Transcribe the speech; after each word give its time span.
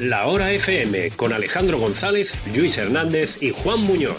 La 0.00 0.26
Hora 0.28 0.50
FM 0.50 1.10
con 1.10 1.34
Alejandro 1.34 1.78
González, 1.78 2.32
Luis 2.56 2.78
Hernández 2.78 3.42
y 3.42 3.50
Juan 3.50 3.80
Muñoz. 3.80 4.16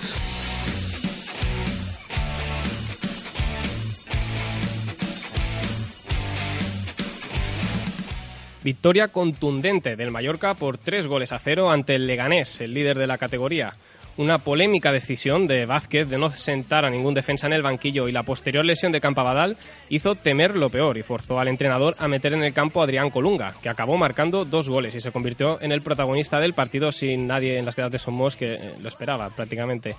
Victoria 8.63 9.07
contundente 9.07 9.95
del 9.95 10.11
Mallorca 10.11 10.53
por 10.53 10.77
tres 10.77 11.07
goles 11.07 11.31
a 11.31 11.39
cero 11.39 11.71
ante 11.71 11.95
el 11.95 12.05
Leganés, 12.05 12.61
el 12.61 12.75
líder 12.75 12.99
de 12.99 13.07
la 13.07 13.17
categoría. 13.17 13.73
Una 14.21 14.37
polémica 14.37 14.91
decisión 14.91 15.47
de 15.47 15.65
Vázquez 15.65 16.07
de 16.07 16.19
no 16.19 16.29
sentar 16.29 16.85
a 16.85 16.91
ningún 16.91 17.15
defensa 17.15 17.47
en 17.47 17.53
el 17.53 17.63
banquillo 17.63 18.07
y 18.07 18.11
la 18.11 18.21
posterior 18.21 18.63
lesión 18.63 18.91
de 18.91 19.01
Campabadal 19.01 19.57
hizo 19.89 20.13
temer 20.13 20.55
lo 20.55 20.69
peor 20.69 20.95
y 20.99 21.01
forzó 21.01 21.39
al 21.39 21.47
entrenador 21.47 21.95
a 21.97 22.07
meter 22.07 22.33
en 22.33 22.43
el 22.43 22.53
campo 22.53 22.81
a 22.81 22.83
Adrián 22.83 23.09
Colunga, 23.09 23.55
que 23.63 23.69
acabó 23.69 23.97
marcando 23.97 24.45
dos 24.45 24.69
goles 24.69 24.93
y 24.93 25.01
se 25.01 25.11
convirtió 25.11 25.59
en 25.59 25.71
el 25.71 25.81
protagonista 25.81 26.39
del 26.39 26.53
partido 26.53 26.91
sin 26.91 27.25
nadie 27.25 27.57
en 27.57 27.65
las 27.65 27.73
quedas 27.73 27.91
de 27.91 27.97
Somos 27.97 28.35
que 28.35 28.53
eh, 28.53 28.59
lo 28.79 28.89
esperaba 28.89 29.27
prácticamente. 29.31 29.95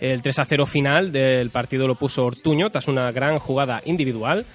El 0.00 0.20
3 0.20 0.40
a 0.40 0.44
0 0.46 0.66
final 0.66 1.12
del 1.12 1.50
partido 1.50 1.86
lo 1.86 1.94
puso 1.94 2.26
Ortuño 2.26 2.70
tras 2.70 2.88
una 2.88 3.12
gran 3.12 3.38
jugada 3.38 3.82
individual 3.84 4.46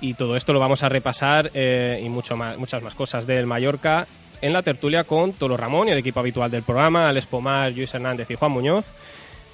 y 0.00 0.14
todo 0.14 0.36
esto 0.36 0.52
lo 0.52 0.60
vamos 0.60 0.84
a 0.84 0.88
repasar 0.88 1.50
eh, 1.54 2.00
y 2.04 2.08
mucho 2.08 2.36
más, 2.36 2.56
muchas 2.56 2.84
más 2.84 2.94
cosas 2.94 3.26
del 3.26 3.46
Mallorca 3.46 4.06
en 4.40 4.52
la 4.52 4.62
tertulia 4.62 5.04
con 5.04 5.32
Tolo 5.32 5.56
Ramón 5.56 5.88
y 5.88 5.92
el 5.92 5.98
equipo 5.98 6.20
habitual 6.20 6.50
del 6.50 6.62
programa, 6.62 7.08
Alex 7.08 7.26
Pomar, 7.26 7.72
Luis 7.72 7.92
Hernández 7.94 8.30
y 8.30 8.34
Juan 8.34 8.52
Muñoz. 8.52 8.92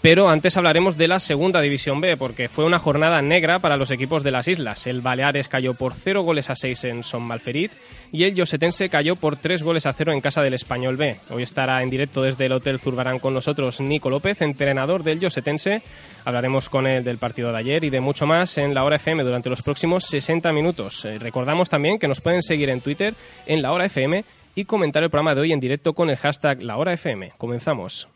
Pero 0.02 0.28
antes 0.28 0.56
hablaremos 0.56 0.96
de 0.96 1.08
la 1.08 1.18
segunda 1.18 1.60
división 1.60 2.00
B, 2.00 2.16
porque 2.16 2.48
fue 2.48 2.64
una 2.64 2.78
jornada 2.78 3.22
negra 3.22 3.58
para 3.58 3.76
los 3.76 3.90
equipos 3.90 4.22
de 4.22 4.30
las 4.30 4.46
islas. 4.46 4.86
El 4.86 5.00
Baleares 5.00 5.48
cayó 5.48 5.74
por 5.74 5.94
0 5.94 6.22
goles 6.22 6.48
a 6.48 6.54
6 6.54 6.84
en 6.84 7.02
Son 7.02 7.24
Malferit 7.24 7.72
y 8.12 8.22
el 8.22 8.36
Yosetense 8.36 8.88
cayó 8.88 9.16
por 9.16 9.36
3 9.36 9.64
goles 9.64 9.84
a 9.84 9.92
0 9.92 10.12
en 10.12 10.20
casa 10.20 10.42
del 10.42 10.54
Español 10.54 10.96
B. 10.96 11.16
Hoy 11.30 11.42
estará 11.42 11.82
en 11.82 11.90
directo 11.90 12.22
desde 12.22 12.46
el 12.46 12.52
Hotel 12.52 12.78
Zurbarán 12.78 13.18
con 13.18 13.34
nosotros 13.34 13.80
Nico 13.80 14.08
López, 14.08 14.42
entrenador 14.42 15.02
del 15.02 15.18
Yosetense. 15.18 15.82
Hablaremos 16.24 16.68
con 16.68 16.86
él 16.86 17.02
del 17.02 17.18
partido 17.18 17.50
de 17.50 17.58
ayer 17.58 17.82
y 17.82 17.90
de 17.90 18.00
mucho 18.00 18.26
más 18.26 18.58
en 18.58 18.74
la 18.74 18.84
hora 18.84 18.96
FM 18.96 19.24
durante 19.24 19.50
los 19.50 19.62
próximos 19.62 20.04
60 20.04 20.52
minutos. 20.52 21.04
Eh, 21.04 21.18
recordamos 21.18 21.68
también 21.68 21.98
que 21.98 22.06
nos 22.06 22.20
pueden 22.20 22.42
seguir 22.42 22.70
en 22.70 22.80
Twitter 22.80 23.14
en 23.46 23.60
la 23.60 23.72
hora 23.72 23.86
FM 23.86 24.24
y 24.56 24.64
comentar 24.64 25.04
el 25.04 25.10
programa 25.10 25.36
de 25.36 25.42
hoy 25.42 25.52
en 25.52 25.60
directo 25.60 25.92
con 25.92 26.10
el 26.10 26.16
hashtag 26.16 26.62
La 26.62 26.78
Hora 26.78 26.94
FM. 26.94 27.34
Comenzamos. 27.38 28.08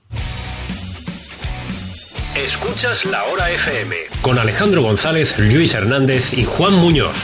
Escuchas 2.35 3.05
La 3.05 3.23
Hora 3.25 3.51
FM 3.51 3.97
con 4.23 4.39
Alejandro 4.39 4.83
González, 4.83 5.39
Luis 5.39 5.75
Hernández 5.75 6.33
y 6.33 6.45
Juan 6.45 6.75
Muñoz. 6.75 7.15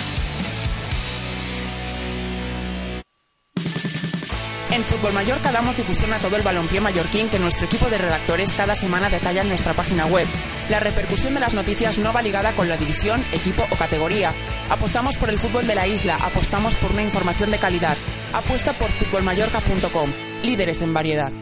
En 4.70 4.84
Fútbol 4.84 5.14
Mallorca 5.14 5.52
damos 5.52 5.76
difusión 5.76 6.12
a 6.12 6.18
todo 6.18 6.36
el 6.36 6.42
balompié 6.42 6.82
mallorquín 6.82 7.30
que 7.30 7.38
nuestro 7.38 7.64
equipo 7.66 7.88
de 7.88 7.96
redactores 7.96 8.52
cada 8.52 8.74
semana 8.74 9.08
detalla 9.08 9.40
en 9.40 9.48
nuestra 9.48 9.72
página 9.72 10.04
web. 10.04 10.26
La 10.68 10.80
repercusión 10.80 11.32
de 11.32 11.40
las 11.40 11.54
noticias 11.54 11.96
no 11.96 12.12
va 12.12 12.20
ligada 12.20 12.54
con 12.54 12.68
la 12.68 12.76
división, 12.76 13.24
equipo 13.32 13.62
o 13.70 13.76
categoría. 13.76 14.34
Apostamos 14.68 15.16
por 15.16 15.30
el 15.30 15.38
fútbol 15.38 15.66
de 15.66 15.74
la 15.74 15.86
isla, 15.86 16.16
apostamos 16.16 16.74
por 16.76 16.92
una 16.92 17.02
información 17.02 17.50
de 17.50 17.58
calidad. 17.58 17.96
Apuesta 18.32 18.72
por 18.72 18.90
futbolmallorca.com, 18.90 20.10
líderes 20.42 20.82
en 20.82 20.92
variedad. 20.92 21.32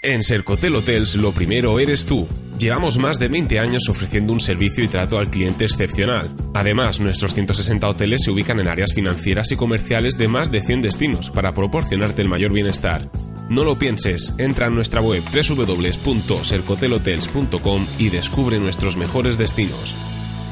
En 0.00 0.22
Sercotel 0.22 0.76
Hotels 0.76 1.16
lo 1.16 1.32
primero 1.32 1.80
eres 1.80 2.06
tú. 2.06 2.28
Llevamos 2.56 2.98
más 2.98 3.18
de 3.18 3.26
20 3.26 3.58
años 3.58 3.88
ofreciendo 3.88 4.32
un 4.32 4.38
servicio 4.38 4.84
y 4.84 4.88
trato 4.88 5.18
al 5.18 5.28
cliente 5.28 5.64
excepcional. 5.64 6.36
Además, 6.54 7.00
nuestros 7.00 7.34
160 7.34 7.88
hoteles 7.88 8.22
se 8.22 8.30
ubican 8.30 8.60
en 8.60 8.68
áreas 8.68 8.94
financieras 8.94 9.50
y 9.50 9.56
comerciales 9.56 10.16
de 10.16 10.28
más 10.28 10.52
de 10.52 10.60
100 10.60 10.82
destinos 10.82 11.30
para 11.30 11.52
proporcionarte 11.52 12.22
el 12.22 12.28
mayor 12.28 12.52
bienestar. 12.52 13.10
No 13.48 13.64
lo 13.64 13.76
pienses, 13.76 14.36
entra 14.38 14.68
en 14.68 14.76
nuestra 14.76 15.00
web 15.00 15.24
www.sercotelhotels.com 15.24 17.86
y 17.98 18.10
descubre 18.10 18.60
nuestros 18.60 18.96
mejores 18.96 19.36
destinos. 19.36 19.96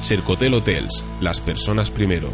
Sercotel 0.07 0.55
Hotels, 0.55 1.05
las 1.21 1.41
personas 1.41 1.91
primero. 1.91 2.33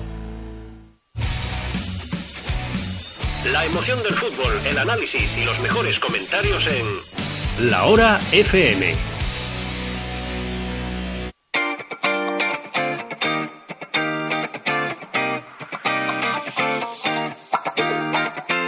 La 3.51 3.65
emoción 3.65 4.03
del 4.03 4.13
fútbol, 4.13 4.61
el 4.67 4.77
análisis 4.77 5.39
y 5.39 5.45
los 5.47 5.59
mejores 5.61 5.99
comentarios 5.99 6.63
en 6.67 7.71
La 7.71 7.87
Hora 7.87 8.21
FM. 8.31 8.93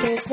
There's 0.01 0.31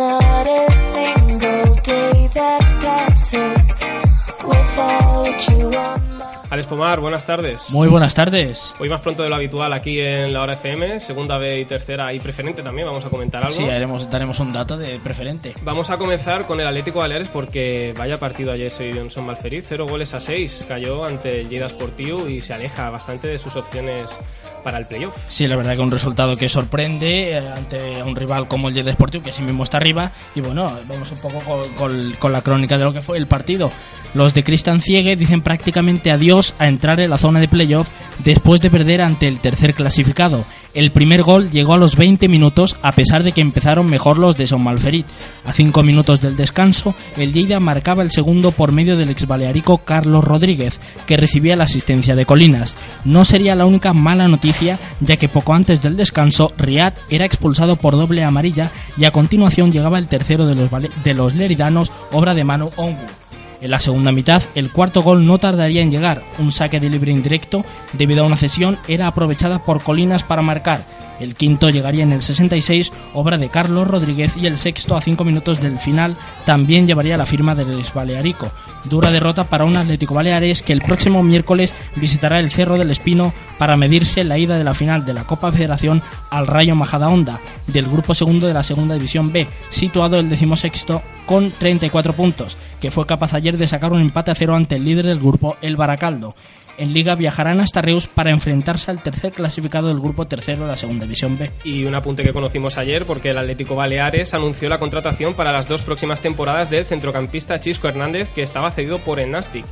Pomar, 6.67 6.99
buenas 6.99 7.25
tardes. 7.25 7.71
Muy 7.71 7.87
buenas 7.87 8.13
tardes. 8.13 8.73
Hoy 8.79 8.89
más 8.89 9.01
pronto 9.01 9.23
de 9.23 9.29
lo 9.29 9.35
habitual 9.35 9.73
aquí 9.73 9.99
en 9.99 10.31
la 10.33 10.41
hora 10.41 10.53
FM, 10.53 10.99
segunda 10.99 11.37
B 11.37 11.59
y 11.59 11.65
tercera 11.65 12.13
y 12.13 12.19
preferente 12.19 12.61
también, 12.63 12.87
vamos 12.87 13.03
a 13.05 13.09
comentar 13.09 13.43
algo. 13.43 13.55
Sí, 13.55 13.63
haremos, 13.63 14.09
daremos 14.09 14.39
un 14.39 14.51
dato 14.53 14.77
de 14.77 14.99
preferente. 14.99 15.53
Vamos 15.63 15.89
a 15.89 15.97
comenzar 15.97 16.45
con 16.47 16.59
el 16.59 16.67
Atlético 16.67 16.99
Baleares 16.99 17.27
porque 17.27 17.93
vaya 17.97 18.17
partido 18.17 18.51
ayer 18.51 18.71
se 18.71 18.91
dio 18.91 19.01
en 19.01 19.11
Son 19.11 19.25
Malferiz, 19.25 19.65
cero 19.67 19.85
goles 19.87 20.13
a 20.13 20.19
seis, 20.21 20.65
cayó 20.67 21.05
ante 21.05 21.41
el 21.41 21.49
Lleida 21.49 21.67
Sportiu 21.69 22.27
y 22.27 22.41
se 22.41 22.53
aleja 22.53 22.89
bastante 22.89 23.27
de 23.27 23.37
sus 23.39 23.55
opciones 23.55 24.19
para 24.63 24.77
el 24.77 24.85
playoff. 24.85 25.15
Sí, 25.27 25.47
la 25.47 25.55
verdad 25.55 25.75
que 25.75 25.81
un 25.81 25.91
resultado 25.91 26.35
que 26.35 26.47
sorprende 26.49 27.31
eh, 27.31 27.37
ante 27.37 28.03
un 28.03 28.15
rival 28.15 28.47
como 28.47 28.69
el 28.69 28.75
Lleida 28.75 28.91
Sportiu, 28.93 29.21
que 29.21 29.31
sí 29.31 29.41
mismo 29.41 29.63
está 29.63 29.77
arriba. 29.77 30.11
Y 30.35 30.41
bueno, 30.41 30.67
vamos 30.87 31.11
un 31.11 31.17
poco 31.19 31.39
con, 31.39 31.69
con- 31.75 32.11
con 32.19 32.31
la 32.31 32.41
crónica 32.41 32.77
de 32.77 32.83
lo 32.85 32.93
que 32.93 33.01
fue 33.01 33.17
el 33.17 33.27
partido. 33.27 33.71
Los 34.13 34.33
de 34.33 34.43
Cristian 34.43 34.81
Ciegue 34.81 35.15
dicen 35.15 35.41
prácticamente 35.41 36.11
adiós 36.11 36.50
a 36.59 36.67
entrar 36.67 36.99
en 36.99 37.09
la 37.09 37.17
zona 37.17 37.39
de 37.39 37.47
playoff 37.47 37.89
después 38.23 38.61
de 38.61 38.69
perder 38.69 39.01
ante 39.01 39.27
el 39.27 39.39
tercer 39.39 39.73
clasificado. 39.73 40.45
El 40.73 40.91
primer 40.91 41.21
gol 41.23 41.51
llegó 41.51 41.73
a 41.73 41.77
los 41.77 41.97
20 41.97 42.29
minutos 42.29 42.77
a 42.81 42.93
pesar 42.93 43.23
de 43.23 43.33
que 43.33 43.41
empezaron 43.41 43.89
mejor 43.89 44.17
los 44.17 44.37
de 44.37 44.47
Son 44.47 44.63
Malferit. 44.63 45.05
A 45.45 45.51
5 45.51 45.83
minutos 45.83 46.21
del 46.21 46.37
descanso, 46.37 46.95
el 47.17 47.33
Lleida 47.33 47.59
marcaba 47.59 48.03
el 48.03 48.11
segundo 48.11 48.51
por 48.51 48.71
medio 48.71 48.95
del 48.95 49.09
ex 49.09 49.27
balearico 49.27 49.79
Carlos 49.79 50.23
Rodríguez, 50.23 50.79
que 51.05 51.17
recibía 51.17 51.57
la 51.57 51.65
asistencia 51.65 52.15
de 52.15 52.25
Colinas. 52.25 52.75
No 53.03 53.25
sería 53.25 53.55
la 53.55 53.65
única 53.65 53.91
mala 53.91 54.29
noticia, 54.29 54.79
ya 55.01 55.17
que 55.17 55.27
poco 55.27 55.53
antes 55.53 55.81
del 55.81 55.97
descanso, 55.97 56.53
Riad 56.57 56.93
era 57.09 57.25
expulsado 57.25 57.75
por 57.75 57.97
doble 57.97 58.23
amarilla 58.23 58.71
y 58.97 59.03
a 59.05 59.11
continuación 59.11 59.73
llegaba 59.73 59.99
el 59.99 60.07
tercero 60.07 60.47
de 60.47 60.55
los, 60.55 60.69
de 61.03 61.13
los 61.13 61.35
leridanos, 61.35 61.91
obra 62.11 62.33
de 62.33 62.45
Manu 62.45 62.71
Ongu. 62.77 63.20
En 63.61 63.69
la 63.69 63.79
segunda 63.79 64.11
mitad, 64.11 64.41
el 64.55 64.71
cuarto 64.71 65.03
gol 65.03 65.25
no 65.25 65.37
tardaría 65.37 65.83
en 65.83 65.91
llegar. 65.91 66.23
Un 66.39 66.51
saque 66.51 66.79
de 66.79 66.89
libre 66.89 67.11
indirecto, 67.11 67.63
debido 67.93 68.23
a 68.23 68.25
una 68.25 68.35
cesión, 68.35 68.79
era 68.87 69.05
aprovechada 69.05 69.63
por 69.63 69.83
Colinas 69.83 70.23
para 70.23 70.41
marcar. 70.41 70.83
El 71.21 71.35
quinto 71.35 71.69
llegaría 71.69 72.03
en 72.03 72.13
el 72.13 72.21
66, 72.23 72.91
obra 73.13 73.37
de 73.37 73.49
Carlos 73.49 73.87
Rodríguez, 73.87 74.35
y 74.35 74.47
el 74.47 74.57
sexto, 74.57 74.95
a 74.95 75.01
cinco 75.01 75.23
minutos 75.23 75.61
del 75.61 75.77
final, 75.77 76.17
también 76.45 76.87
llevaría 76.87 77.15
la 77.15 77.27
firma 77.27 77.53
del 77.53 77.83
Balearico. 77.93 78.51
Dura 78.85 79.11
derrota 79.11 79.43
para 79.43 79.65
un 79.65 79.77
Atlético 79.77 80.15
Baleares 80.15 80.63
que 80.63 80.73
el 80.73 80.81
próximo 80.81 81.21
miércoles 81.21 81.73
visitará 81.95 82.39
el 82.39 82.49
Cerro 82.49 82.79
del 82.79 82.89
Espino 82.89 83.33
para 83.59 83.77
medirse 83.77 84.23
la 84.23 84.39
ida 84.39 84.57
de 84.57 84.63
la 84.63 84.73
final 84.73 85.05
de 85.05 85.13
la 85.13 85.25
Copa 85.25 85.51
Federación 85.51 86.01
al 86.31 86.47
Rayo 86.47 86.75
Majadahonda, 86.75 87.39
del 87.67 87.85
grupo 87.85 88.15
segundo 88.15 88.47
de 88.47 88.55
la 88.55 88.63
Segunda 88.63 88.95
División 88.95 89.31
B, 89.31 89.47
situado 89.69 90.17
el 90.17 90.29
decimosexto 90.29 91.03
con 91.27 91.51
34 91.51 92.13
puntos, 92.13 92.57
que 92.79 92.89
fue 92.89 93.05
capaz 93.05 93.35
ayer 93.35 93.57
de 93.57 93.67
sacar 93.67 93.93
un 93.93 94.01
empate 94.01 94.31
a 94.31 94.35
cero 94.35 94.55
ante 94.55 94.77
el 94.77 94.85
líder 94.85 95.05
del 95.05 95.19
grupo, 95.19 95.57
el 95.61 95.75
Baracaldo. 95.77 96.35
En 96.77 96.93
Liga 96.93 97.15
viajarán 97.15 97.59
hasta 97.59 97.81
Reus 97.81 98.07
para 98.07 98.31
enfrentarse 98.31 98.91
al 98.91 99.03
tercer 99.03 99.31
clasificado 99.31 99.87
del 99.87 99.99
grupo 99.99 100.27
tercero 100.27 100.63
de 100.63 100.69
la 100.69 100.77
segunda 100.77 101.05
división 101.05 101.37
B. 101.37 101.51
Y 101.63 101.85
un 101.85 101.95
apunte 101.95 102.23
que 102.23 102.33
conocimos 102.33 102.77
ayer 102.77 103.05
porque 103.05 103.31
el 103.31 103.37
Atlético 103.37 103.75
Baleares 103.75 104.33
anunció 104.33 104.69
la 104.69 104.79
contratación 104.79 105.33
para 105.33 105.51
las 105.51 105.67
dos 105.67 105.81
próximas 105.81 106.21
temporadas 106.21 106.69
del 106.69 106.85
centrocampista 106.85 107.59
Chisco 107.59 107.87
Hernández 107.87 108.29
que 108.29 108.43
estaba 108.43 108.71
cedido 108.71 108.99
por 108.99 109.19
el 109.19 109.31
Nastic. 109.31 109.65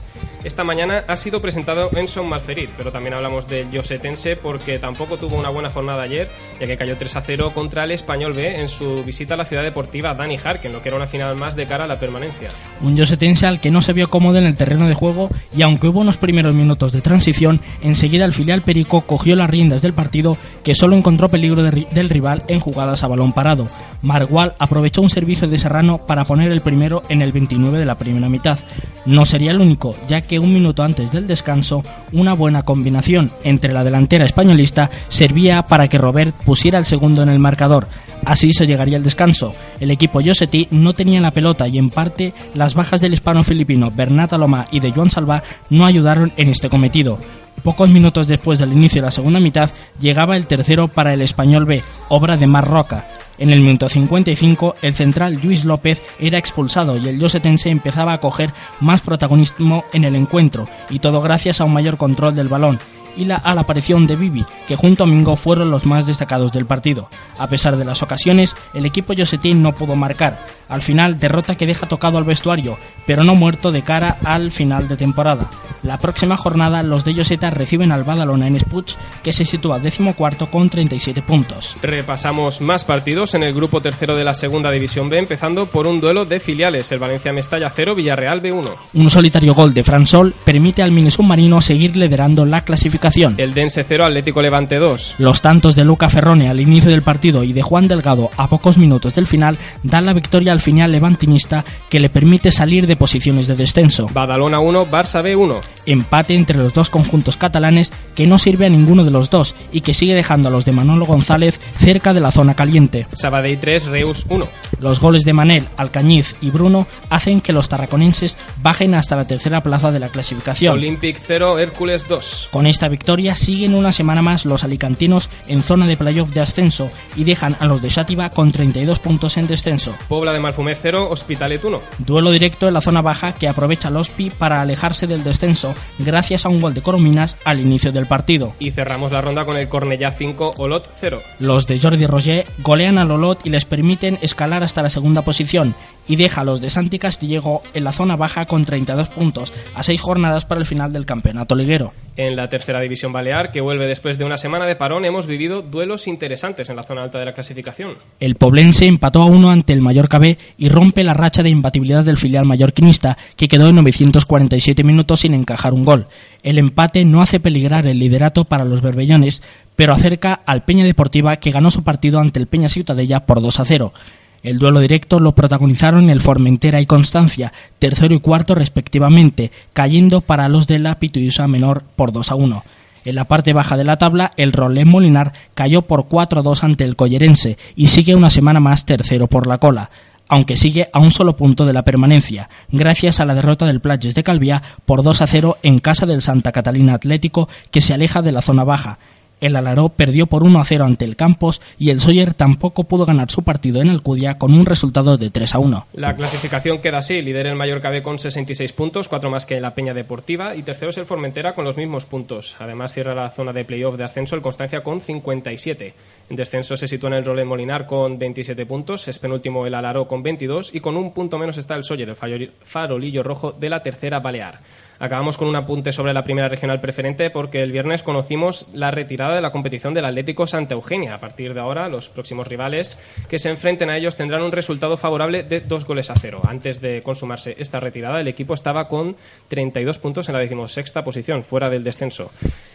Esta 0.44 0.64
mañana 0.64 1.04
ha 1.06 1.18
sido 1.18 1.42
presentado 1.42 1.90
Enson 1.94 2.30
Malferit, 2.30 2.70
pero 2.78 2.94
también 2.94 3.14
hablamos 3.14 3.50
del 3.50 3.68
Josetense 3.76 4.38
porque 4.38 4.80
tampoco 4.80 5.18
tuvo 5.18 5.36
una 5.36 5.50
buena 5.50 5.70
jornada 5.70 6.02
ayer, 6.02 6.30
ya 6.62 6.66
que 6.66 6.78
cayó 6.78 6.96
3 6.96 7.18
a 7.18 7.22
0 7.22 7.52
contra 7.54 7.84
el 7.84 7.92
Español 7.92 8.32
B 8.32 8.62
en 8.62 8.70
su 8.70 9.04
visita 9.04 9.34
a 9.34 9.38
la 9.38 9.44
ciudad 9.44 9.64
deportiva 9.64 10.14
Dani 10.14 10.38
Harken, 10.42 10.72
lo 10.72 10.82
que 10.82 10.88
era 10.88 10.96
una 10.96 11.08
final 11.08 11.36
más 11.36 11.58
de 11.58 11.66
cara 11.66 11.84
a 11.84 11.88
la 11.88 12.00
permanencia. 12.00 12.52
Un 12.82 12.98
Josetense 12.98 13.48
al 13.48 13.60
que 13.60 13.70
no 13.70 13.82
se 13.82 13.92
vio 13.92 14.08
cómodo 14.08 14.38
en 14.38 14.46
el 14.46 14.56
terreno 14.56 14.88
de 14.88 14.94
juego 14.94 15.30
y 15.54 15.62
aunque 15.62 15.88
hubo 15.88 16.00
unos 16.00 16.16
primeros 16.16 16.54
minutos 16.54 16.89
de 16.92 17.02
transición, 17.02 17.60
enseguida 17.82 18.26
el 18.26 18.34
filial 18.34 18.62
Perico 18.62 19.02
cogió 19.02 19.36
las 19.36 19.50
riendas 19.50 19.82
del 19.82 19.94
partido 19.94 20.38
que 20.64 20.76
solo 20.76 20.96
encontró 20.96 21.30
peligro 21.30 21.64
del 21.64 22.10
rival 22.10 22.44
en 22.48 22.60
jugadas 22.60 23.04
a 23.04 23.08
balón 23.08 23.34
parado. 23.34 23.68
Margual 24.02 24.56
aprovechó 24.60 25.02
un 25.02 25.10
servicio 25.10 25.48
de 25.48 25.58
Serrano 25.58 26.00
para 26.06 26.26
poner 26.26 26.52
el 26.52 26.62
primero 26.62 27.02
en 27.10 27.22
el 27.22 27.32
29 27.32 27.80
de 27.80 27.86
la 27.86 27.98
primera 27.98 28.30
mitad. 28.30 28.60
No 29.06 29.26
sería 29.26 29.52
el 29.52 29.62
único, 29.62 29.96
ya 30.08 30.22
que 30.22 30.40
un 30.40 30.54
minuto 30.54 30.84
antes 30.84 31.12
del 31.12 31.28
descanso, 31.28 31.84
una 32.12 32.34
buena 32.34 32.64
combinación 32.64 33.32
entre 33.44 33.74
la 33.74 33.84
delantera 33.84 34.26
españolista 34.26 34.90
servía 35.08 35.64
para 35.64 35.88
que 35.88 35.98
Robert 35.98 36.36
pusiera 36.46 36.80
el 36.80 36.86
segundo 36.86 37.24
en 37.24 37.30
el 37.30 37.40
marcador. 37.40 37.88
Así 38.26 38.54
se 38.54 38.68
llegaría 38.68 38.98
al 38.98 39.04
descanso. 39.04 39.54
El 39.80 39.92
equipo 39.92 40.22
Yosetí 40.22 40.68
no 40.72 40.94
tenía 40.94 41.22
la 41.22 41.32
pelota 41.32 41.68
y 41.68 41.78
en 41.78 41.90
parte 41.90 42.34
las 42.54 42.74
bajas 42.74 43.02
del 43.02 43.14
hispano-filipino 43.14 43.92
Bernat 43.96 44.34
Alomá 44.34 44.66
y 44.72 44.80
de 44.80 44.92
Joan 44.92 45.10
Salva 45.10 45.42
no 45.70 45.86
ayudaron 45.86 46.32
en 46.38 46.50
este 46.50 46.70
cometido. 46.80 47.20
Pocos 47.62 47.90
minutos 47.90 48.28
después 48.28 48.58
del 48.58 48.72
inicio 48.72 49.02
de 49.02 49.08
la 49.08 49.12
segunda 49.12 49.42
mitad 49.42 49.70
llegaba 50.00 50.38
el 50.38 50.48
tercero 50.48 50.88
para 50.88 51.14
el 51.14 51.22
español 51.22 51.66
B, 51.66 51.84
obra 52.08 52.38
de 52.38 52.48
Mar 52.48 52.66
Roca. 52.66 53.06
En 53.38 53.50
el 53.50 53.60
minuto 53.60 53.90
55, 53.90 54.76
el 54.82 54.94
central 54.94 55.42
Luis 55.44 55.66
López 55.66 56.02
era 56.20 56.38
expulsado 56.38 56.96
y 56.96 57.06
el 57.06 57.20
Yosetense 57.20 57.70
empezaba 57.70 58.14
a 58.14 58.22
coger 58.22 58.54
más 58.80 59.02
protagonismo 59.02 59.84
en 59.92 60.06
el 60.06 60.16
encuentro, 60.16 60.70
y 60.90 61.00
todo 61.00 61.20
gracias 61.20 61.60
a 61.60 61.66
un 61.66 61.74
mayor 61.74 61.98
control 61.98 62.34
del 62.34 62.48
balón 62.48 62.80
y 63.16 63.26
la, 63.26 63.36
a 63.36 63.56
la 63.56 63.62
aparición 63.62 64.08
de 64.08 64.16
Bibi, 64.16 64.46
que 64.68 64.76
junto 64.76 65.04
a 65.04 65.08
Mingo 65.08 65.36
fueron 65.36 65.72
los 65.72 65.86
más 65.86 66.08
destacados 66.08 66.52
del 66.52 66.66
partido. 66.66 67.10
A 67.38 67.48
pesar 67.48 67.78
de 67.78 67.86
las 67.86 68.04
ocasiones, 68.04 68.56
el 68.74 68.86
equipo 68.86 69.14
Yosetín 69.14 69.62
no 69.62 69.74
pudo 69.74 69.96
marcar. 69.96 70.40
Al 70.70 70.84
final, 70.84 71.18
derrota 71.18 71.56
que 71.56 71.66
deja 71.66 71.88
tocado 71.88 72.20
al 72.20 72.26
vestuario, 72.26 72.78
pero 73.08 73.24
no 73.24 73.34
muerto 73.34 73.72
de 73.72 73.82
cara 73.82 74.18
al 74.24 74.52
final 74.52 74.88
de 74.88 74.98
temporada. 74.98 75.50
La 75.82 75.98
próxima 75.98 76.38
jornada, 76.38 76.84
los 76.84 77.04
de 77.04 77.16
Yoseta 77.16 77.50
reciben 77.50 77.92
al 77.92 78.04
Badalona 78.04 78.48
en 78.48 78.60
Spuch, 78.60 78.94
que 79.24 79.34
se 79.34 79.46
sitúa 79.46 79.80
decimocuarto 79.80 80.52
con 80.52 80.70
37 80.70 81.24
puntos. 81.24 81.76
Repasamos 81.82 82.62
más 82.62 82.84
partidos 82.84 83.34
en 83.34 83.42
el 83.42 83.54
grupo 83.54 83.82
tercero 83.82 84.16
de 84.16 84.24
la 84.24 84.36
segunda 84.36 84.70
división 84.70 85.10
B, 85.10 85.18
empezando 85.18 85.66
por 85.66 85.88
un 85.88 86.00
duelo 86.00 86.26
de 86.26 86.40
filiales, 86.40 86.92
el 86.92 87.00
Valencia 87.00 87.34
Mestalla 87.34 87.72
0, 87.76 87.96
Villarreal 87.96 88.42
B1. 88.42 88.70
Un 88.94 89.10
solitario 89.10 89.56
gol 89.56 89.74
de 89.74 89.84
Fransol 89.84 90.36
permite 90.44 90.84
al 90.84 90.92
mini 90.92 91.10
submarino 91.10 91.62
seguir 91.62 91.96
liderando 91.96 92.46
la 92.46 92.62
clasificación. 92.62 92.99
El 93.38 93.54
Dense 93.54 93.86
0, 93.88 94.06
Atlético 94.06 94.42
Levante 94.42 94.76
2. 94.76 95.16
Los 95.20 95.42
tantos 95.42 95.76
de 95.76 95.86
Luca 95.86 96.10
Ferrone 96.10 96.50
al 96.50 96.60
inicio 96.60 96.92
del 96.92 97.02
partido 97.02 97.44
y 97.44 97.54
de 97.54 97.62
Juan 97.62 97.88
Delgado 97.88 98.30
a 98.36 98.50
pocos 98.50 98.78
minutos 98.78 99.16
del 99.16 99.26
final 99.26 99.58
dan 99.84 100.06
la 100.06 100.14
victoria 100.14 100.52
al 100.52 100.60
final 100.60 100.92
levantinista 100.92 101.64
que 101.90 102.02
le 102.02 102.10
permite 102.10 102.52
salir 102.52 102.88
de 102.88 102.98
posiciones 102.98 103.48
de 103.48 103.56
descenso. 103.56 104.08
Badalona 104.12 104.60
1, 104.60 104.92
Barça 104.92 105.24
B1. 105.24 105.62
Empate 105.86 106.36
entre 106.36 106.58
los 106.58 106.74
dos 106.74 106.90
conjuntos 106.90 107.38
catalanes 107.38 107.94
que 108.16 108.28
no 108.28 108.38
sirve 108.38 108.66
a 108.66 108.70
ninguno 108.70 109.06
de 109.06 109.12
los 109.12 109.30
dos 109.30 109.56
y 109.72 109.82
que 109.82 109.94
sigue 109.94 110.14
dejando 110.14 110.50
a 110.50 110.52
los 110.52 110.66
de 110.66 110.74
Manolo 110.74 111.06
González 111.06 111.62
cerca 111.78 112.14
de 112.14 112.20
la 112.20 112.32
zona 112.32 112.54
caliente. 112.54 113.08
Sabadell 113.14 113.60
3, 113.60 113.86
Reus 113.86 114.26
1. 114.28 114.48
Los 114.82 115.00
goles 115.00 115.24
de 115.24 115.34
Manel, 115.34 115.68
Alcañiz 115.78 116.36
y 116.42 116.50
Bruno 116.52 116.86
hacen 117.10 117.40
que 117.40 117.54
los 117.54 117.70
tarraconenses 117.70 118.38
bajen 118.62 118.94
hasta 118.94 119.16
la 119.16 119.26
tercera 119.26 119.62
plaza 119.62 119.92
de 119.92 120.00
la 120.00 120.10
clasificación. 120.10 120.74
Olympic 120.74 121.18
0, 121.26 121.60
Hércules 121.60 122.08
2. 122.08 122.50
Con 122.52 122.68
esta 122.68 122.89
victoria 122.90 123.36
siguen 123.36 123.74
una 123.74 123.92
semana 123.92 124.22
más 124.22 124.46
los 124.46 124.64
alicantinos 124.64 125.30
en 125.48 125.64
zona 125.64 125.88
de 125.88 125.98
playoff 125.98 126.30
de 126.32 126.42
ascenso 126.42 126.90
y 127.16 127.24
dejan 127.24 127.56
a 127.60 127.66
los 127.66 127.82
de 127.82 127.90
Xàtiva 127.90 128.30
con 128.30 128.52
32 128.52 129.00
puntos 129.00 129.38
en 129.38 129.48
descenso. 129.48 129.96
Pobla 130.08 130.34
de 130.34 130.40
Malfumet 130.40 130.78
0, 130.82 131.10
Hospitalet 131.10 131.64
1. 131.64 131.82
Duelo 132.00 132.32
directo 132.32 132.68
en 132.68 132.74
la 132.74 132.82
zona 132.82 133.02
baja 133.02 133.34
que 133.34 133.48
aprovecha 133.48 133.90
Lospi 133.90 134.30
para 134.30 134.62
alejarse 134.62 135.08
del 135.08 135.24
descenso 135.24 135.74
gracias 136.00 136.46
a 136.46 136.50
un 136.50 136.62
gol 136.62 136.74
de 136.74 136.82
Corominas 136.82 137.38
al 137.46 137.60
inicio 137.60 137.92
del 137.92 138.06
partido. 138.06 138.54
Y 138.60 138.72
cerramos 138.72 139.12
la 139.12 139.22
ronda 139.22 139.46
con 139.46 139.58
el 139.58 139.70
Cornellá 139.70 140.12
5, 140.12 140.56
Olot 140.58 140.90
0. 141.00 141.22
Los 141.40 141.68
de 141.68 141.80
Jordi 141.80 142.06
Roger 142.06 142.46
golean 142.60 142.98
al 142.98 143.12
Olot 143.12 143.46
y 143.46 143.50
les 143.50 143.66
permiten 143.66 144.18
escalar 144.22 144.64
hasta 144.64 144.82
la 144.82 144.90
segunda 144.90 145.22
posición 145.22 145.76
y 146.10 146.18
deja 146.18 146.42
a 146.42 146.44
los 146.44 146.60
de 146.60 146.70
Santi 146.70 147.00
Castillejo 147.00 147.64
en 147.74 147.86
la 147.86 147.94
zona 147.94 148.18
baja 148.18 148.46
con 148.46 148.66
32 148.66 149.08
puntos 149.08 149.54
a 149.76 149.84
6 149.84 150.02
jornadas 150.02 150.44
para 150.44 150.60
el 150.60 150.66
final 150.66 150.92
del 150.92 151.06
campeonato 151.06 151.56
liguero. 151.56 151.94
En 152.18 152.36
la 152.36 152.50
tercera 152.50 152.82
división 152.82 153.14
balear, 153.14 153.52
que 153.52 153.62
vuelve 153.62 153.88
después 153.88 154.18
de 154.18 154.26
una 154.26 154.38
semana 154.38 154.66
de 154.66 154.76
parón, 154.76 155.06
hemos 155.06 155.28
vivido 155.28 155.62
duelos 155.62 156.08
interesantes 156.08 156.70
en 156.70 156.76
la 156.76 156.84
zona 156.84 157.04
alta 157.04 157.20
de 157.20 157.26
la 157.26 157.34
clasificación. 157.34 157.94
El 158.20 158.36
Poblense 158.36 158.88
empató 158.88 159.22
a 159.22 159.28
uno 159.28 159.52
ante 159.52 159.72
el 159.72 159.82
Mallorca 159.82 160.18
B 160.18 160.38
y 160.58 160.68
rompe 160.68 161.06
la 161.06 161.14
racha 161.14 161.44
de 161.44 161.50
imbatibilidad 161.50 162.04
del 162.04 162.18
filial 162.18 162.44
mallorquinista, 162.44 163.18
que 163.38 163.48
quedó 163.48 163.70
en 163.70 163.76
947 163.76 164.84
minutos 164.84 165.22
sin 165.22 165.34
encajar 165.34 165.74
un 165.74 165.86
gol. 165.86 166.08
El 166.44 166.58
empate 166.58 167.06
no 167.06 167.22
hace 167.22 167.40
peligrar 167.40 167.88
el 167.88 168.00
liderato 168.00 168.46
para 168.46 168.66
los 168.66 168.82
berbellones, 168.82 169.44
pero 169.76 169.94
acerca 169.94 170.42
al 170.46 170.66
Peña 170.66 170.84
Deportiva, 170.84 171.38
que 171.38 171.52
ganó 171.52 171.72
su 171.72 171.84
partido 171.84 172.20
ante 172.20 172.40
el 172.40 172.48
Peña 172.48 172.68
Ciutadella 172.68 173.22
por 173.26 173.42
2 173.42 173.60
a 173.60 173.66
0. 173.66 173.94
El 174.42 174.58
duelo 174.58 174.80
directo 174.80 175.20
lo 175.20 175.36
protagonizaron 175.36 176.10
el 176.10 176.22
Formentera 176.22 176.80
y 176.80 176.86
Constancia, 176.86 177.52
tercero 177.78 178.16
y 178.16 178.20
cuarto 178.20 178.56
respectivamente, 178.56 179.52
cayendo 179.74 180.22
para 180.22 180.48
los 180.48 180.66
de 180.66 180.80
la 180.80 180.96
Pituyosa 180.96 181.48
Menor 181.48 181.84
por 181.96 182.14
2 182.14 182.32
a 182.32 182.36
1. 182.36 182.64
En 183.06 183.16
la 183.16 183.26
parte 183.26 183.54
baja 183.54 183.76
de 183.76 183.84
la 183.84 183.98
tabla, 183.98 184.32
el 184.38 184.54
Rolén 184.54 184.88
Molinar 184.88 185.34
cayó 185.56 185.82
por 185.84 186.08
4-2 186.08 186.64
ante 186.64 186.84
el 186.84 186.96
Collerense 186.96 187.58
y 187.76 187.88
sigue 187.88 188.16
una 188.16 188.30
semana 188.30 188.60
más 188.60 188.86
tercero 188.86 189.28
por 189.28 189.48
la 189.48 189.58
cola, 189.58 189.90
aunque 190.30 190.56
sigue 190.56 190.88
a 190.94 191.00
un 191.00 191.12
solo 191.12 191.36
punto 191.36 191.66
de 191.66 191.74
la 191.74 191.84
permanencia, 191.84 192.50
gracias 192.72 193.20
a 193.20 193.26
la 193.26 193.34
derrota 193.34 193.66
del 193.66 193.82
Platges 193.82 194.16
de 194.16 194.24
Calviá 194.24 194.62
por 194.86 195.02
2-0 195.02 195.58
en 195.64 195.80
casa 195.80 196.06
del 196.06 196.22
Santa 196.22 196.52
Catalina 196.52 196.94
Atlético, 196.94 197.50
que 197.72 197.82
se 197.82 197.94
aleja 197.94 198.22
de 198.22 198.32
la 198.32 198.42
zona 198.42 198.64
baja. 198.64 199.00
El 199.42 199.56
Alaró 199.56 199.90
perdió 199.90 200.28
por 200.28 200.44
1 200.44 200.60
a 200.60 200.66
0 200.66 200.86
ante 200.86 201.06
el 201.06 201.16
Campos 201.16 201.62
y 201.78 201.92
el 201.92 202.02
Sawyer 202.02 202.34
tampoco 202.34 202.84
pudo 202.84 203.06
ganar 203.06 203.32
su 203.32 203.44
partido 203.44 203.82
en 203.82 203.90
Alcudia 203.90 204.38
con 204.38 204.54
un 204.54 204.66
resultado 204.66 205.18
de 205.18 205.30
3 205.30 205.56
a 205.56 205.60
1. 205.60 205.88
La 205.94 206.16
clasificación 206.16 206.80
queda 206.80 207.00
así, 207.00 207.22
líder 207.22 207.48
el 207.48 207.56
Mallorca 207.56 207.90
B 207.90 208.04
con 208.04 208.20
66 208.20 208.74
puntos, 208.74 209.08
cuatro 209.08 209.30
más 209.30 209.46
que 209.46 209.62
la 209.62 209.76
Peña 209.76 209.94
Deportiva, 209.94 210.56
y 210.56 210.64
tercero 210.64 210.92
es 210.92 210.98
el 210.98 211.06
Formentera 211.06 211.54
con 211.54 211.66
los 211.66 211.78
mismos 211.78 212.06
puntos. 212.06 212.56
Además 212.60 212.94
cierra 212.94 213.16
la 213.16 213.30
zona 213.30 213.54
de 213.54 213.66
playoff 213.66 213.98
de 213.98 214.04
ascenso 214.04 214.36
el 214.36 214.42
Constancia 214.42 214.84
con 214.84 215.00
57. 215.00 215.94
En 216.30 216.36
descenso 216.36 216.78
se 216.78 216.88
sitúa 216.88 217.10
en 217.10 217.16
el 217.16 217.26
Rolén 217.26 217.48
Molinar 217.48 217.88
con 217.88 218.20
27 218.20 218.66
puntos, 218.66 219.08
es 219.08 219.20
penúltimo 219.20 219.66
el 219.66 219.74
Alaró 219.74 220.08
con 220.08 220.22
22 220.22 220.76
y 220.76 220.80
con 220.80 220.98
un 220.98 221.14
punto 221.14 221.38
menos 221.38 221.58
está 221.58 221.76
el 221.76 221.84
Sawyer, 221.84 222.10
el 222.10 222.52
farolillo 222.62 223.24
rojo 223.24 223.52
de 223.52 223.70
la 223.70 223.82
tercera 223.82 224.20
Balear. 224.20 224.60
Acabamos 225.02 225.38
con 225.38 225.48
un 225.48 225.56
apunte 225.56 225.94
sobre 225.94 226.12
la 226.12 226.26
primera 226.26 226.50
regional 226.50 226.82
preferente 226.82 227.30
porque 227.30 227.62
el 227.62 227.72
viernes 227.72 228.04
conocimos 228.04 228.68
la 228.74 228.92
retirada 228.92 229.34
de 229.34 229.40
la 229.40 229.54
competición 229.54 229.94
del 229.94 230.04
Atlético 230.04 230.46
Santa 230.46 230.74
Eugenia. 230.74 231.16
A 231.16 231.20
partir 231.22 231.54
de 231.54 231.62
ahora, 231.62 231.88
los 231.88 232.10
próximos 232.10 232.50
rivales 232.50 233.00
que 233.30 233.40
se 233.40 233.50
enfrenten 233.50 233.90
a 233.90 233.96
ellos 233.96 234.18
tendrán 234.18 234.42
un 234.42 234.52
resultado 234.52 234.98
favorable 234.98 235.44
de 235.44 235.62
dos 235.62 235.86
goles 235.86 236.10
a 236.10 236.16
cero. 236.16 236.42
Antes 236.46 236.82
de 236.82 237.02
consumarse 237.02 237.56
esta 237.58 237.80
retirada, 237.80 238.20
el 238.20 238.28
equipo 238.28 238.54
estaba 238.54 238.90
con 238.90 239.16
32 239.48 240.00
puntos 240.00 240.28
en 240.28 240.34
la 240.34 240.40
decimosexta 240.40 241.02
posición, 241.02 241.44
fuera 241.44 241.70
del 241.70 241.86
descenso. 241.86 242.30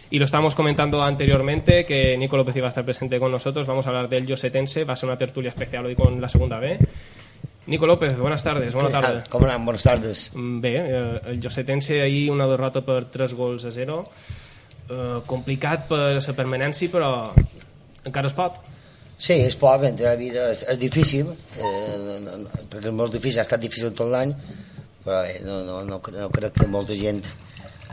Y 0.09 0.19
lo 0.19 0.25
estábamos 0.25 0.55
comentando 0.55 1.03
anteriormente, 1.03 1.85
que 1.85 2.17
Nico 2.17 2.39
López 2.39 2.57
iba 2.57 2.67
a 2.67 2.71
estar 2.71 2.87
presente 2.87 3.19
con 3.19 3.33
nosotros. 3.33 3.67
Vamos 3.67 3.85
a 3.85 3.91
hablar 3.91 4.09
del 4.09 4.27
Yosetense, 4.27 4.85
va 4.85 4.95
a 4.95 4.97
ser 4.97 5.11
una 5.11 5.19
tertulia 5.19 5.51
especial 5.51 5.85
hoy 5.85 5.95
con 5.95 6.21
la 6.23 6.31
segunda 6.31 6.59
B. 6.59 6.79
Nico 7.67 7.87
López, 7.87 8.19
buenas 8.19 8.43
tardes, 8.45 8.75
bona 8.75 8.91
tarda. 8.93 9.23
Com 9.33 9.45
anem? 9.47 9.65
Bones 9.65 9.83
tardes. 9.83 10.31
Mm, 10.35 10.61
Bé, 10.61 10.73
eh, 10.77 11.21
el 11.33 11.41
Josetense 11.41 12.03
ahir 12.03 12.31
una 12.31 12.47
derrota 12.47 12.83
per 12.85 13.07
3 13.09 13.33
gols 13.33 13.65
a 13.65 13.73
0. 13.73 14.03
Eh, 14.91 15.21
complicat 15.25 15.87
per 15.89 16.13
la 16.13 16.35
permanència, 16.37 16.93
però 16.93 17.09
encara 18.05 18.29
es 18.29 18.37
pot. 18.37 18.59
Sí, 19.17 19.39
es 19.47 19.57
pot, 19.57 19.81
bé, 19.81 19.95
la 19.97 20.17
vida 20.21 20.51
és, 20.53 20.61
és 20.69 20.79
difícil, 20.79 21.31
eh, 21.57 22.35
perquè 22.69 22.91
és 22.91 22.93
molt 22.93 23.15
difícil, 23.15 23.41
ha 23.41 23.47
estat 23.47 23.63
difícil 23.63 23.95
tot 23.97 24.11
l'any, 24.13 24.35
però 25.05 25.23
bé, 25.25 25.39
no, 25.47 25.63
no, 25.65 25.81
no, 25.89 26.01
no 26.03 26.29
crec 26.35 26.53
que 26.59 26.67
molta 26.69 26.95
gent 26.99 27.23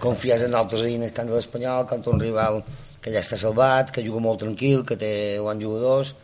confiés 0.01 0.44
en 0.44 0.58
altres 0.58 0.82
eines 0.82 1.13
que 1.13 1.22
han 1.22 1.30
de 1.30 1.38
l'Espanyol, 1.38 1.86
contra 1.88 2.12
un 2.12 2.20
rival 2.20 2.63
que 3.00 3.13
ja 3.13 3.22
està 3.22 3.38
salvat, 3.38 3.94
que 3.94 4.04
juga 4.04 4.20
molt 4.20 4.42
tranquil, 4.44 4.84
que 4.84 4.98
té 5.00 5.13
bons 5.40 5.63
jugadors, 5.63 6.16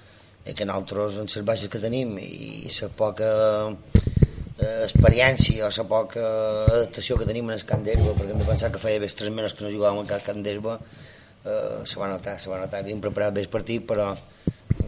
que 0.56 0.66
nosaltres, 0.66 1.18
en 1.22 1.28
les 1.32 1.46
baixes 1.46 1.72
que 1.72 1.82
tenim 1.82 2.16
i 2.22 2.70
la 2.70 2.90
poca 2.96 3.30
eh, 3.70 4.84
experiència 4.86 5.68
o 5.68 5.72
la 5.74 5.88
poca 5.90 6.24
adaptació 6.68 7.18
que 7.18 7.28
tenim 7.30 7.50
en 7.50 7.58
el 7.58 7.66
camp 7.68 7.84
d'herba, 7.86 8.14
perquè 8.14 8.36
hem 8.36 8.44
de 8.44 8.50
pensar 8.50 8.72
que 8.72 8.82
feia 8.84 9.00
tres 9.00 9.34
mesos 9.34 9.58
que 9.58 9.66
no 9.66 9.74
jugàvem 9.74 10.04
al 10.06 10.26
camp 10.26 10.44
d'herba, 10.46 10.80
eh, 11.44 11.84
se 11.84 12.00
va 12.00 12.10
notar, 12.12 12.40
se 12.40 12.50
va 12.50 12.62
notar, 12.62 12.82
havíem 12.84 13.02
preparat 13.04 13.34
bé 13.34 13.46
el 13.46 13.52
partit, 13.54 13.86
però 13.88 14.14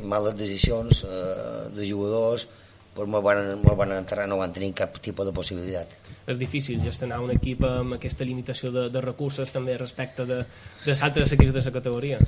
males 0.04 0.36
decisions 0.38 1.04
eh, 1.04 1.70
de 1.76 1.90
jugadors, 1.90 2.48
pues 2.96 3.08
molt 3.08 3.24
van, 3.24 3.40
molt 3.64 3.78
van 3.80 3.94
enterrar, 3.96 4.28
no 4.28 4.40
van 4.40 4.54
tenir 4.54 4.74
cap 4.76 4.98
tipus 5.04 5.28
de 5.28 5.34
possibilitat. 5.36 5.92
És 6.30 6.38
difícil 6.38 6.82
gestionar 6.84 7.22
un 7.24 7.32
equip 7.34 7.64
amb 7.66 7.96
aquesta 7.96 8.26
limitació 8.28 8.74
de, 8.76 8.88
de 8.94 9.02
recursos 9.02 9.50
també 9.54 9.78
respecte 9.80 10.26
de, 10.30 10.44
de 10.86 10.96
altres 11.08 11.32
equips 11.38 11.56
de 11.56 11.64
la 11.66 11.74
categoria. 11.74 12.20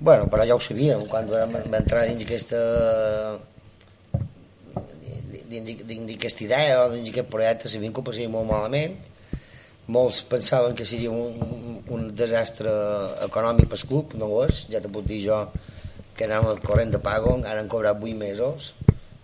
Bueno, 0.00 0.28
però 0.30 0.44
ja 0.46 0.54
ho 0.54 0.62
sabíem, 0.62 1.06
quan 1.10 1.26
vam, 1.30 1.56
entrar 1.74 2.06
dins 2.06 2.22
aquesta 2.22 2.58
dins, 5.48 5.72
d'aquesta 6.08 6.44
idea 6.44 6.84
o 6.84 6.90
dins 6.92 7.08
d'aquest 7.08 7.30
projecte 7.32 7.70
sabíem 7.72 7.92
que 7.92 8.02
ho 8.02 8.06
passaria 8.06 8.30
molt 8.30 8.46
malament 8.46 8.98
molts 9.88 10.20
pensaven 10.28 10.76
que 10.76 10.84
seria 10.84 11.10
un, 11.10 11.80
un 11.88 12.08
desastre 12.14 12.70
econòmic 13.24 13.70
pel 13.72 13.84
club, 13.88 14.14
no 14.20 14.28
ho 14.34 14.42
és, 14.44 14.66
ja 14.68 14.82
te 14.84 14.90
puc 14.92 15.06
dir 15.08 15.22
jo 15.24 15.38
que 16.16 16.26
anem 16.26 16.48
al 16.50 16.60
corrent 16.60 16.92
de 16.92 17.00
pago, 17.00 17.32
ara 17.40 17.62
han 17.62 17.70
cobrat 17.72 17.96
8 17.96 18.18
mesos, 18.20 18.72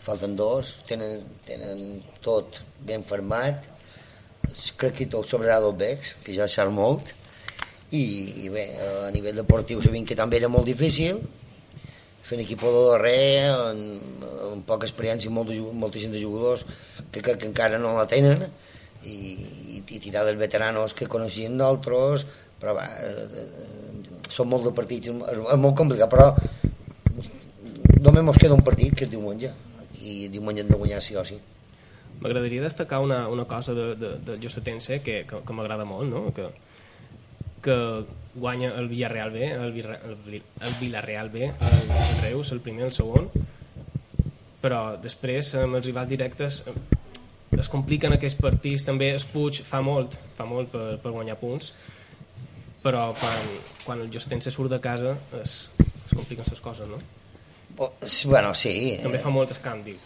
falten 0.04 0.36
dos, 0.38 0.78
tenen, 0.88 1.20
tenen 1.44 2.00
tot 2.24 2.62
ben 2.86 3.04
fermat, 3.04 3.66
crec 4.80 4.96
que 5.00 5.08
tot 5.12 5.28
sobrarà 5.28 5.60
del 5.60 5.76
Bex, 5.76 6.14
que 6.24 6.36
ja 6.36 6.48
sap 6.48 6.72
molt, 6.72 7.12
i, 7.90 8.04
i 8.44 8.50
bé, 8.52 8.64
a 8.80 9.10
nivell 9.14 9.42
deportiu 9.42 9.82
sabien 9.82 10.06
que 10.08 10.16
també 10.18 10.40
era 10.40 10.48
molt 10.48 10.66
difícil, 10.68 11.20
fent 12.24 12.40
equip 12.40 12.62
de 12.64 12.84
darrer, 12.88 13.50
amb, 13.52 14.24
amb 14.48 14.64
poca 14.66 14.88
experiència, 14.88 15.30
molt 15.30 15.52
de, 15.52 15.60
molta 15.60 16.00
gent 16.00 16.14
de 16.14 16.22
jugadors 16.22 16.64
que, 17.12 17.20
que, 17.20 17.36
que 17.36 17.48
encara 17.50 17.78
no 17.78 17.92
la 17.98 18.06
tenen, 18.10 18.46
i, 19.04 19.16
i, 19.76 19.82
i 19.82 20.00
tirar 20.00 20.24
dels 20.24 20.40
veteranos 20.40 20.96
que 20.96 21.10
coneixien 21.10 21.58
d'altres, 21.60 22.24
però 22.60 22.76
va, 22.78 22.86
eh, 23.04 23.44
eh, 23.44 24.20
són 24.32 24.48
molt 24.48 24.64
de 24.64 24.72
partits, 24.76 25.12
és, 25.12 25.56
molt 25.60 25.76
complicat, 25.76 26.08
però 26.10 26.32
només 28.04 28.24
ens 28.24 28.40
queda 28.40 28.56
un 28.56 28.64
partit, 28.64 28.96
que 28.96 29.04
és 29.06 29.12
diumenge, 29.12 29.52
i 30.00 30.28
diumenge 30.32 30.64
hem 30.64 30.72
de 30.72 30.80
guanyar 30.80 31.02
sí 31.04 31.16
o 31.16 31.24
sí. 31.28 31.36
M'agradaria 32.22 32.62
destacar 32.62 33.00
una, 33.04 33.26
una 33.28 33.44
cosa 33.44 33.74
de, 33.76 33.94
de, 34.00 34.14
de 34.24 34.36
Llosetense 34.40 35.02
que, 35.04 35.24
que, 35.28 35.40
que 35.44 35.56
m'agrada 35.56 35.84
molt, 35.88 36.08
no? 36.08 36.28
que, 36.32 36.48
que 37.64 37.76
guanya 38.34 38.72
el 38.76 38.88
Villarreal 38.88 39.30
B, 39.30 39.48
el, 39.52 39.72
Villarreal, 39.72 40.16
el, 40.26 40.42
el 40.68 40.74
Villarreal 40.80 41.30
B, 41.30 41.46
el, 41.48 41.90
el 41.90 42.22
Reus, 42.22 42.52
el 42.52 42.60
primer, 42.60 42.88
el 42.90 42.94
segon, 42.96 43.30
però 44.64 44.96
després 45.00 45.54
amb 45.60 45.78
els 45.78 45.86
rivals 45.86 46.10
directes 46.10 46.62
eh, 46.68 46.74
es 47.58 47.70
compliquen 47.70 48.16
aquests 48.16 48.40
partits, 48.40 48.84
també 48.86 49.12
es 49.14 49.26
Puig 49.30 49.62
fa 49.64 49.80
molt, 49.84 50.16
fa 50.36 50.46
molt 50.48 50.72
per, 50.72 50.86
per 51.02 51.12
guanyar 51.14 51.38
punts, 51.40 51.72
però 52.84 53.06
quan, 53.16 53.50
quan 53.84 54.02
el 54.04 54.10
Llosetense 54.12 54.52
surt 54.52 54.72
de 54.74 54.80
casa 54.84 55.14
es, 55.40 55.70
es 55.80 56.12
compliquen 56.12 56.44
les 56.50 56.64
coses, 56.64 56.88
no? 56.90 57.00
Oh, 57.78 57.92
sí, 58.06 58.28
Bueno, 58.28 58.54
sí. 58.54 58.74
També 59.02 59.18
fa 59.18 59.32
molt 59.34 59.54
escamp, 59.54 59.82
diu. 59.86 59.98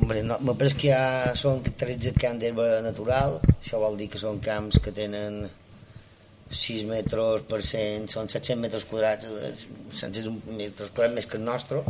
Hombre, 0.00 0.22
no, 0.22 0.36
me 0.44 0.54
penso 0.58 0.76
que 0.78 0.90
ja 0.92 1.32
són 1.38 1.62
13 1.64 2.12
camps 2.18 2.42
d'herba 2.42 2.82
natural, 2.84 3.38
això 3.56 3.80
vol 3.82 3.96
dir 3.98 4.10
que 4.12 4.20
són 4.20 4.40
camps 4.44 4.78
que 4.84 4.92
tenen 4.94 5.46
6 6.54 6.84
metres 6.88 7.44
per 7.50 7.60
cent, 7.66 8.08
són 8.12 8.28
700 8.30 8.60
metres 8.62 8.84
quadrats, 8.90 9.26
eh, 9.26 9.52
700 10.00 10.50
metres 10.58 10.90
quadrats 10.94 11.14
més 11.18 11.26
que 11.30 11.38
el 11.40 11.44
nostre, 11.46 11.82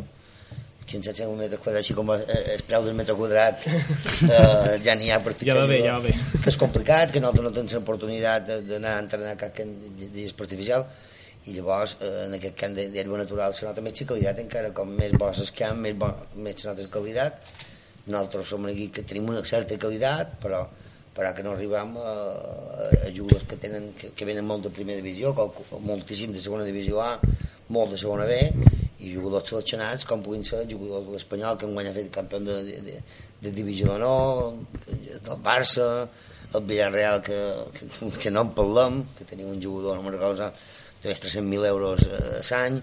que 0.84 0.98
en 0.98 1.04
700 1.06 1.38
metres 1.38 1.60
quadrats, 1.64 1.84
així 1.86 1.96
com 1.96 2.10
el, 2.12 2.24
el 2.54 2.62
preu 2.68 2.84
del 2.84 2.96
metre 2.98 3.14
quadrat 3.16 3.62
eh, 3.68 4.76
ja 4.84 4.94
n'hi 4.98 5.10
ha 5.14 5.20
per 5.24 5.32
fitxar. 5.36 5.56
Ja 5.56 5.64
va 5.64 5.70
bé, 5.70 5.80
ja 5.84 5.96
va 5.98 6.04
bé. 6.08 6.14
Que 6.44 6.50
és 6.52 6.58
complicat, 6.60 7.12
que 7.12 7.22
nosaltres 7.24 7.46
no 7.46 7.52
tenim 7.56 7.78
l'oportunitat 7.78 8.46
de- 8.50 8.60
d'anar 8.68 8.96
a 8.98 9.02
entrenar 9.06 9.36
cap 9.40 9.54
camp 9.56 9.72
de 10.00 10.10
gespa 10.16 10.44
artificial, 10.48 10.84
i 11.44 11.52
llavors 11.52 11.96
eh, 12.00 12.24
en 12.24 12.36
aquest 12.38 12.56
camp 12.56 12.76
d'herba 12.76 13.18
natural 13.20 13.52
se 13.56 13.66
nota 13.68 13.82
més 13.84 14.00
qualitat 14.08 14.38
encara 14.40 14.70
com 14.76 14.88
més 14.96 15.12
bo 15.20 15.28
és 15.30 15.50
camp 15.56 15.80
més, 15.84 15.96
bo, 16.00 16.08
més 16.40 16.56
se 16.60 16.70
nota 16.70 16.86
qualitat 16.92 17.36
nosaltres 18.06 18.48
som 18.48 18.64
aquí 18.68 18.88
que 18.92 19.02
tenim 19.04 19.28
una 19.32 19.42
certa 19.44 19.76
qualitat 19.80 20.38
però, 20.40 20.62
però 21.14 21.30
que 21.34 21.44
no 21.46 21.52
arribem 21.54 21.94
a, 22.00 22.12
a 23.06 23.10
jugadors 23.14 23.46
que, 23.50 23.56
tenen, 23.60 23.92
que, 23.98 24.10
que 24.16 24.26
venen 24.26 24.46
molt 24.48 24.66
de 24.66 24.72
primera 24.74 24.98
divisió 25.02 25.34
qual- 25.36 25.52
moltíssim 25.86 26.32
de 26.34 26.42
segona 26.42 26.66
divisió 26.66 27.00
A 27.04 27.12
molt 27.74 27.94
de 27.94 27.98
segona 28.00 28.26
B 28.26 28.38
i 29.04 29.12
jugadors 29.14 29.50
seleccionats 29.52 30.06
com 30.08 30.22
puguin 30.24 30.44
ser 30.44 30.64
jugadors 30.70 31.06
de 31.06 31.14
l'Espanyol 31.14 31.58
que 31.58 31.68
enguany 31.68 31.90
ha 31.90 31.96
fet 31.96 32.10
campió 32.14 32.40
de, 32.42 32.60
de, 32.66 33.00
de, 33.42 33.50
divisió 33.54 33.92
d'honor 33.92 34.54
del 34.86 35.42
Barça 35.44 35.86
el 36.54 36.62
Villarreal 36.66 37.22
que, 37.22 37.38
que, 37.74 38.10
que 38.22 38.30
no 38.30 38.44
en 38.46 38.52
parlem 38.56 39.02
que 39.18 39.26
tenim 39.28 39.50
un 39.50 39.62
jugador 39.62 39.98
no 39.98 40.06
me'n 40.06 40.16
recordo 40.18 40.50
de 41.04 41.12
300.000 41.12 41.66
euros 41.68 42.06
eh, 42.08 42.40
a 42.40 42.60
l'any. 42.62 42.78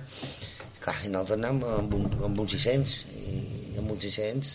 Clar, 0.81 0.97
i 1.05 1.09
nosaltres 1.13 1.39
anem 1.39 1.61
amb 1.65 1.95
un, 1.97 2.03
amb 2.27 2.41
un 2.43 2.49
600 2.49 2.97
i 3.17 3.79
amb 3.81 3.93
un 3.93 3.99
600 4.01 4.51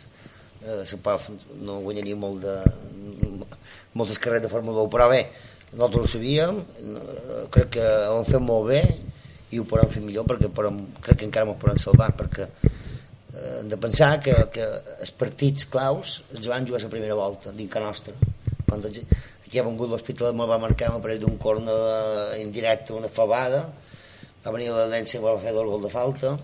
eh, 0.66 0.84
se 0.88 0.98
pot, 1.02 1.30
no 1.62 1.80
guanyaria 1.84 2.18
molt 2.18 2.42
de, 2.44 2.56
moltes 3.96 4.18
carreres 4.18 4.46
de 4.46 4.52
Fórmula 4.52 4.84
1 4.84 4.92
però 4.92 5.08
bé, 5.12 5.22
nosaltres 5.72 6.04
ho 6.04 6.12
sabíem 6.16 6.60
eh, 6.62 7.44
crec 7.54 7.76
que 7.78 7.86
ho 7.86 8.18
hem 8.18 8.28
fet 8.28 8.42
molt 8.44 8.68
bé 8.70 8.82
i 9.54 9.60
ho 9.60 9.66
podem 9.68 9.92
fer 9.92 10.02
millor 10.04 10.26
perquè 10.28 10.50
podem, 10.52 10.82
crec 11.02 11.22
que 11.22 11.28
encara 11.28 11.48
ens 11.48 11.62
podem 11.62 11.80
salvar 11.82 12.10
perquè 12.18 12.48
eh, 12.48 13.60
hem 13.60 13.70
de 13.72 13.78
pensar 13.80 14.16
que, 14.22 14.34
que 14.52 14.66
els 14.98 15.14
partits 15.16 15.68
claus 15.70 16.20
els 16.34 16.50
van 16.50 16.66
jugar 16.68 16.82
la 16.84 16.92
primera 16.92 17.18
volta 17.18 17.54
dins 17.54 17.72
que 17.72 17.84
nostra 17.84 18.14
quan 18.66 18.82
aquí 18.82 19.60
ha 19.60 19.66
vengut 19.66 19.90
l'Hospital 19.90 20.34
me 20.34 20.48
va 20.50 20.58
marcar 20.58 20.90
a 20.90 21.00
parell 21.02 21.22
d'un 21.22 21.38
corna 21.38 21.72
de, 21.72 22.42
indirecte 22.42 22.96
una 22.96 23.08
fabada 23.08 23.68
va 24.44 24.54
venir 24.54 24.70
la 24.74 24.86
Dència 24.90 25.20
i 25.20 25.24
va 25.24 25.38
fer 25.42 25.54
dos 25.54 25.66
gols 25.70 25.86
de 25.86 25.92
falta 25.92 26.36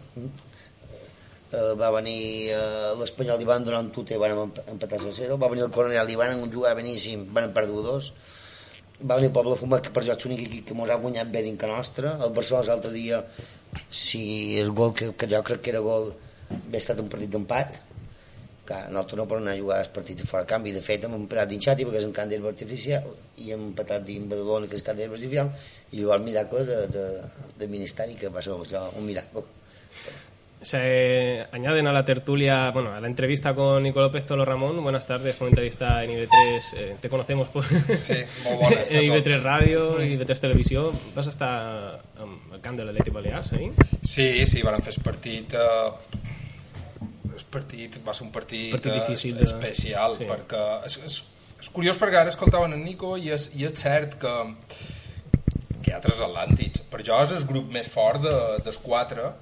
eh, 1.52 1.72
va 1.78 1.90
venir 1.94 2.50
eh, 2.50 2.92
l'Espanyol 3.00 3.40
i 3.40 3.48
van 3.48 3.64
donar 3.64 3.80
un 3.84 3.90
tute 3.94 4.18
van 4.18 4.32
emp- 4.46 4.62
empatar 4.72 4.98
a 5.00 5.12
0 5.12 5.38
va 5.38 5.48
venir 5.52 5.64
el 5.66 5.70
Coronel 5.74 6.10
i 6.10 6.16
van 6.16 6.42
jugar 6.50 6.74
beníssim 6.78 7.26
van 7.34 7.52
perdre 7.52 7.82
dos. 7.86 8.12
Va 9.02 9.16
venir 9.18 9.28
el 9.30 9.34
Poble 9.34 9.56
Fumat 9.58 9.82
que 9.86 9.90
per 9.94 10.04
jo 10.06 10.12
és 10.14 10.24
l'únic 10.24 10.44
equip 10.46 10.68
que 10.68 10.74
mos 10.78 10.90
ha 10.90 10.96
guanyat 11.02 11.30
bé 11.30 11.42
dins 11.42 11.58
que 11.58 11.66
nostra 11.66 12.16
el 12.22 12.32
Barcelona 12.36 12.68
l'altre 12.68 12.92
dia 12.94 13.22
si 13.90 14.58
el 14.60 14.70
gol 14.72 14.92
que, 14.94 15.12
que 15.14 15.26
jo 15.26 15.42
crec 15.42 15.60
que 15.64 15.70
era 15.72 15.80
gol 15.80 16.12
bé 16.68 16.78
estat 16.78 17.00
un 17.00 17.08
partit 17.08 17.30
d'empat. 17.32 17.80
Clar, 18.62 18.84
nosaltres 18.94 19.18
no 19.18 19.24
podem 19.26 19.42
anar 19.42 19.56
a 19.56 19.58
jugar 19.58 19.78
els 19.82 19.88
partits 19.90 20.22
fora 20.30 20.44
canvi 20.46 20.70
de 20.70 20.80
fet 20.86 21.02
hem 21.02 21.16
empatat 21.16 21.48
dins 21.50 21.64
Xati 21.66 21.82
perquè 21.82 21.98
és 21.98 22.04
un 22.06 22.12
camp 22.14 22.28
d'herba 22.30 22.52
artificial 22.52 23.08
i 23.42 23.50
hem 23.50 23.64
empatat 23.72 24.04
dins 24.06 24.28
Badalona 24.30 24.68
que 24.70 24.76
és 24.78 24.84
camp 24.86 24.94
d'herba 25.00 25.16
artificial 25.18 25.50
i 25.90 25.98
llavors 25.98 26.20
el 26.20 26.26
miracle 26.28 26.62
de, 26.68 26.76
de, 26.94 27.06
de 27.58 27.68
Ministeri 27.72 28.14
que 28.20 28.30
va 28.30 28.40
ser 28.46 28.54
un 28.54 29.02
miracle 29.04 29.42
Se 30.62 31.44
añaden 31.50 31.88
a 31.88 31.92
la 31.92 32.04
tertulia, 32.04 32.70
bueno, 32.70 32.92
a 32.94 33.00
la 33.00 33.08
entrevista 33.08 33.52
con 33.54 33.82
Nicolás 33.82 34.08
López 34.10 34.26
Tolo 34.26 34.44
Ramón. 34.44 34.80
Buenas 34.82 35.06
tardes, 35.06 35.34
comentarista 35.34 36.04
en 36.04 36.10
IB3. 36.10 36.62
Eh, 36.76 36.96
te 37.00 37.08
conocemos 37.08 37.48
por 37.48 37.64
Sí, 37.64 38.14
bones 38.44 38.92
en 38.94 39.00
IB3 39.02 39.22
tots. 39.24 39.42
Ràdio, 39.42 39.98
IB3 39.98 40.38
Televisió. 40.38 40.92
Vas 41.16 41.26
estar 41.26 42.00
el 42.52 42.60
camp 42.62 42.78
de 42.78 42.84
l'Atlètic 42.86 43.12
Balears, 43.12 43.52
eh? 43.58 43.72
Sí, 44.06 44.46
sí, 44.46 44.62
van 44.62 44.78
fer 44.86 44.94
el 44.96 45.02
partit... 45.02 45.54
Eh, 45.58 45.90
el 47.32 47.44
partit 47.50 47.98
va 48.06 48.14
ser 48.14 48.26
un 48.28 48.32
partit, 48.32 48.70
Partit 48.76 48.92
eh, 48.92 49.00
difícil 49.00 49.36
de- 49.36 49.44
especial, 49.48 50.14
sí. 50.18 50.26
perquè 50.28 50.62
és, 50.86 50.98
és, 51.08 51.14
és 51.58 51.70
curiós 51.74 51.98
perquè 51.98 52.20
ara 52.22 52.30
escoltaven 52.30 52.74
en 52.76 52.84
Nico 52.84 53.16
i 53.18 53.30
és, 53.34 53.50
i 53.58 53.64
és 53.66 53.72
cert 53.80 54.14
que, 54.20 54.32
que 55.82 55.90
hi 55.90 55.94
ha 55.96 56.00
tres 56.04 56.20
atlàntics. 56.22 56.84
Per 56.92 57.00
jo 57.02 57.18
és 57.24 57.32
el 57.34 57.48
grup 57.50 57.72
més 57.72 57.88
fort 57.90 58.22
de, 58.22 58.36
dels 58.62 58.78
quatre. 58.84 59.32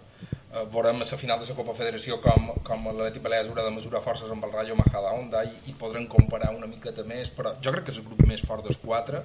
Eh, 0.50 0.64
veurem 0.72 0.96
a 0.96 1.06
la 1.06 1.16
final 1.16 1.38
de 1.38 1.46
la 1.46 1.54
Copa 1.54 1.74
Federació 1.78 2.16
com, 2.18 2.48
com 2.66 2.86
l'Atlètic 2.90 3.22
Balears 3.22 3.46
haurà 3.52 3.62
de 3.68 3.70
mesurar 3.70 4.00
forces 4.02 4.30
amb 4.34 4.42
el 4.48 4.50
Rayo 4.50 4.74
Majadahonda 4.74 5.44
i, 5.46 5.52
i 5.70 5.74
podrem 5.78 6.08
comparar 6.10 6.50
una 6.56 6.66
miqueta 6.66 7.04
més, 7.06 7.30
però 7.30 7.52
jo 7.62 7.70
crec 7.70 7.84
que 7.86 7.92
és 7.94 8.00
el 8.02 8.08
grup 8.08 8.24
més 8.26 8.42
fort 8.42 8.66
dels 8.66 8.80
quatre 8.82 9.20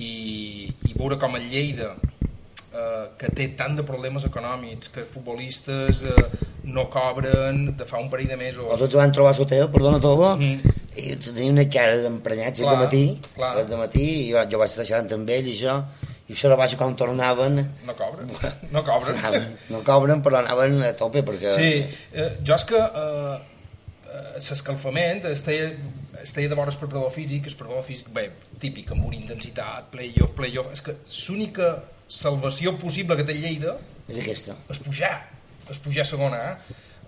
i, 0.00 0.72
i 0.88 0.94
veure 0.96 1.18
com 1.20 1.36
el 1.36 1.44
Lleida 1.52 1.90
eh, 2.72 3.04
que 3.20 3.28
té 3.36 3.50
tant 3.58 3.76
de 3.76 3.84
problemes 3.84 4.24
econòmics 4.24 4.88
que 4.94 5.04
els 5.04 5.12
futbolistes 5.12 6.04
eh, 6.08 6.26
no 6.72 6.86
cobren 6.92 7.74
de 7.76 7.84
fa 7.88 8.00
un 8.00 8.08
parell 8.12 8.32
de 8.32 8.40
mesos 8.40 8.64
els 8.72 8.80
dos 8.86 8.96
van 8.96 9.12
trobar 9.12 9.34
a 9.34 9.38
l'hotel, 9.42 9.68
perdona 9.76 10.00
tot 10.00 10.38
Mhm. 10.40 10.76
i 11.00 11.16
tenia 11.20 11.52
una 11.52 11.68
cara 11.68 11.98
d'emprenyats 12.00 12.60
Clar, 12.64 12.78
de 12.78 12.84
matí, 12.86 13.04
clar. 13.36 13.66
de 13.68 13.76
matí 13.76 14.06
i 14.30 14.32
jo 14.50 14.58
vaig 14.58 14.72
xerrant 14.72 15.12
amb 15.20 15.28
ell 15.36 15.52
i 15.52 15.52
això 15.58 15.82
i 16.30 16.34
això 16.36 16.50
de 16.52 16.56
baix 16.58 16.76
quan 16.78 16.94
tornaven 16.98 17.56
no 17.86 17.94
cobren 17.98 18.28
no 18.70 18.82
cobren 18.86 19.16
anaven, 19.18 19.46
no 19.72 19.80
cobren 19.86 20.20
però 20.22 20.38
anaven 20.44 20.76
a 20.86 20.92
tope 20.98 21.24
perquè 21.26 21.54
Sí, 21.56 21.70
eh, 22.14 22.28
jo 22.46 22.54
és 22.54 22.66
que 22.68 22.78
eh, 22.78 23.38
eh, 24.06 24.26
l'escalfament 24.36 25.24
es 25.30 25.42
deia, 25.46 25.70
es 26.22 26.34
deia 26.36 26.52
de 26.52 26.58
vora 26.58 26.70
el 26.70 26.78
preparador 26.78 27.10
físic, 27.14 27.48
el 27.50 27.56
preparador 27.56 27.86
físic, 27.86 28.12
bé, 28.14 28.28
típic, 28.62 28.92
amb 28.94 29.08
una 29.08 29.18
intensitat, 29.18 29.88
play-off, 29.94 30.36
play-off, 30.38 30.70
és 30.76 30.84
que 30.86 30.94
l'única 31.24 31.72
salvació 32.10 32.76
possible 32.78 33.16
que 33.18 33.26
té 33.26 33.34
Lleida 33.38 33.74
és 34.10 34.20
aquesta 34.22 34.56
és 34.70 34.82
pujar, 34.84 35.16
és 35.70 35.82
pujar 35.82 36.06
a 36.06 36.10
segona 36.12 36.44
A. 36.52 36.52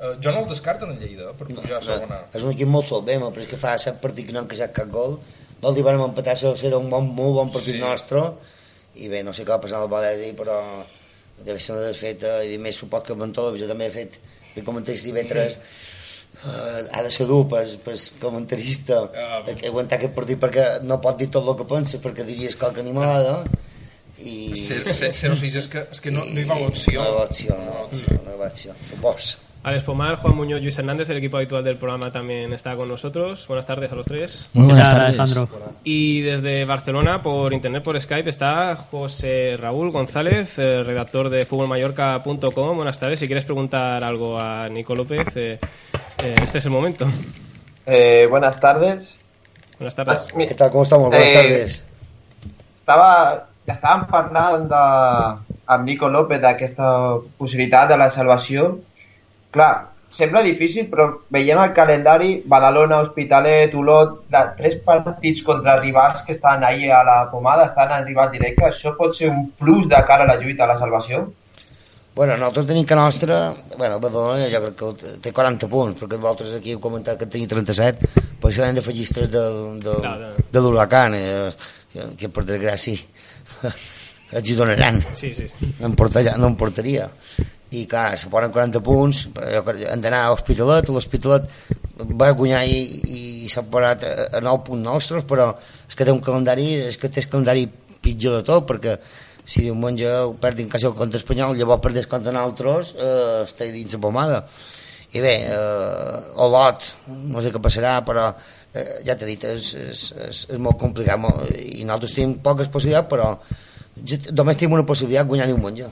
Eh, 0.02 0.16
jo 0.22 0.32
no 0.34 0.42
el 0.42 0.48
descarto 0.50 0.88
en 0.88 0.96
el 0.96 1.04
Lleida 1.04 1.30
per 1.38 1.46
pujar 1.50 1.78
a 1.78 1.84
segona. 1.86 2.18
és 2.34 2.42
un 2.42 2.54
equip 2.54 2.70
molt 2.70 2.90
solvent, 2.90 3.28
però 3.30 3.46
és 3.46 3.50
que 3.50 3.60
fa 3.60 3.76
set 3.78 4.02
partits 4.02 4.30
que 4.30 4.34
no 4.34 4.42
han 4.42 4.50
queixat 4.50 4.74
cap 4.74 4.90
gol. 4.90 5.20
Vol 5.62 5.78
dir, 5.78 5.84
vam 5.86 6.00
empatar, 6.08 6.34
serà 6.34 6.78
un 6.78 6.90
bon, 6.90 7.06
molt 7.14 7.36
bon 7.38 7.52
partit 7.54 7.76
sí. 7.76 7.82
nostre, 7.82 8.24
i 8.94 9.08
bé, 9.08 9.22
no 9.24 9.32
sé 9.32 9.46
què 9.46 9.54
va 9.54 9.62
passar 9.62 9.80
al 9.80 9.90
València, 9.92 10.34
però 10.36 10.58
deve 11.42 11.60
ser 11.60 11.76
una 11.76 11.88
desfeta, 11.88 12.40
i 12.44 12.58
més 12.60 12.78
suport 12.78 13.06
que 13.06 13.16
Ventó, 13.18 13.48
jo 13.56 13.68
també 13.70 13.88
he 13.88 13.94
fet 13.94 14.18
de 14.54 14.64
comentarista 14.64 15.08
divendres, 15.08 15.58
eh, 16.44 16.80
ha 16.92 17.02
de 17.02 17.10
ser 17.10 17.26
dur 17.30 17.44
per, 17.48 17.64
per 17.84 17.96
comentarista 18.20 19.02
Ah, 19.08 19.40
uh, 19.40 19.54
aguantar 19.68 19.98
aquest 19.98 20.14
partit 20.16 20.40
perquè 20.40 20.66
no 20.84 21.00
pot 21.04 21.18
dir 21.20 21.30
tot 21.32 21.48
el 21.48 21.56
que 21.58 21.68
pensa 21.68 22.00
perquè 22.04 22.26
diries 22.28 22.58
qualque 22.60 22.84
animalada 22.84 23.42
i... 24.18 24.52
0-6 24.54 25.56
és 25.62 25.70
que, 25.72 25.86
és 25.90 26.02
que 26.04 26.12
no, 26.14 26.26
no 26.28 26.40
hi 26.40 26.44
va 26.48 26.60
opció. 26.66 27.00
No 27.00 27.08
hi 27.08 27.16
va 27.16 27.24
opció, 27.30 27.56
no, 27.58 27.88
no 27.88 28.36
hi 28.36 28.38
va 28.38 28.50
opció, 28.52 28.76
suposo. 28.90 29.51
Alex 29.64 29.84
Pomar, 29.84 30.16
Juan 30.16 30.34
Muñoz, 30.34 30.60
Luis 30.60 30.76
Hernández, 30.76 31.08
el 31.10 31.18
equipo 31.18 31.36
habitual 31.36 31.62
del 31.62 31.76
programa 31.76 32.10
también 32.10 32.52
está 32.52 32.74
con 32.74 32.88
nosotros. 32.88 33.46
Buenas 33.46 33.64
tardes 33.64 33.92
a 33.92 33.94
los 33.94 34.06
tres. 34.06 34.50
Muy 34.54 34.66
buenas 34.66 34.88
¿Qué 34.88 34.90
tal, 34.92 35.00
tardes. 35.16 35.20
Alejandro? 35.20 35.72
Y 35.84 36.20
desde 36.22 36.64
Barcelona, 36.64 37.22
por 37.22 37.52
internet, 37.52 37.84
por 37.84 38.00
Skype, 38.00 38.28
está 38.28 38.74
José 38.74 39.56
Raúl 39.56 39.92
González, 39.92 40.58
eh, 40.58 40.82
redactor 40.82 41.30
de 41.30 41.46
futbolmallorca.com. 41.46 42.76
Buenas 42.76 42.98
tardes. 42.98 43.20
Si 43.20 43.26
quieres 43.26 43.44
preguntar 43.44 44.02
algo 44.02 44.36
a 44.40 44.68
Nico 44.68 44.96
López, 44.96 45.28
eh, 45.36 45.60
eh, 46.18 46.34
este 46.42 46.58
es 46.58 46.64
el 46.66 46.72
momento. 46.72 47.06
Eh, 47.86 48.26
buenas 48.28 48.58
tardes. 48.58 49.20
Buenas 49.78 49.94
tardes. 49.94 50.34
Mi- 50.34 50.48
¿Qué 50.48 50.54
tal? 50.54 50.72
¿Cómo 50.72 50.82
estamos? 50.82 51.08
Buenas 51.08 51.26
Eh, 51.28 51.34
tardes. 51.34 51.84
Estava, 52.82 53.46
estàvem 53.70 54.08
parlant 54.10 54.64
de, 54.66 54.80
amb 55.70 55.84
Nico 55.86 56.08
López 56.10 56.40
d'aquesta 56.42 57.14
possibilitat 57.38 57.88
de 57.90 57.96
la 57.96 58.10
salvació. 58.10 58.80
Clar, 59.52 59.72
sembla 60.12 60.42
difícil, 60.44 60.88
però 60.90 61.08
veient 61.32 61.60
el 61.60 61.74
calendari, 61.76 62.32
Badalona, 62.48 63.02
Hospitalet, 63.04 63.74
Olot, 63.76 64.22
la, 64.32 64.46
tres 64.56 64.78
partits 64.84 65.44
contra 65.44 65.78
rivals 65.80 66.22
que 66.26 66.32
estan 66.36 66.64
ahí 66.64 66.88
a 66.88 67.02
la 67.04 67.18
pomada, 67.30 67.66
estan 67.68 67.92
en 67.98 68.06
rival 68.08 68.30
directe, 68.32 68.64
això 68.68 68.94
pot 68.96 69.16
ser 69.16 69.30
un 69.30 69.46
plus 69.58 69.86
de 69.88 70.02
cara 70.08 70.24
a 70.24 70.32
la 70.34 70.40
lluita 70.40 70.64
a 70.64 70.72
la 70.74 70.78
salvació? 70.80 71.26
Bueno, 72.14 72.36
nosaltres 72.36 72.66
tenim 72.68 72.84
que 72.84 72.96
nostra... 72.96 73.54
Bueno, 73.78 73.96
Badalona 74.00 74.48
jo 74.52 74.60
crec 74.66 74.74
que 74.82 75.14
té 75.24 75.32
40 75.32 75.68
punts, 75.72 76.00
perquè 76.02 76.18
vosaltres 76.20 76.58
aquí 76.58 76.74
heu 76.74 76.80
comentat 76.80 77.16
que 77.20 77.28
tenia 77.28 77.48
37, 77.48 78.10
per 78.40 78.50
això 78.50 78.66
hem 78.66 78.76
d'afegir 78.76 79.06
tres 79.08 79.30
del, 79.32 79.62
del, 79.80 80.00
Clar, 80.04 80.18
clar. 80.20 80.44
de 80.52 80.60
l'huracan, 80.64 81.16
eh, 81.16 81.72
que, 81.92 82.10
que 82.20 82.28
per 82.28 82.44
desgràcia 82.48 83.00
els 84.36 84.48
hi 84.48 84.56
donaran. 84.58 85.00
Sí, 85.16 85.32
sí. 85.32 85.48
sí. 85.48 85.72
No 85.80 85.88
em, 85.88 85.96
portaria, 85.96 86.36
no 86.36 86.52
em 86.52 86.58
portaria. 86.60 87.08
I 87.72 87.86
clar, 87.88 88.18
se 88.20 88.28
posen 88.28 88.52
40 88.52 88.82
punts, 88.84 89.22
han 89.32 90.02
d'anar 90.04 90.26
a 90.26 90.32
l'Hospitalet, 90.34 90.90
l'Hospitalet 90.92 91.46
va 92.20 92.32
guanyar 92.36 92.62
i, 92.68 92.80
i 93.08 93.50
s'ha 93.52 93.64
parat 93.72 94.04
a, 94.04 94.12
a 94.38 94.42
9 94.44 94.66
punts 94.66 94.84
nostres, 94.84 95.24
però 95.28 95.52
és 95.88 95.96
que 95.96 96.04
té 96.04 96.12
un 96.12 96.20
calendari, 96.24 96.68
és 96.90 96.98
que 97.00 97.08
té 97.08 97.22
el 97.22 97.30
calendari 97.32 97.64
pitjor 98.02 98.40
de 98.40 98.46
tot, 98.46 98.66
perquè 98.68 98.98
si 99.44 99.64
diumenge 99.64 100.10
ho 100.22 100.34
perdin 100.42 100.68
quasi 100.70 100.86
el 100.86 100.94
contra 100.98 101.20
espanyol, 101.20 101.56
llavors 101.58 101.82
perdés 101.82 102.08
contra 102.10 102.34
nosaltres, 102.34 102.94
eh, 102.98 103.42
està 103.46 103.68
dins 103.72 103.96
la 103.96 104.02
pomada. 104.02 104.42
I 105.12 105.20
bé, 105.20 105.32
eh, 105.44 106.44
Olot, 106.44 106.86
no 107.08 107.42
sé 107.42 107.50
què 107.52 107.60
passarà, 107.60 107.98
però 108.06 108.30
eh, 108.72 109.02
ja 109.06 109.16
t'he 109.16 109.28
dit, 109.28 109.44
és, 109.44 109.72
és, 109.74 110.06
és, 110.28 110.44
és 110.56 110.62
molt 110.62 110.78
complicat, 110.80 111.20
molt, 111.20 111.50
i 111.52 111.84
nosaltres 111.84 112.14
tenim 112.16 112.38
poques 112.44 112.70
possibilitats, 112.72 113.10
però 113.10 113.34
només 114.32 114.56
tenim 114.56 114.78
una 114.78 114.88
possibilitat, 114.88 115.28
guanyar 115.28 115.50
diumenge. 115.50 115.90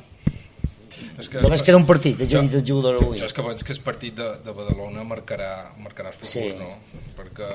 És 1.20 1.28
que 1.28 1.40
Només 1.44 1.62
queda 1.66 1.76
un 1.78 1.86
partit, 1.86 2.18
Jo- 2.30 2.40
el 2.40 2.48
dit 2.48 2.58
el 2.60 2.64
jugador 2.66 2.98
avui. 3.02 3.18
Jo 3.20 3.26
és 3.28 3.34
que 3.36 3.42
penso 3.44 3.64
que 3.68 3.72
el 3.76 3.80
partit 3.86 4.14
de, 4.16 4.28
de 4.44 4.52
Badalona 4.56 5.04
marcarà, 5.04 5.50
marcarà 5.78 6.08
el 6.14 6.16
futur, 6.16 6.28
Sí. 6.32 6.54
no? 6.58 6.78
Perquè 7.18 7.48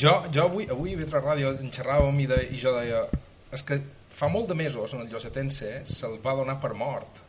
jo, 0.00 0.14
jo 0.32 0.42
avui, 0.48 0.66
avui 0.70 0.94
a 0.94 1.00
Vetre 1.02 1.20
Ràdio 1.20 1.52
en 1.60 1.70
xerràvem 1.70 2.20
i, 2.24 2.26
de, 2.30 2.40
i 2.50 2.58
jo 2.62 2.72
deia 2.78 3.04
és 3.52 3.62
que 3.68 3.80
fa 4.12 4.28
molt 4.32 4.48
de 4.48 4.54
mesos 4.56 4.92
en 4.94 5.00
el 5.04 5.08
Llosetense 5.12 5.82
se'l 5.88 6.18
va 6.24 6.34
donar 6.38 6.58
per 6.60 6.72
mort 6.74 7.20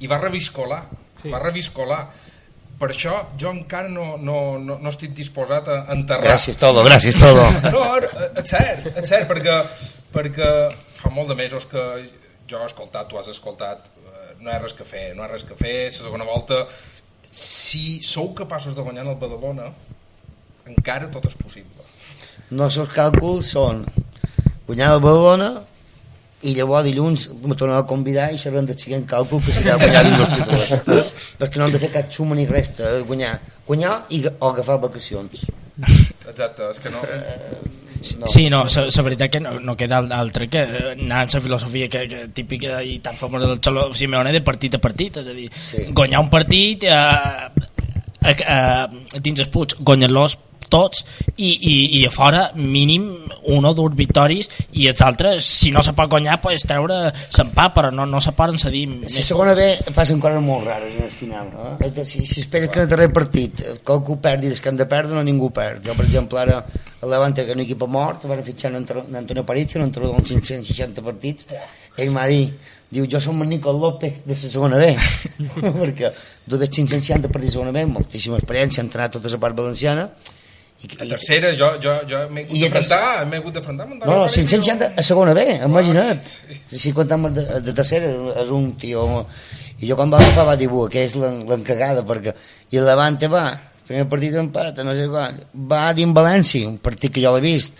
i 0.00 0.06
va 0.08 0.18
reviscolar, 0.18 0.84
Sí. 1.22 1.30
va 1.30 1.38
reviscolar 1.38 2.00
per 2.80 2.88
això 2.90 3.12
jo 3.38 3.50
encara 3.52 3.88
no, 3.88 4.16
no, 4.18 4.58
no, 4.58 4.78
no 4.82 4.90
estic 4.90 5.12
disposat 5.14 5.68
a 5.68 5.76
enterrar 5.94 6.32
Gràcies, 6.32 6.56
todo, 6.58 6.82
gràcies, 6.84 7.14
todo. 7.20 7.44
no, 7.74 7.84
és 8.00 8.48
cert, 8.50 8.88
és 8.96 9.08
cert, 9.08 9.28
perquè, 9.30 9.60
perquè 10.12 10.48
fa 10.98 11.10
molt 11.14 11.28
de 11.30 11.36
mesos 11.38 11.66
que 11.70 11.78
jo 12.50 12.58
he 12.58 12.66
escoltat, 12.66 13.06
tu 13.08 13.16
has 13.20 13.28
escoltat, 13.30 13.86
eh, 14.02 14.11
no 14.42 14.50
hi 14.50 14.54
ha 14.56 14.60
res 14.62 14.74
que 14.74 14.84
fer, 14.86 15.12
no 15.14 15.22
hi 15.22 15.26
ha 15.26 15.32
res 15.32 15.46
que 15.46 15.56
fer, 15.58 15.76
la 15.86 15.96
segona 15.96 16.26
volta, 16.26 16.64
si 17.30 18.00
sou 18.02 18.32
capaços 18.34 18.74
de 18.76 18.82
guanyar 18.84 19.06
en 19.06 19.12
el 19.14 19.20
Badalona, 19.20 19.70
encara 20.68 21.10
tot 21.14 21.28
és 21.30 21.36
possible. 21.38 21.86
Els 22.52 22.74
seus 22.74 22.90
càlculs 22.92 23.52
són 23.54 23.84
guanyar 24.66 24.96
el 24.96 25.04
Badalona 25.04 25.52
i 26.42 26.56
llavors 26.56 26.84
dilluns 26.88 27.28
me 27.38 27.54
tornen 27.54 27.78
a 27.78 27.86
convidar 27.86 28.28
i 28.34 28.40
serem 28.42 28.66
del 28.66 28.78
següent 28.78 29.06
càlcul 29.08 29.40
que 29.46 29.54
serà 29.54 29.78
guanyar 29.78 30.02
dins 30.08 30.20
l'hospital. 30.20 31.04
Perquè 31.40 31.60
no 31.60 31.68
han 31.68 31.76
de 31.76 31.82
fer 31.84 31.92
cap 31.94 32.10
suma 32.14 32.36
ni 32.38 32.48
resta, 32.50 32.90
és 32.98 33.06
guanyar, 33.06 33.36
guanyar 33.68 33.94
i, 34.10 34.24
o 34.26 34.50
agafar 34.50 34.80
vacacions. 34.82 35.46
Exacte, 35.78 36.68
és 36.68 36.82
que 36.82 36.90
no... 36.92 37.06
No. 38.18 38.28
Sí, 38.28 38.48
no, 38.50 38.64
la 38.66 38.84
la 38.90 39.02
veritat 39.02 39.30
que 39.30 39.40
no, 39.40 39.58
no 39.60 39.76
queda 39.76 39.98
altre 40.18 40.48
que 40.48 40.58
eh, 40.62 40.92
anar 40.92 41.22
en 41.24 41.34
la 41.34 41.40
filosofia 41.40 41.88
que, 41.88 42.06
que 42.08 42.28
típica 42.34 42.82
i 42.82 42.98
tan 42.98 43.16
famosa 43.16 43.46
del 43.46 43.60
Xolo 43.62 43.92
Simeone 43.94 44.32
de 44.32 44.40
partit 44.42 44.74
a 44.74 44.80
partit, 44.82 45.16
és 45.22 45.26
a 45.28 45.32
dir, 45.36 45.48
Sí. 45.54 45.86
guanyar 45.92 46.20
un 46.20 46.30
partit 46.30 46.84
eh, 46.84 46.92
eh, 48.24 48.36
eh, 48.38 49.20
dins 49.20 49.40
els 49.40 49.48
puig, 49.52 49.74
guanyar-los 49.80 50.38
tots 50.72 51.02
i, 51.36 51.50
i, 51.52 51.72
i 51.98 52.06
a 52.06 52.10
fora 52.10 52.46
mínim 52.56 53.02
un 53.52 53.64
o 53.68 53.72
dues 53.76 53.92
victòries 53.98 54.48
i 54.80 54.86
els 54.88 55.02
altres, 55.04 55.44
si 55.44 55.68
no 55.74 55.82
se 55.84 55.92
pot 55.92 56.08
guanyar 56.08 56.38
pues, 56.40 56.62
treure 56.64 57.10
s'empat, 57.28 57.74
però 57.74 57.90
no, 57.92 58.06
no 58.08 58.22
se 58.24 58.32
poden 58.32 58.56
cedir 58.56 58.86
Si 59.12 59.20
segona 59.26 59.52
B 59.58 59.66
passen 59.92 60.18
coses 60.22 60.40
molt 60.40 60.64
rares 60.70 60.94
en 60.96 61.04
el 61.04 61.10
final. 61.12 61.50
No? 61.52 61.66
És 61.84 61.92
de- 61.92 62.06
Si, 62.08 62.24
si 62.24 62.40
esperes 62.40 62.70
que 62.70 62.78
en 62.80 62.86
el 62.86 62.88
darrer 62.88 63.10
partit 63.12 63.60
qualcú 63.84 64.16
perdi 64.20 64.48
des 64.48 64.60
que 64.62 64.70
han 64.70 64.76
de 64.80 64.86
perdre, 64.86 65.12
no 65.14 65.22
ningú 65.22 65.50
perd. 65.52 65.84
Jo, 65.84 65.92
per 65.98 66.06
exemple, 66.06 66.40
ara 66.40 66.64
el 67.02 67.10
Levante, 67.10 67.44
que 67.44 67.50
és 67.52 67.56
un 67.56 67.62
equip 67.66 67.84
mort, 67.88 68.24
van 68.30 68.42
fitxar 68.42 68.70
en 68.70 68.76
Anto- 68.80 69.04
en 69.06 69.16
Antonio 69.16 69.42
Aparicio, 69.42 69.78
un 69.80 69.88
entrenador 69.90 70.16
amb 70.22 70.26
560 70.26 71.02
partits, 71.04 71.46
ell 71.98 72.10
m'ha 72.14 72.24
dit, 72.30 72.54
diu, 72.92 73.06
jo 73.08 73.20
som 73.24 73.40
el 73.42 73.48
Nico 73.48 73.72
López 73.72 74.20
de 74.26 74.34
la 74.36 74.48
segona 74.52 74.76
B, 74.76 74.92
perquè 75.80 76.12
tu 76.48 76.58
veig 76.60 76.70
560 76.76 77.28
partits 77.32 77.50
de 77.54 77.56
segona 77.56 77.72
B, 77.72 77.86
moltíssima 77.88 78.36
experiència, 78.40 78.82
ha 78.82 78.86
entrenat 78.86 79.14
tota 79.16 79.32
la 79.32 79.40
part 79.40 79.56
valenciana, 79.56 80.08
i, 80.82 80.88
A 80.98 81.06
tercera, 81.06 81.52
jo, 81.54 81.68
jo, 81.78 81.92
jo 82.10 82.18
m'he 82.32 82.42
hagut 82.42 82.56
I 82.58 82.64
a 82.64 82.68
d'afrontar, 82.72 83.26
m'he 83.30 83.38
hagut 83.38 83.54
d'afrontar 83.54 83.84
No, 83.86 83.96
no, 84.00 84.14
Aparicio. 84.24 84.42
560 84.42 84.88
a 84.98 85.02
segona 85.06 85.34
B, 85.36 85.44
imagina't. 85.62 86.30
Si 86.72 86.90
comptem 86.96 87.28
de, 87.36 87.44
de 87.62 87.74
tercera, 87.76 88.08
és 88.42 88.50
un 88.50 88.72
tio... 88.80 89.04
I 89.82 89.86
jo 89.88 89.96
quan 89.98 90.10
va 90.12 90.18
agafar 90.22 90.44
va 90.46 90.56
dir, 90.58 90.68
"Buah, 90.70 90.88
que 90.90 91.04
és 91.06 91.14
l'en- 91.18 91.44
l'encagada, 91.48 92.02
perquè... 92.06 92.34
I 92.70 92.78
el 92.78 92.84
Levante 92.86 93.26
va, 93.30 93.44
primer 93.86 94.08
partit 94.10 94.34
d'empat, 94.34 94.78
no 94.86 94.94
sé 94.94 95.06
quan, 95.10 95.38
va 95.70 95.84
dins 95.94 96.14
València, 96.14 96.66
un 96.68 96.76
partit 96.82 97.10
que 97.14 97.22
jo 97.22 97.32
l'he 97.36 97.42
vist, 97.42 97.74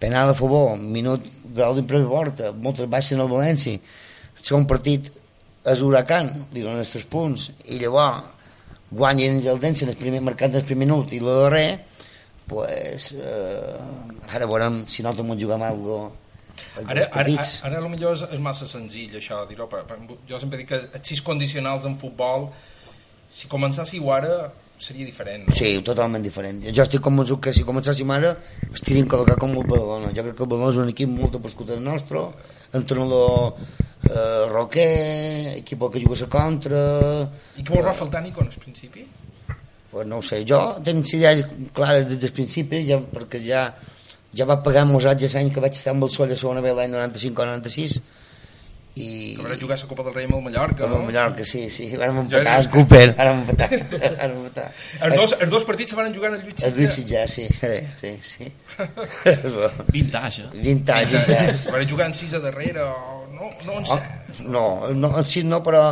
penal 0.00 0.28
de 0.32 0.36
favor, 0.38 0.76
minut, 0.76 1.24
grau 1.54 1.74
d'impressió 1.76 2.08
porta, 2.12 2.52
moltes 2.52 2.88
baixes 2.88 3.12
en 3.16 3.24
el 3.24 3.28
València. 3.32 3.80
El 4.44 4.48
segon 4.50 4.66
partit 4.68 5.06
és 5.72 5.80
Huracan, 5.80 6.26
donen 6.52 6.82
els 6.82 6.90
tres 6.92 7.06
punts, 7.08 7.46
i 7.64 7.78
llavors 7.80 8.26
guanyen 8.90 9.38
el 9.40 9.60
Dense 9.62 9.86
en 9.86 9.94
el 9.94 9.96
primer, 9.96 10.20
marcant 10.20 10.52
el 10.52 10.66
primer 10.68 10.84
minut, 10.84 11.14
i 11.16 11.22
el 11.22 11.30
darrer, 11.30 11.68
pues, 12.46 13.06
eh, 13.16 13.78
ara 14.28 14.44
veurem 14.44 14.82
si 14.84 15.00
nosaltres 15.02 15.32
ens 15.32 15.40
juguem 15.40 15.64
alguna 15.64 15.96
cosa 16.10 16.22
Ara, 16.74 16.84
ara, 16.90 17.06
ara, 17.22 17.34
ara 17.66 17.80
potser 17.86 18.10
és, 18.12 18.22
és 18.34 18.40
massa 18.42 18.66
senzill 18.66 19.16
això 19.18 19.40
de 19.42 19.54
dir-ho, 19.54 19.66
jo 20.28 20.38
sempre 20.42 20.58
dic 20.60 20.68
que 20.70 20.78
els 20.84 21.08
sis 21.08 21.22
condicionals 21.22 21.86
en 21.88 21.96
futbol 21.98 22.48
si 23.30 23.48
començàssiu 23.50 24.10
ara 24.14 24.50
seria 24.78 25.06
diferent 25.06 25.48
no? 25.48 25.54
Sí, 25.54 25.70
totalment 25.86 26.22
diferent. 26.22 26.60
Jo 26.74 26.84
estic 26.84 27.02
convençut 27.02 27.40
que 27.46 27.54
si 27.56 27.64
començàssim 27.66 28.10
ara 28.14 28.34
estiríem 28.68 29.08
col·locat 29.10 29.40
com 29.42 29.54
el 29.54 29.66
Badalona. 29.70 30.12
Jo 30.14 30.26
crec 30.26 30.36
que 30.38 30.46
el 30.46 30.50
Badalona 30.50 30.74
és 30.74 30.80
un 30.82 30.92
equip 30.92 31.10
molt 31.10 31.38
apascut 31.38 31.70
del 31.70 31.82
nostre, 31.82 32.24
entrenador 32.74 33.54
eh, 34.10 34.46
Roquer, 34.50 35.58
equip 35.60 35.84
que 35.92 36.00
juga 36.04 36.24
a 36.26 36.30
contra... 36.30 36.80
i 37.56 37.62
què 37.64 37.74
vos 37.74 37.84
va 37.86 37.94
faltar 37.94 38.22
Nico 38.22 38.40
en 38.42 38.48
el 38.52 38.58
principi? 38.62 39.06
Pues 39.94 40.06
no 40.10 40.18
ho 40.18 40.22
sé, 40.26 40.42
jo 40.48 40.58
tinc 40.82 41.12
idees 41.14 41.44
clares 41.72 42.08
des 42.08 42.18
del 42.18 42.32
principi, 42.34 42.82
ja, 42.88 42.98
perquè 42.98 43.38
ja, 43.44 43.68
ja 44.34 44.44
va 44.48 44.58
pagar 44.62 44.84
molts 44.90 45.06
anys 45.06 45.34
l'any 45.36 45.52
que 45.54 45.62
vaig 45.62 45.76
estar 45.78 45.94
amb 45.94 46.02
el 46.08 46.10
Soll 46.10 46.32
a 46.34 46.36
segona 46.36 46.60
B 46.64 46.72
l'any 46.74 46.90
95 46.90 47.42
o 47.42 47.46
96 47.46 48.00
i... 48.94 49.34
que 49.34 49.42
haurà 49.42 49.56
jugat 49.58 49.80
la 49.82 49.88
Copa 49.90 50.04
del 50.06 50.14
Rei 50.14 50.26
amb 50.28 50.36
el 50.36 50.42
Mallorca 50.44 50.84
Amb 50.86 50.92
no? 50.94 50.98
el 51.00 51.06
Mallorca, 51.08 51.44
sí, 51.46 51.64
sí, 51.70 51.88
Jo 51.90 51.98
empatar 52.22 52.58
el 52.60 52.68
Cooper, 52.70 53.06
vam 53.18 53.40
empatar, 53.42 53.70
vam 54.18 54.34
empatar. 54.36 54.66
els, 55.00 55.16
dos, 55.18 55.34
els 55.40 55.50
dos 55.50 55.64
partits 55.66 55.90
se 55.94 55.98
van 55.98 56.14
jugar 56.14 56.30
en 56.32 56.36
el 56.40 56.44
Lluís 56.46 56.62
El 56.68 56.76
Lluís 56.76 56.94
Sitjà, 56.94 57.24
sí, 57.30 57.46
eh, 57.62 57.88
sí, 58.00 58.12
sí. 58.22 58.52
20 59.94 60.18
anys, 60.20 60.38
eh? 60.44 60.48
20 60.54 60.92
anys, 60.98 61.12
20 61.18 61.38
anys. 61.40 61.66
van 61.74 61.88
jugar 61.90 62.06
en 62.10 62.14
sis 62.14 62.34
a 62.34 62.42
darrere 62.42 62.82
o- 62.86 63.23
no? 63.66 63.80
no, 63.80 63.80
no 63.80 63.80
en 63.80 64.14
Oh, 64.44 64.88
no, 64.94 64.94
no, 64.94 65.24
sis 65.24 65.44
no, 65.44 65.60
però... 65.62 65.82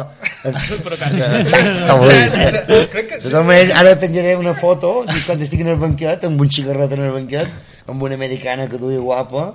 Però 0.42 0.96
quasi. 0.98 1.20
Sí, 1.22 1.44
sí, 1.46 1.60
dir. 1.62 2.30
sí. 2.32 2.80
Crec 2.90 3.10
que 3.12 3.42
maneres, 3.46 3.74
ara 3.78 3.94
penjaré 4.00 4.34
una 4.36 4.54
foto 4.58 5.04
i 5.06 5.20
quan 5.26 5.42
estic 5.44 5.62
en 5.62 5.70
el 5.74 5.78
banquet, 5.80 6.26
amb 6.26 6.42
un 6.42 6.50
cigarret 6.50 6.92
en 6.96 7.04
el 7.06 7.12
banquet, 7.14 7.52
amb 7.86 8.02
una 8.02 8.18
americana 8.18 8.66
que 8.70 8.80
duia 8.82 8.98
guapa, 9.00 9.46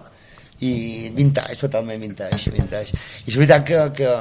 i 0.64 1.12
vintage, 1.14 1.60
totalment 1.60 2.02
vintage, 2.02 2.54
vintage. 2.54 2.96
I 3.26 3.34
és 3.34 3.38
veritat 3.38 3.68
que, 3.68 3.82
que, 3.98 4.14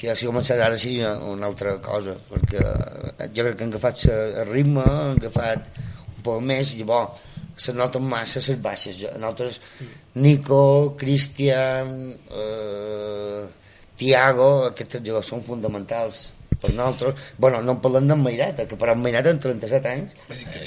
que 0.00 0.16
si 0.16 0.28
començarà 0.28 0.70
ara 0.70 0.80
sí 0.80 0.96
una 1.04 1.50
altra 1.50 1.76
cosa, 1.84 2.16
perquè 2.30 2.64
jo 3.28 3.44
crec 3.44 3.58
que 3.58 3.68
han 3.68 3.74
agafat 3.74 4.06
el 4.14 4.50
ritme, 4.50 4.86
han 4.86 5.20
agafat 5.20 5.68
més, 6.40 6.74
i 6.74 6.80
llavors 6.82 7.22
se 7.56 7.72
noten 7.72 8.04
massa 8.04 8.40
les 8.44 8.58
baixes. 8.60 8.98
Jo- 9.00 9.12
Nosaltres, 9.18 9.60
Nico, 10.14 10.94
Cristian, 10.98 11.92
eh, 12.30 13.44
Tiago, 13.96 14.48
aquests 14.70 14.98
jugadors 15.00 15.30
són 15.32 15.42
fonamentals 15.46 16.32
per 16.60 16.70
nosaltres. 16.74 17.14
Bueno, 17.38 17.62
no 17.64 17.72
en 17.76 17.80
parlem 17.84 18.06
d'en 18.10 18.20
Mairata, 18.22 18.66
que 18.68 18.76
per 18.76 18.90
en 18.92 19.00
Mairata 19.02 19.30
en 19.32 19.38
37 19.40 19.88
anys 19.88 20.14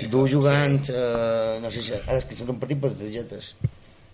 du 0.09 0.25
jugant, 0.27 0.79
eh, 0.89 1.59
no 1.61 1.69
sé 1.69 1.81
si 1.85 1.93
ha 1.93 2.13
descansat 2.13 2.49
un 2.49 2.59
partit 2.61 2.79
per 2.81 2.91
targetes. 2.97 3.53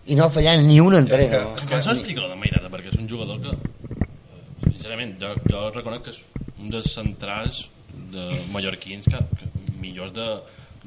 I 0.08 0.16
no 0.16 0.26
ha 0.26 0.30
fallat 0.30 0.60
ni 0.62 0.80
un 0.80 0.94
entreno. 0.96 1.56
Com 1.68 1.82
s'ho 1.82 1.92
explica 1.96 2.22
lo 2.22 2.30
de 2.30 2.36
Mairata? 2.36 2.70
Perquè 2.70 2.92
és 2.94 3.00
un 3.00 3.08
jugador 3.10 3.40
que, 3.42 3.50
eh, 3.56 4.70
sincerament, 4.72 5.16
jo, 5.22 5.34
jo 5.50 5.64
reconec 5.72 6.04
que 6.04 6.12
és 6.12 6.20
un 6.60 6.70
dels 6.70 6.92
centrals 6.94 7.70
de 8.12 8.28
mallorquins 8.52 9.06
que, 9.06 9.18
que 9.40 9.50
millors 9.82 10.12
de, 10.14 10.28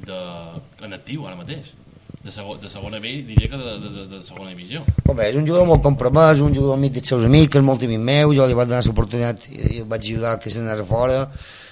de, 0.05 0.23
en 0.85 0.97
actiu 0.97 1.27
ara 1.27 1.37
mateix. 1.39 1.73
De, 2.19 2.33
sego, 2.35 2.57
de 2.59 2.67
segona 2.67 2.99
B, 2.99 3.21
diria 3.23 3.47
que 3.47 3.57
de, 3.57 3.77
de, 3.79 3.89
de, 3.95 4.01
de 4.11 4.17
segona 4.25 4.51
divisió. 4.51 4.81
Home, 5.07 5.23
és 5.23 5.37
un 5.39 5.45
jugador 5.47 5.69
molt 5.69 5.85
compromès, 5.85 6.41
un 6.43 6.51
jugador 6.55 6.75
amic 6.75 6.97
dels 6.97 7.13
seus 7.13 7.23
amics, 7.23 7.55
és 7.55 7.63
molt 7.63 7.85
amic 7.87 8.01
meu, 8.03 8.33
jo 8.35 8.47
li 8.47 8.57
vaig 8.57 8.67
donar 8.67 8.83
l'oportunitat 8.83 9.45
i 9.47 9.61
i 9.77 9.79
el 9.83 9.87
vaig 9.87 10.03
ajudar 10.03 10.35
que 10.43 10.51
se 10.51 10.59
n'anés 10.59 10.83
a 10.83 10.87
fora, 10.89 11.21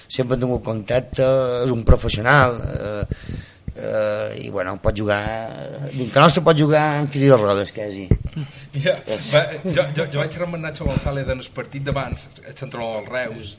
sempre 0.08 0.38
he 0.38 0.40
tingut 0.40 0.64
contacte, 0.64 1.26
és 1.66 1.74
un 1.74 1.82
professional, 1.84 2.56
eh, 2.64 3.34
eh, 3.76 4.46
i 4.46 4.48
bueno, 4.50 4.78
pot 4.82 4.96
jugar, 4.96 5.20
dins 5.92 6.12
que 6.12 6.22
nostre 6.22 6.42
pot 6.46 6.58
jugar 6.58 6.86
en 7.02 7.10
quedi 7.12 7.28
de 7.28 7.36
rodes, 7.36 7.72
quasi. 7.76 8.06
Ja, 8.84 8.96
va, 9.34 9.44
jo, 9.64 9.84
jo, 9.96 10.06
jo 10.06 10.22
vaig 10.22 10.32
xerrar 10.32 10.48
amb 10.48 10.58
en 10.58 10.64
Nacho 10.68 10.88
González 10.88 11.28
en 11.28 11.44
el 11.44 11.50
partit 11.54 11.84
d'abans, 11.84 12.24
el 12.46 12.56
central 12.56 12.96
del 12.96 13.10
Reus, 13.12 13.52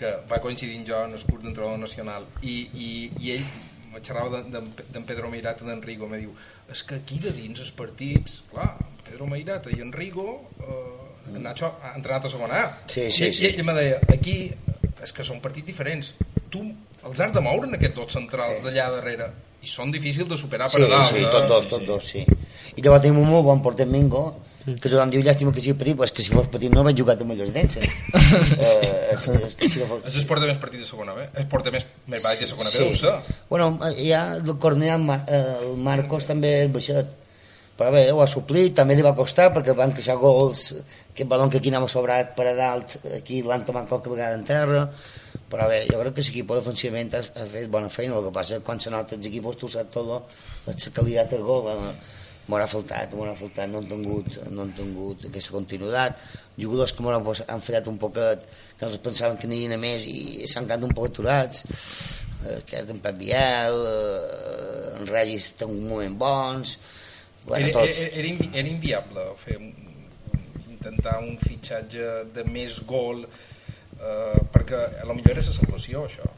que 0.00 0.16
va 0.30 0.40
coincidir 0.40 0.80
jo 0.88 1.04
en 1.04 1.12
el 1.18 1.28
curs 1.28 1.44
d'entrenador 1.44 1.78
nacional, 1.84 2.24
i, 2.40 2.56
i, 2.72 2.88
i 3.20 3.36
ell 3.36 3.46
me 3.92 4.00
xerrava 4.00 4.42
de- 4.42 4.60
d'en 4.92 5.04
Pedro 5.04 5.28
Meirata 5.30 5.64
i 5.64 5.68
d'en 5.68 5.82
Rigo, 5.82 6.08
me 6.08 6.18
diu, 6.18 6.32
és 6.72 6.82
que 6.84 6.96
aquí 6.96 7.18
de 7.20 7.32
dins 7.36 7.60
els 7.60 7.70
partits, 7.76 8.42
clar, 8.50 8.76
Pedro 9.04 9.26
Meirata 9.26 9.70
i 9.70 9.80
en 9.84 9.92
Rigo, 9.92 10.48
eh, 10.60 11.34
en 11.36 11.42
Nacho 11.42 11.66
ha 11.82 11.92
entrenat 11.96 12.24
a 12.24 12.30
segona 12.32 12.60
A. 12.62 12.78
Sí, 12.88 13.10
sí, 13.12 13.24
I, 13.28 13.32
sí. 13.32 13.44
I 13.44 13.46
ell 13.52 13.64
me 13.64 13.74
deia, 13.74 14.00
aquí 14.08 14.50
és 15.02 15.12
que 15.12 15.22
són 15.26 15.40
partits 15.40 15.66
diferents, 15.66 16.14
tu 16.50 16.62
els 17.04 17.20
has 17.20 17.32
de 17.34 17.40
moure 17.42 17.66
en 17.68 17.74
aquests 17.74 17.96
dos 17.96 18.12
centrals 18.12 18.60
d'allà 18.62 18.88
darrere, 18.96 19.30
i 19.62 19.66
són 19.70 19.90
difícils 19.94 20.28
de 20.28 20.36
superar 20.36 20.68
per 20.70 20.80
Sí, 20.80 20.86
a 20.86 20.88
dalt. 20.90 21.10
sí, 21.14 21.22
eh? 21.22 21.28
tots 21.30 21.48
dos, 21.48 21.68
tots 21.68 21.86
dos, 21.86 22.04
sí. 22.04 22.24
I 22.76 22.82
llavors 22.82 23.02
tenim 23.02 23.18
un 23.20 23.28
molt 23.30 23.44
bon 23.44 23.62
porter 23.62 23.86
Mingo, 23.86 24.40
que 24.64 24.88
tothom 24.88 25.10
diu, 25.10 25.22
llàstima 25.26 25.52
que 25.54 25.62
sigui 25.64 25.74
petit, 25.78 25.96
pues 25.98 26.12
que 26.14 26.22
si 26.22 26.30
fos 26.34 26.46
petit 26.52 26.70
no 26.70 26.84
vaig 26.86 26.98
jugat 26.98 27.22
amb 27.24 27.34
els 27.34 27.50
dents. 27.54 27.76
Eh? 27.80 27.88
eh, 28.16 28.90
és, 29.14 29.24
és, 29.28 29.56
que 29.58 29.68
si 29.68 29.80
no 29.82 29.88
fos... 29.90 30.04
És 30.06 30.20
el 30.20 30.26
porter 30.30 30.46
més 30.50 30.60
partit 30.62 30.82
de 30.82 30.86
segona 30.86 31.16
B, 31.16 31.24
és 31.40 31.48
porter 31.50 31.72
més, 31.74 31.86
més 32.06 32.22
baix 32.22 32.38
de 32.44 32.50
segona 32.50 32.70
B, 32.70 32.76
Sí. 32.76 32.84
ho 32.86 33.00
sé. 33.00 33.38
Bueno, 33.50 33.72
hi 33.98 34.12
ha 34.14 34.22
el 34.38 34.54
Cornellà, 34.62 35.00
el 35.00 35.08
Mar- 35.08 35.24
eh, 35.26 35.42
el 35.66 35.76
Marcos 35.82 36.28
també 36.30 36.54
és 36.64 36.70
baixet. 36.72 37.10
Però 37.72 37.88
bé, 37.90 38.04
ho 38.12 38.20
ha 38.20 38.28
suplit, 38.28 38.74
també 38.76 38.94
li 38.94 39.02
va 39.02 39.14
costar 39.16 39.48
perquè 39.54 39.72
van 39.74 39.94
queixar 39.96 40.14
gols, 40.20 40.68
aquest 41.08 41.28
balon 41.28 41.50
que 41.50 41.58
aquí 41.58 41.70
anava 41.72 41.88
sobrat 41.90 42.34
per 42.36 42.46
a 42.50 42.54
dalt, 42.54 42.98
aquí 43.16 43.40
l'han 43.42 43.64
tomat 43.66 43.88
qualque 43.88 44.12
vegada 44.12 44.36
en 44.36 44.44
terra, 44.46 44.82
però 45.50 45.66
bé, 45.70 45.80
jo 45.88 45.98
crec 45.98 46.14
que 46.18 46.22
l'equip 46.26 46.52
defensivament 46.52 47.16
ha, 47.16 47.22
ha 47.40 47.46
fet 47.50 47.70
bona 47.72 47.88
feina, 47.90 48.18
el 48.20 48.28
que 48.28 48.34
passa 48.36 48.58
és 48.58 48.60
que 48.60 48.66
quan 48.68 48.78
se 48.80 48.92
nota 48.92 49.16
els 49.16 49.26
equipos 49.26 49.56
tu 49.58 49.72
saps 49.72 49.90
tot, 49.96 50.28
la 50.68 50.76
qualitat 50.94 51.32
del 51.32 51.42
gol, 51.48 51.72
eh, 51.72 51.94
m'haurà 52.52 52.68
faltat, 52.68 53.14
m'haurà 53.16 53.32
faltat, 53.38 53.70
no 53.72 53.80
han 53.80 53.88
tingut, 53.88 54.38
no 54.52 54.66
han 54.66 54.72
tingut 54.76 55.24
aquesta 55.28 55.54
continuïtat, 55.56 56.18
jugadors 56.60 56.92
que 56.92 57.04
m'han 57.04 57.30
han 57.48 57.64
fallat 57.64 57.88
un 57.88 58.00
poquet, 58.02 58.44
que 58.76 58.84
nosaltres 58.84 59.04
pensàvem 59.06 59.38
que 59.40 59.48
anirien 59.48 59.72
a 59.78 59.80
més 59.80 60.04
i 60.10 60.48
s'han 60.50 60.68
quedat 60.68 60.84
un 60.84 60.92
poc 60.96 61.08
aturats, 61.08 61.64
eh, 62.44 62.58
que 62.68 62.82
és 62.82 62.90
d'en 62.90 63.00
Pep 63.00 63.16
Biel, 63.22 63.78
eh, 63.92 64.98
en 64.98 65.08
Regis 65.08 65.54
té 65.56 65.68
un 65.68 65.80
moment 65.88 66.18
bons, 66.20 66.76
bueno, 67.46 67.66
era, 67.66 67.78
tots. 67.78 68.04
era, 68.04 68.18
era, 68.20 68.28
invi 68.28 68.50
era 68.52 68.68
inviable 68.68 69.24
fer 69.40 69.56
un, 69.58 69.72
intentar 70.68 71.16
un 71.24 71.38
fitxatge 71.40 72.10
de 72.36 72.44
més 72.46 72.78
gol 72.86 73.24
eh, 73.24 74.38
perquè 74.54 74.84
a 75.00 75.08
lo 75.08 75.16
millor 75.16 75.34
era 75.34 75.42
la 75.48 75.56
salvació 75.56 76.04
això 76.06 76.28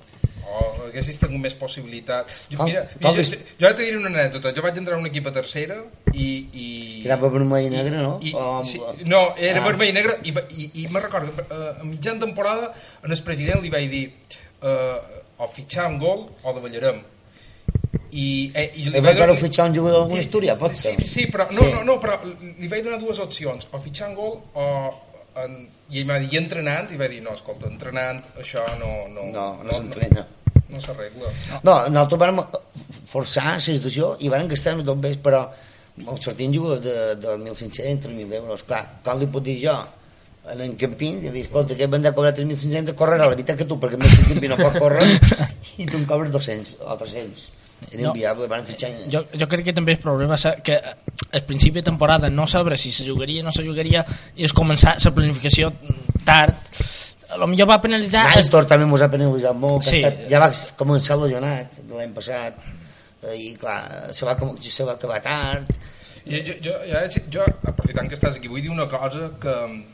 o 0.47 0.87
haguessis 0.89 1.19
tingut 1.19 1.41
més 1.41 1.55
possibilitat 1.55 2.29
jo, 2.51 2.63
mira, 2.65 2.85
jo, 3.01 3.13
que- 3.15 3.25
jo 3.61 3.67
ara 3.67 3.75
te 3.75 3.83
diré 3.83 3.97
una 3.99 4.09
anècdota 4.13 4.53
jo 4.55 4.63
vaig 4.63 4.77
entrar 4.79 4.97
en 4.99 5.05
un 5.05 5.07
equip 5.11 5.27
a 5.27 5.33
tercera 5.33 5.81
i, 6.13 6.27
i 6.53 6.67
Que 7.03 7.09
era 7.09 7.17
vermell 7.17 7.67
i 7.67 7.71
negre, 7.71 7.97
no? 7.97 8.19
i, 8.23 8.33
O- 8.35 8.63
sí, 8.65 8.81
no, 9.05 9.35
era 9.37 9.61
Ah. 9.63 9.67
vermell 9.67 9.89
i 9.89 9.93
negre 9.97 10.19
i, 10.23 10.35
i, 10.51 10.71
i 10.85 10.87
me 10.89 11.01
recordo 11.01 11.33
eh, 11.43 11.81
a 11.81 11.85
mitjan 11.85 12.19
temporada 12.21 12.73
en 13.03 13.11
el 13.13 13.23
president 13.23 13.63
li 13.63 13.71
vaig 13.71 13.91
dir 13.91 14.05
eh, 14.63 14.99
o 15.39 15.49
fitxar 15.49 15.89
un 15.91 15.99
gol 15.99 16.29
o 16.43 16.53
davallarem 16.53 17.03
i, 18.15 18.53
eh, 18.55 18.71
i 18.77 18.85
Li 18.85 19.01
vaig 19.01 19.17
va 19.19 19.27
donar- 19.27 19.41
fitxar 19.41 19.67
un 19.71 19.75
jugador 19.75 20.01
d'alguna 20.05 20.21
història, 20.23 20.55
pot 20.59 20.75
Sí, 20.77 20.83
ser? 20.83 21.05
sí, 21.05 21.27
però, 21.27 21.49
no, 21.51 21.63
Sí. 21.63 21.73
no, 21.73 21.83
no, 21.85 21.97
però 22.01 22.19
li 22.59 22.69
vaig 22.69 22.85
donar 22.85 23.01
dues 23.01 23.19
opcions, 23.19 23.67
o 23.73 23.79
fitxar 23.79 24.09
un 24.11 24.15
gol 24.15 24.39
o... 24.55 24.65
En, 25.43 25.55
I 25.91 26.01
ell 26.01 26.07
m'ha 26.07 26.21
dit, 26.23 26.33
i 26.35 26.39
entrenant? 26.39 26.93
I 26.95 26.99
va 27.01 27.09
dir, 27.11 27.21
no, 27.25 27.35
escolta, 27.35 27.67
entrenant, 27.71 28.21
això 28.39 28.63
no... 28.79 28.91
No, 29.11 29.29
No, 29.35 29.47
no 29.67 29.79
s'entrena. 29.79 30.27
No, 30.71 30.81
s'arregla. 30.81 31.31
No, 31.67 31.75
nosaltres 31.91 32.21
vam 32.23 32.41
forçar 33.11 33.49
la 33.53 33.63
situació 33.63 34.15
i 34.23 34.31
van 34.33 34.49
gastar 34.51 34.77
tot 34.83 35.03
bé, 35.03 35.15
però 35.23 35.43
el 35.99 36.23
sortint 36.23 36.55
jugadors 36.55 36.83
de, 36.85 36.95
de 37.23 37.35
1.500, 37.37 38.09
3.000 38.09 38.39
euros. 38.41 38.65
Clar, 38.67 38.83
com 39.05 39.21
li 39.21 39.29
puc 39.31 39.45
dir 39.47 39.59
jo? 39.65 39.77
En 40.51 40.61
en 40.61 40.75
Campín, 40.77 41.21
i 41.25 41.31
dir, 41.33 41.45
escolta, 41.47 41.73
aquest 41.75 41.91
vender 41.91 42.11
a 42.11 42.17
cobrar 42.17 42.35
3.500, 42.37 42.95
correrà 42.99 43.25
la 43.25 43.33
veritat 43.33 43.59
que 43.61 43.67
tu, 43.69 43.79
perquè 43.81 44.01
més 44.01 44.17
Campín 44.29 44.53
no 44.53 44.59
pot 44.61 44.77
córrer, 44.77 45.07
i 45.81 45.87
tu 45.89 45.97
em 45.97 46.05
cobres 46.11 46.33
200 46.35 46.75
o 46.85 46.97
300. 47.01 47.47
Era 47.91 48.03
No. 48.03 48.11
inviable, 48.15 48.47
van 48.49 48.65
fitxar... 48.67 48.91
Jo, 49.11 49.25
jo 49.33 49.47
crec 49.49 49.65
que 49.67 49.73
també 49.77 49.93
el 49.93 49.99
problema 50.03 50.35
és 50.35 50.47
que 50.65 50.77
al 51.33 51.43
principi 51.45 51.81
de 51.81 51.87
temporada 51.91 52.31
no 52.31 52.47
saber 52.47 52.77
si 52.79 52.93
se 52.93 53.07
jugaria 53.07 53.43
o 53.43 53.45
no 53.45 53.53
se 53.53 53.65
jugaria 53.67 54.05
i 54.37 54.45
és 54.45 54.53
començar 54.55 54.97
la 55.05 55.11
planificació 55.15 55.73
tard 56.25 56.55
a 57.31 57.37
lo 57.41 57.47
millor 57.51 57.67
va 57.69 57.81
penalitzar 57.83 58.29
Nàstor 58.35 58.67
també 58.71 58.87
mos 58.87 59.03
ha 59.03 59.09
penalitzat 59.11 59.57
molt, 59.57 59.83
Sí. 59.85 60.03
ha 60.05 60.09
estat, 60.13 60.29
ja 60.31 60.39
va 60.39 60.51
començar 60.79 61.17
lesionat 61.19 61.81
l'any 61.91 62.13
passat, 62.15 62.55
eh, 63.25 63.35
i 63.39 63.55
clar, 63.59 64.13
se 64.13 64.27
va, 64.27 64.37
com- 64.39 64.57
se 64.57 64.85
va 64.85 64.93
acabar 64.93 65.21
tard, 65.23 65.71
I 66.27 66.39
jo, 66.41 66.55
jo, 66.63 66.73
jo, 66.89 67.21
jo, 67.31 67.43
aprofitant 67.69 68.09
que 68.09 68.15
estàs 68.17 68.37
aquí, 68.39 68.49
vull 68.49 68.63
dir 68.63 68.71
una 68.71 68.87
cosa 68.89 69.31
que 69.41 69.51
eh, 69.51 69.85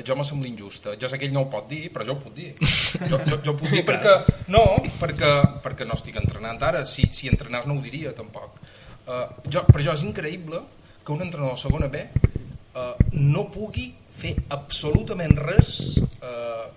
jo 0.00 0.16
me 0.16 0.24
sembla 0.24 0.48
injusta. 0.48 0.94
Jo 1.00 1.08
sé 1.08 1.18
que 1.20 1.28
ell 1.28 1.34
no 1.34 1.44
ho 1.44 1.50
pot 1.52 1.68
dir, 1.68 1.90
però 1.92 2.06
jo 2.08 2.16
ho 2.16 2.20
puc 2.22 2.34
dir. 2.36 2.52
Jo, 3.10 3.18
jo, 3.26 3.38
jo 3.44 3.52
ho 3.52 3.58
puc 3.58 3.68
dir 3.72 3.82
perquè... 3.84 4.14
No, 4.52 4.62
perquè, 5.00 5.32
perquè 5.64 5.86
no 5.88 5.96
estic 5.98 6.16
entrenant 6.20 6.62
ara. 6.64 6.84
Si, 6.88 7.08
si 7.12 7.28
entrenàs 7.28 7.66
no 7.68 7.76
ho 7.76 7.84
diria, 7.84 8.14
tampoc. 8.16 8.60
Uh, 9.02 9.26
jo, 9.50 9.64
per 9.68 9.82
jo 9.84 9.92
és 9.92 10.04
increïble 10.06 10.62
que 11.02 11.12
un 11.12 11.24
entrenador 11.24 11.58
de 11.58 11.62
segona 11.64 11.88
B 11.92 12.04
uh, 12.06 12.94
no 13.18 13.48
pugui 13.52 13.90
fer 14.16 14.36
absolutament 14.54 15.34
res 15.42 15.98
uh, 15.98 16.70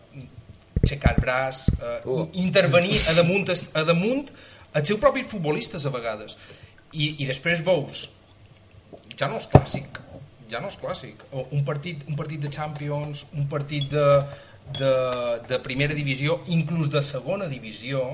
aixecar 0.82 1.15
el 1.15 1.21
braç, 1.21 1.67
uh, 1.78 1.99
Uh. 2.06 2.28
intervenir 2.41 2.99
a 3.10 3.15
damunt, 3.17 3.49
a 3.49 3.84
damunt 3.86 4.28
els 4.75 4.89
seus 4.89 4.99
propis 4.99 5.28
futbolistes 5.30 5.86
a 5.86 5.93
vegades. 5.93 6.36
I, 6.93 7.15
i 7.23 7.30
després 7.30 7.63
veus 7.65 8.08
ja 9.15 9.30
no 9.32 9.39
és 9.39 9.47
clàssic 9.51 10.01
ja 10.51 10.62
no 10.62 10.69
és 10.71 10.79
clàssic 10.81 11.25
un 11.34 11.65
partit, 11.67 12.05
un 12.10 12.15
partit 12.19 12.41
de 12.41 12.51
Champions 12.53 13.25
un 13.34 13.47
partit 13.51 13.89
de, 13.91 14.08
de, 14.79 14.93
de 15.49 15.60
primera 15.65 15.97
divisió 15.97 16.39
inclús 16.53 16.89
de 16.93 17.01
segona 17.05 17.49
divisió 17.51 18.05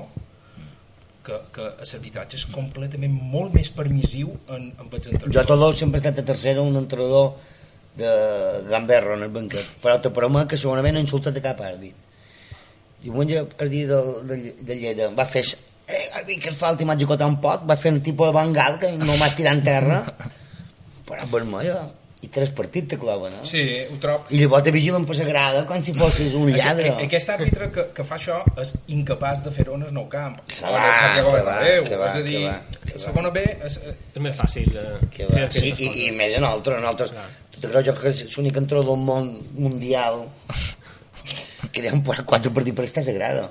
que, 1.22 1.38
que 1.54 1.68
l'arbitratge 1.78 2.38
és 2.40 2.46
completament 2.50 3.14
molt 3.14 3.54
més 3.54 3.70
permissiu 3.70 4.32
en, 4.48 4.70
en 4.74 4.86
els 4.90 5.08
Jo 5.08 5.14
entrenadors 5.14 5.50
Toló 5.50 5.72
sempre 5.78 6.00
he 6.00 6.02
estat 6.02 6.22
a 6.22 6.28
tercera 6.32 6.64
un 6.64 6.78
entrenador 6.80 7.36
de 7.96 8.08
Gamberro 8.68 9.16
en 9.16 9.26
el 9.26 9.30
banquet, 9.30 9.66
però 9.82 9.98
te 10.00 10.10
promet 10.10 10.48
que 10.48 10.56
segurament 10.56 10.96
ha 10.96 11.04
insultat 11.04 11.36
a 11.36 11.42
cap 11.44 11.60
àrbit. 11.60 11.96
I 13.04 13.10
un 13.10 13.28
dia 13.28 13.42
el 13.44 13.70
dia 13.70 13.88
del, 13.90 14.12
del, 14.28 14.44
de 14.62 14.76
Lleida 14.78 15.10
va 15.16 15.26
fer 15.28 15.42
eh, 15.44 16.06
àrbit, 16.18 16.40
que 16.44 16.54
falta 16.56 16.82
i 16.82 16.88
m'ha 16.88 16.96
un 17.26 17.40
poc, 17.42 17.66
va 17.68 17.76
fer 17.76 17.92
un 17.92 18.00
tipus 18.00 18.30
de 18.30 18.36
bangal 18.38 18.78
que 18.78 18.92
no 18.96 19.16
m'ha 19.16 19.32
tirat 19.36 19.58
en 19.58 19.64
terra, 19.66 19.98
però 21.08 21.26
vermella. 21.30 21.82
I 22.22 22.28
tres 22.30 22.52
partits 22.54 22.86
te 22.92 22.96
claven, 23.02 23.32
eh? 23.40 23.46
Sí, 23.48 23.62
ho 23.90 23.96
trob. 24.02 24.28
I 24.30 24.38
llavors 24.38 24.62
te 24.62 24.70
vigilen 24.74 25.04
per 25.08 25.16
la 25.18 25.24
grada 25.26 25.62
com 25.66 25.82
si 25.82 25.92
fossis 25.96 26.36
un 26.38 26.46
lladre. 26.54 26.92
Aquest, 26.92 27.06
aquest 27.08 27.32
àrbitre 27.34 27.70
que, 27.74 27.84
que 27.96 28.04
fa 28.06 28.14
això 28.20 28.36
és 28.62 28.70
incapaç 28.94 29.42
de 29.42 29.50
fer-ho 29.54 29.74
en 29.74 29.82
el 29.88 29.94
nou 29.96 30.06
camp. 30.12 30.36
Que 30.46 30.62
va, 30.62 30.84
que 31.16 31.24
va, 31.26 31.32
que 31.34 31.46
va, 31.48 31.56
és 31.66 32.20
a 32.20 32.22
dir, 32.22 32.38
que 32.38 32.46
va, 32.46 32.58
que 32.86 32.92
va. 32.94 33.02
segona 33.06 33.32
B 33.34 33.42
és, 33.42 33.78
És 34.14 34.22
més 34.22 34.38
fàcil. 34.38 34.70
Eh, 34.70 35.00
Que 35.10 35.26
fer 35.26 35.48
va, 35.48 35.50
sí, 35.50 35.66
aquestes 35.72 35.80
i, 35.82 35.88
coses. 35.88 36.02
i 36.06 36.10
més 36.22 36.38
en 36.38 36.46
altres, 36.46 36.78
en 36.78 36.86
altres. 36.92 37.14
Tu 37.50 37.60
te 37.60 37.68
creus 37.72 37.86
jo 37.90 37.96
que 37.98 38.14
és 38.14 38.22
l'únic 38.36 38.62
entrenador 38.62 38.94
del 38.94 39.04
món 39.10 39.32
mundial 39.58 40.22
que 41.72 41.82
li 41.82 41.88
han 41.90 42.02
posat 42.06 42.26
quatre 42.28 42.50
partits 42.54 42.76
per 42.78 42.86
estar 42.86 43.02
a 43.02 43.50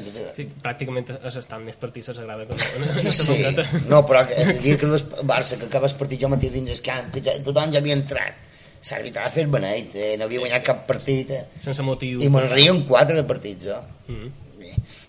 Sagrada. 0.00 0.34
Sí, 0.36 0.46
pràcticament 0.62 1.10
es 1.28 1.36
estan 1.36 1.64
més 1.66 1.76
partits 1.76 2.08
a 2.08 2.14
Sagrada 2.14 2.46
que 2.46 2.54
no. 2.56 2.86
en 3.02 3.10
Sí, 3.12 3.36
aquesta 3.44 3.66
no, 3.88 4.00
però 4.06 4.26
que- 4.28 4.40
el 4.42 4.60
dia 4.62 4.78
que 4.78 4.86
el 4.86 4.96
Barça 5.28 5.58
que 5.58 5.66
acaba 5.66 5.86
el 5.90 5.96
partit 6.00 6.20
jo 6.22 6.28
mateix 6.32 6.52
dins 6.52 6.70
el 6.70 6.80
camp, 6.80 7.12
que 7.12 7.20
ja, 7.22 7.36
tothom 7.44 7.72
ja 7.74 7.78
havia 7.82 7.94
entrat, 7.98 8.34
s'arbitrava 8.80 9.28
a 9.28 9.30
fer 9.34 9.46
beneit, 9.46 9.94
eh, 9.94 10.14
no 10.18 10.24
havia 10.24 10.40
guanyat 10.40 10.64
cap 10.64 10.86
partit, 10.86 11.30
eh. 11.30 11.44
Sense 11.62 11.82
motiu. 11.82 12.20
i 12.22 12.28
me'n 12.28 12.48
reien 12.50 12.82
quatre 12.88 13.14
de 13.20 13.24
partits, 13.24 13.66
eh. 13.66 13.82
Mm. 14.08 14.30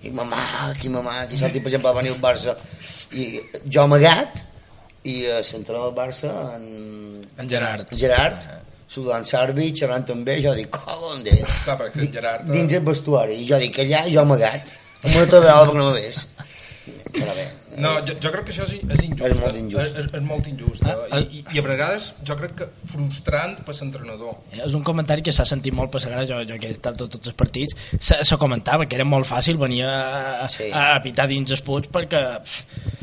I 0.04 0.10
mamà, 0.12 0.42
aquí 0.74 0.90
mamà, 0.92 1.22
aquí 1.24 1.38
salti, 1.40 1.60
per 1.64 1.72
exemple, 1.72 1.90
va 1.90 2.02
venir 2.02 2.12
el 2.12 2.20
Barça, 2.22 2.58
i 3.16 3.40
jo 3.72 3.82
amagat, 3.86 4.42
i 5.04 5.24
eh, 5.26 5.40
l'entrenador 5.42 5.94
del 5.94 5.98
Barça, 5.98 6.56
en, 6.58 7.22
En 7.38 7.50
Gerard. 7.50 7.88
Gerard, 7.98 8.44
sudant 8.94 9.26
sarbi, 9.26 9.72
xerrant 9.76 10.06
també, 10.06 10.38
jo 10.44 10.54
dic, 10.58 10.70
cago 10.74 11.14
en 11.16 11.24
Déu. 11.26 11.42
Clar, 11.66 11.78
perquè 11.82 12.06
en 12.06 12.14
Gerard... 12.14 12.48
eh, 12.50 12.54
Dins 12.60 12.78
el 12.78 12.86
vestuari, 12.86 13.42
i 13.44 13.50
jo 13.50 13.60
dic, 13.62 13.80
allà, 13.84 14.06
jo 14.14 14.22
amagat, 14.22 14.72
amb 15.04 15.16
una 15.16 15.26
taberola 15.28 15.66
perquè 15.68 15.82
no 15.82 15.90
me 15.92 16.00
ves. 16.02 16.24
Però 17.14 17.34
bé, 17.38 17.50
No, 17.74 17.96
jo, 18.06 18.14
jo 18.22 18.30
crec 18.30 18.44
que 18.46 18.52
això 18.54 18.68
és, 18.68 18.74
és 18.86 19.00
injust. 19.08 19.24
És 19.32 19.40
molt 19.42 19.56
injust. 19.58 19.96
És, 19.98 20.04
és, 20.06 20.10
és 20.20 20.22
molt 20.28 20.46
injust. 20.50 20.84
Ah, 20.86 20.94
eh? 21.18 21.22
I, 21.24 21.40
i, 21.40 21.56
I 21.56 21.62
a 21.62 21.64
vegades 21.66 22.12
jo 22.28 22.36
crec 22.38 22.52
que 22.60 22.68
frustrant 22.92 23.56
per 23.66 23.74
l'entrenador. 23.80 24.36
És 24.54 24.76
un 24.78 24.84
comentari 24.86 25.24
que 25.26 25.34
s'ha 25.34 25.46
sentit 25.50 25.74
molt 25.74 25.90
per 25.94 26.02
Sagrada, 26.04 26.28
jo, 26.30 26.38
jo 26.52 26.60
que 26.62 26.70
he 26.70 26.76
estat 26.76 27.00
a 27.02 27.08
tots 27.08 27.32
els 27.32 27.38
partits, 27.40 27.74
se, 27.98 28.20
se 28.22 28.38
comentava 28.38 28.86
que 28.86 29.00
era 29.00 29.08
molt 29.10 29.26
fàcil 29.26 29.58
venir 29.58 29.88
a, 29.90 30.46
Sí. 30.54 30.70
a, 30.70 30.92
a 30.94 31.02
pitar 31.02 31.26
dins 31.32 31.50
els 31.56 31.64
puig 31.66 31.90
perquè 31.90 32.22
pff, 32.44 33.02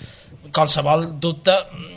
qualsevol 0.55 1.09
dubte 1.23 1.57
eh, 1.57 1.91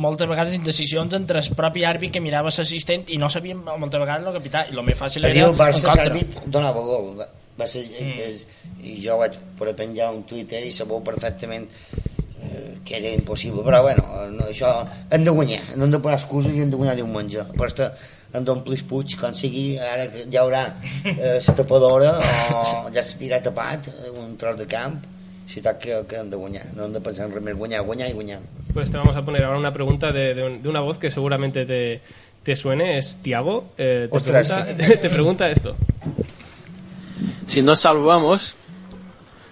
moltes 0.00 0.28
vegades 0.30 0.54
indecisions 0.56 1.14
entre 1.18 1.42
el 1.42 1.54
propi 1.58 1.84
àrbit 1.88 2.14
que 2.16 2.22
mirava 2.24 2.52
l'assistent 2.54 3.08
i 3.14 3.18
no 3.20 3.30
sabien 3.32 3.60
moltes 3.66 4.00
vegades 4.00 4.26
el 4.26 4.38
que 4.38 4.44
pitar 4.46 4.66
i 4.68 4.76
el 4.76 4.84
més 4.86 4.98
fàcil 4.98 5.28
era 5.28 5.46
el 5.46 5.54
en 5.54 5.58
Barça 5.58 5.94
l'àrbit 5.94 6.38
donava 6.46 6.84
gol. 6.86 7.14
Va, 7.18 7.28
va 7.58 7.66
ser, 7.66 7.84
mm. 7.88 8.28
és, 8.28 8.44
i 8.86 8.98
jo 9.04 9.18
vaig 9.20 9.38
poder 9.58 9.74
penjar 9.78 10.12
un 10.14 10.22
Twitter 10.28 10.62
i 10.64 10.70
sabeu 10.74 11.02
perfectament 11.04 11.66
eh, 11.68 12.78
que 12.86 13.00
era 13.00 13.10
impossible. 13.10 13.64
Però 13.66 13.82
bueno, 13.86 14.06
no, 14.36 14.46
això 14.52 14.76
hem 15.10 15.26
de 15.26 15.34
guanyar. 15.34 15.64
No 15.74 15.88
hem 15.88 15.96
de 15.96 16.02
posar 16.04 16.20
excuses 16.20 16.54
i 16.54 16.62
hem 16.62 16.70
de 16.70 16.80
guanyar 16.80 16.96
diumenge 17.00 17.48
però 17.54 17.70
està 17.70 17.92
hem 18.28 18.44
d'omplir 18.44 18.76
el 18.76 18.84
puig 18.88 19.14
quan 19.20 19.36
sigui 19.36 19.78
ara 19.80 20.08
que 20.12 20.26
ja 20.32 20.42
haurà 20.42 20.64
eh, 21.08 21.38
la 21.40 21.54
tapadora 21.56 22.10
o 22.52 22.64
ja 22.94 23.04
s'anirà 23.04 23.40
tapat 23.44 23.88
eh, 23.88 24.10
un 24.12 24.34
tros 24.40 24.58
de 24.58 24.66
camp 24.68 24.98
si 25.48 25.62
tal 25.64 25.78
que, 25.78 25.96
que 26.08 26.16
hem 26.16 26.28
de 26.30 26.36
guanyar 26.36 26.66
no 26.76 26.88
de 26.92 27.00
pensar 27.00 27.26
en 27.30 27.42
més, 27.44 27.56
guanyar, 27.56 27.80
guanyar 27.86 28.08
i 28.10 28.12
guanyar 28.12 28.40
Pues 28.74 28.90
te 28.90 28.98
vamos 28.98 29.16
a 29.16 29.24
poner 29.24 29.42
ahora 29.44 29.58
una 29.58 29.72
pregunta 29.72 30.12
de, 30.12 30.34
de 30.34 30.58
de 30.58 30.68
una 30.68 30.80
voz 30.80 30.98
que 30.98 31.10
seguramente 31.10 31.64
te, 31.64 32.00
te 32.44 32.54
suene. 32.54 32.98
Es 32.98 33.16
Tiago. 33.22 33.72
Eh, 33.78 34.08
te, 34.10 34.16
Ostras, 34.16 34.52
pregunta, 34.52 35.00
te 35.02 35.10
pregunta 35.10 35.50
esto. 35.50 35.74
Si 37.46 37.62
nos 37.62 37.80
salvamos, 37.80 38.52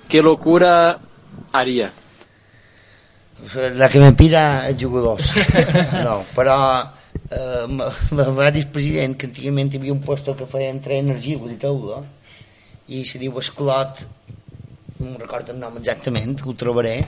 ¿qué 0.09 0.21
locura 0.23 0.99
haría? 1.53 1.93
la 3.75 3.89
que 3.89 4.01
me 4.01 4.13
pida 4.17 4.67
els 4.69 4.81
jugadors 4.83 5.27
no, 6.05 6.23
però 6.35 6.55
eh, 7.31 7.65
m- 7.69 7.91
me 8.17 8.25
va 8.33 8.51
dir 8.51 8.63
el 8.65 8.71
president 8.73 9.17
que 9.21 9.29
antigament 9.29 9.75
hi 9.75 9.81
havia 9.81 9.93
un 9.93 10.01
puesto 10.01 10.35
que 10.37 10.47
feia 10.49 10.71
entre 10.73 10.97
energies 11.03 11.53
i 11.53 11.59
teula 11.61 12.01
i 12.89 13.03
se 13.05 13.21
diu 13.21 13.37
Esclot 13.39 14.07
no 15.01 15.19
recordo 15.19 15.53
el 15.53 15.61
nom 15.61 15.77
exactament 15.81 16.41
ho 16.45 16.55
trobaré. 16.55 16.99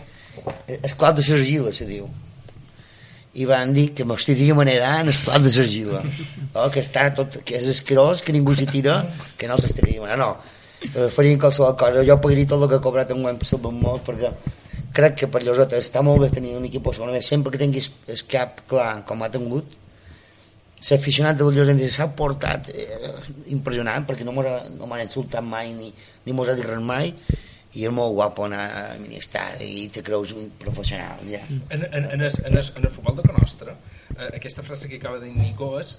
Eh, 0.67 0.81
Esclot 0.83 1.17
de 1.19 1.25
Sergila 1.27 1.73
se 1.73 1.87
diu. 1.89 2.09
I 3.39 3.45
van 3.47 3.75
dir 3.75 3.91
que 3.95 4.05
mos 4.09 4.25
tiraríem 4.27 4.61
en 4.67 5.09
Esclot 5.15 5.43
de 5.43 5.51
Sergila. 5.51 6.03
Oh, 6.55 6.69
que 6.71 6.81
està 6.81 7.09
tot, 7.15 7.41
que 7.45 7.59
és 7.59 7.69
esquerós 7.69 8.23
que 8.23 8.33
ningú 8.33 8.55
s'hi 8.55 8.67
tira 8.67 9.03
que 9.39 9.49
no 9.49 9.59
s'estaríem 9.59 10.03
a 10.03 10.07
nedar 10.07 10.19
no, 10.19 10.31
eh, 10.95 11.09
farien 11.11 11.39
qualsevol 11.39 11.77
cosa. 11.77 12.05
Jo 12.05 12.21
pagaria 12.21 12.47
tot 12.47 12.63
el 12.63 12.69
que 12.69 12.81
he 12.81 12.87
cobrat 12.89 13.11
en 13.11 13.23
guany 13.23 13.39
per 13.39 13.47
salvar 13.47 13.75
molt 13.75 14.07
perquè 14.07 14.33
crec 14.95 15.19
que 15.23 15.29
per 15.29 15.43
Lloseta 15.45 15.79
està 15.79 16.03
molt 16.03 16.25
bé 16.25 16.31
tenir 16.33 16.57
un 16.57 16.65
equip 16.65 16.87
a 16.89 16.95
segona 16.97 17.13
B, 17.13 17.21
sempre 17.23 17.53
que 17.53 17.61
tinguis 17.61 17.91
el 18.07 18.25
cap 18.31 18.65
clar 18.71 19.05
com 19.09 19.23
ha 19.23 19.31
tingut 19.33 19.77
l'aficionat 20.79 21.37
del 21.37 21.53
Lloseta 21.55 21.91
s'ha 21.91 22.09
portat 22.19 22.71
eh, 22.71 23.13
impressionant 23.55 24.07
perquè 24.09 24.25
no 24.25 24.33
m'ha 24.37 24.55
no 24.71 24.87
m'han 24.87 25.05
insultat 25.05 25.45
mai 25.45 25.73
ni, 25.75 25.93
ni 26.25 26.33
mos 26.33 26.49
ha 26.49 26.57
dit 26.59 26.67
res 26.67 26.81
mai 26.81 27.13
i 27.75 27.85
és 27.85 27.93
molt 27.93 28.15
guapo 28.17 28.45
anar 28.47 28.63
a 28.79 28.85
ministar 28.99 29.61
i 29.61 29.89
te 29.93 30.01
creus 30.03 30.33
un 30.33 30.51
professional 30.59 31.19
ja. 31.29 31.43
En, 31.51 31.83
en, 31.85 32.05
en, 32.15 32.21
el, 32.21 32.33
en, 32.45 32.57
el, 32.57 32.65
en 32.77 32.85
el 32.85 32.91
futbol 32.91 33.17
de 33.17 33.23
que 33.23 33.33
nostre, 33.37 33.73
eh, 34.17 34.31
aquesta 34.37 34.63
frase 34.63 34.89
que 34.89 34.97
acaba 34.97 35.19
de 35.19 35.27
dir 35.27 35.37
Nico 35.37 35.79
és 35.81 35.99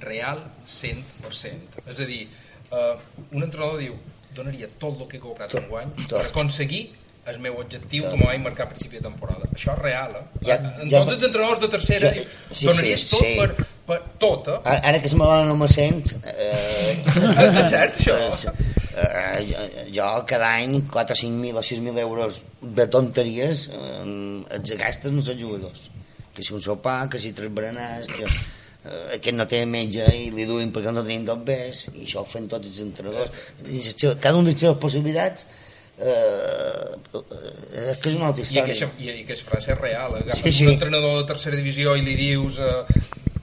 real 0.00 0.42
100%. 0.66 1.80
És 1.88 2.00
a 2.00 2.04
dir, 2.06 2.26
eh, 2.70 2.94
un 3.32 3.42
entrenador 3.42 3.78
diu 3.80 3.94
donaria 4.36 4.68
tot 4.78 5.00
el 5.00 5.08
que 5.08 5.16
he 5.16 5.20
cobrat 5.22 5.54
en 5.56 5.68
guany 5.70 5.92
tot. 6.06 6.18
per 6.18 6.26
aconseguir 6.28 6.90
el 7.26 7.40
meu 7.42 7.56
objectiu 7.58 8.02
Tot. 8.04 8.12
que 8.12 8.18
m'ho 8.20 8.26
vaig 8.28 8.42
marcar 8.44 8.66
a 8.66 8.68
principi 8.70 9.00
de 9.00 9.02
temporada. 9.08 9.48
Això 9.56 9.72
és 9.72 9.80
real, 9.80 10.12
eh? 10.20 10.26
Ja- 10.46 10.58
en 10.82 10.90
ja- 10.92 11.00
tots 11.00 11.16
els 11.16 11.24
entrenadors 11.24 11.60
de 11.64 11.68
tercera 11.72 12.10
Ja- 12.10 12.14
diu, 12.14 12.24
sí, 12.52 12.66
donaries 12.66 13.00
sí, 13.00 13.08
tot 13.10 13.24
sí. 13.24 13.32
per, 13.40 13.66
per 13.86 13.98
tot, 14.22 14.48
eh? 14.50 14.58
Ara, 14.64 14.80
ara 14.90 15.00
que 15.02 15.08
se 15.08 15.16
me 15.18 15.26
no 15.46 15.56
me 15.56 15.68
sent 15.70 16.12
eh, 16.22 16.96
És 17.62 17.70
cert, 17.70 18.00
això? 18.00 18.52
eh, 18.96 19.44
jo, 19.46 19.64
jo 19.94 20.08
cada 20.26 20.50
any 20.58 20.80
4 20.90 21.14
o 21.14 21.20
5.000 21.22 21.60
o 21.60 21.62
6.000 21.62 22.02
euros 22.02 22.40
de 22.60 22.86
tonteries 22.92 23.68
eh, 23.70 24.04
els 24.58 24.74
gastes 24.80 25.12
no 25.14 25.22
són 25.22 25.38
jugadors 25.40 25.88
que 26.36 26.44
si 26.44 26.52
un 26.52 26.60
sopar, 26.60 27.06
que 27.08 27.18
si 27.18 27.30
tres 27.32 27.52
berenars 27.54 28.08
que 28.12 28.24
eh, 28.26 29.16
aquest 29.16 29.36
no 29.38 29.46
té 29.48 29.62
metge 29.66 30.04
i 30.18 30.26
li 30.34 30.44
duim 30.48 30.72
perquè 30.74 30.92
no 30.92 31.04
tenim 31.06 31.24
dos 31.28 31.40
bes 31.46 31.86
i 31.94 32.02
això 32.08 32.24
ho 32.24 32.28
fan 32.28 32.48
tots 32.50 32.66
els 32.68 32.82
entrenadors 32.84 33.32
I 33.64 33.80
cada 34.20 34.36
un 34.36 34.44
de 34.44 34.52
les 34.52 34.60
seves 34.66 34.76
possibilitats 34.82 35.46
eh, 35.96 36.92
eh, 37.16 37.90
és 37.92 38.00
que 38.02 38.10
és 38.10 38.16
una 38.18 38.28
altra 38.32 38.42
I 38.42 38.46
història 38.48 38.66
aquesta, 38.66 38.90
i, 39.00 39.08
i 39.08 39.22
aquesta 39.24 39.48
frase 39.50 39.72
és 39.72 39.80
real. 39.80 40.18
Agafes 40.18 40.42
Sí, 40.42 40.52
sí. 40.52 40.66
un 40.66 40.74
entrenador 40.74 41.16
de 41.22 41.28
tercera 41.30 41.56
divisió 41.56 41.96
i 41.96 42.04
li 42.04 42.16
dius 42.18 42.58
eh, 42.60 42.82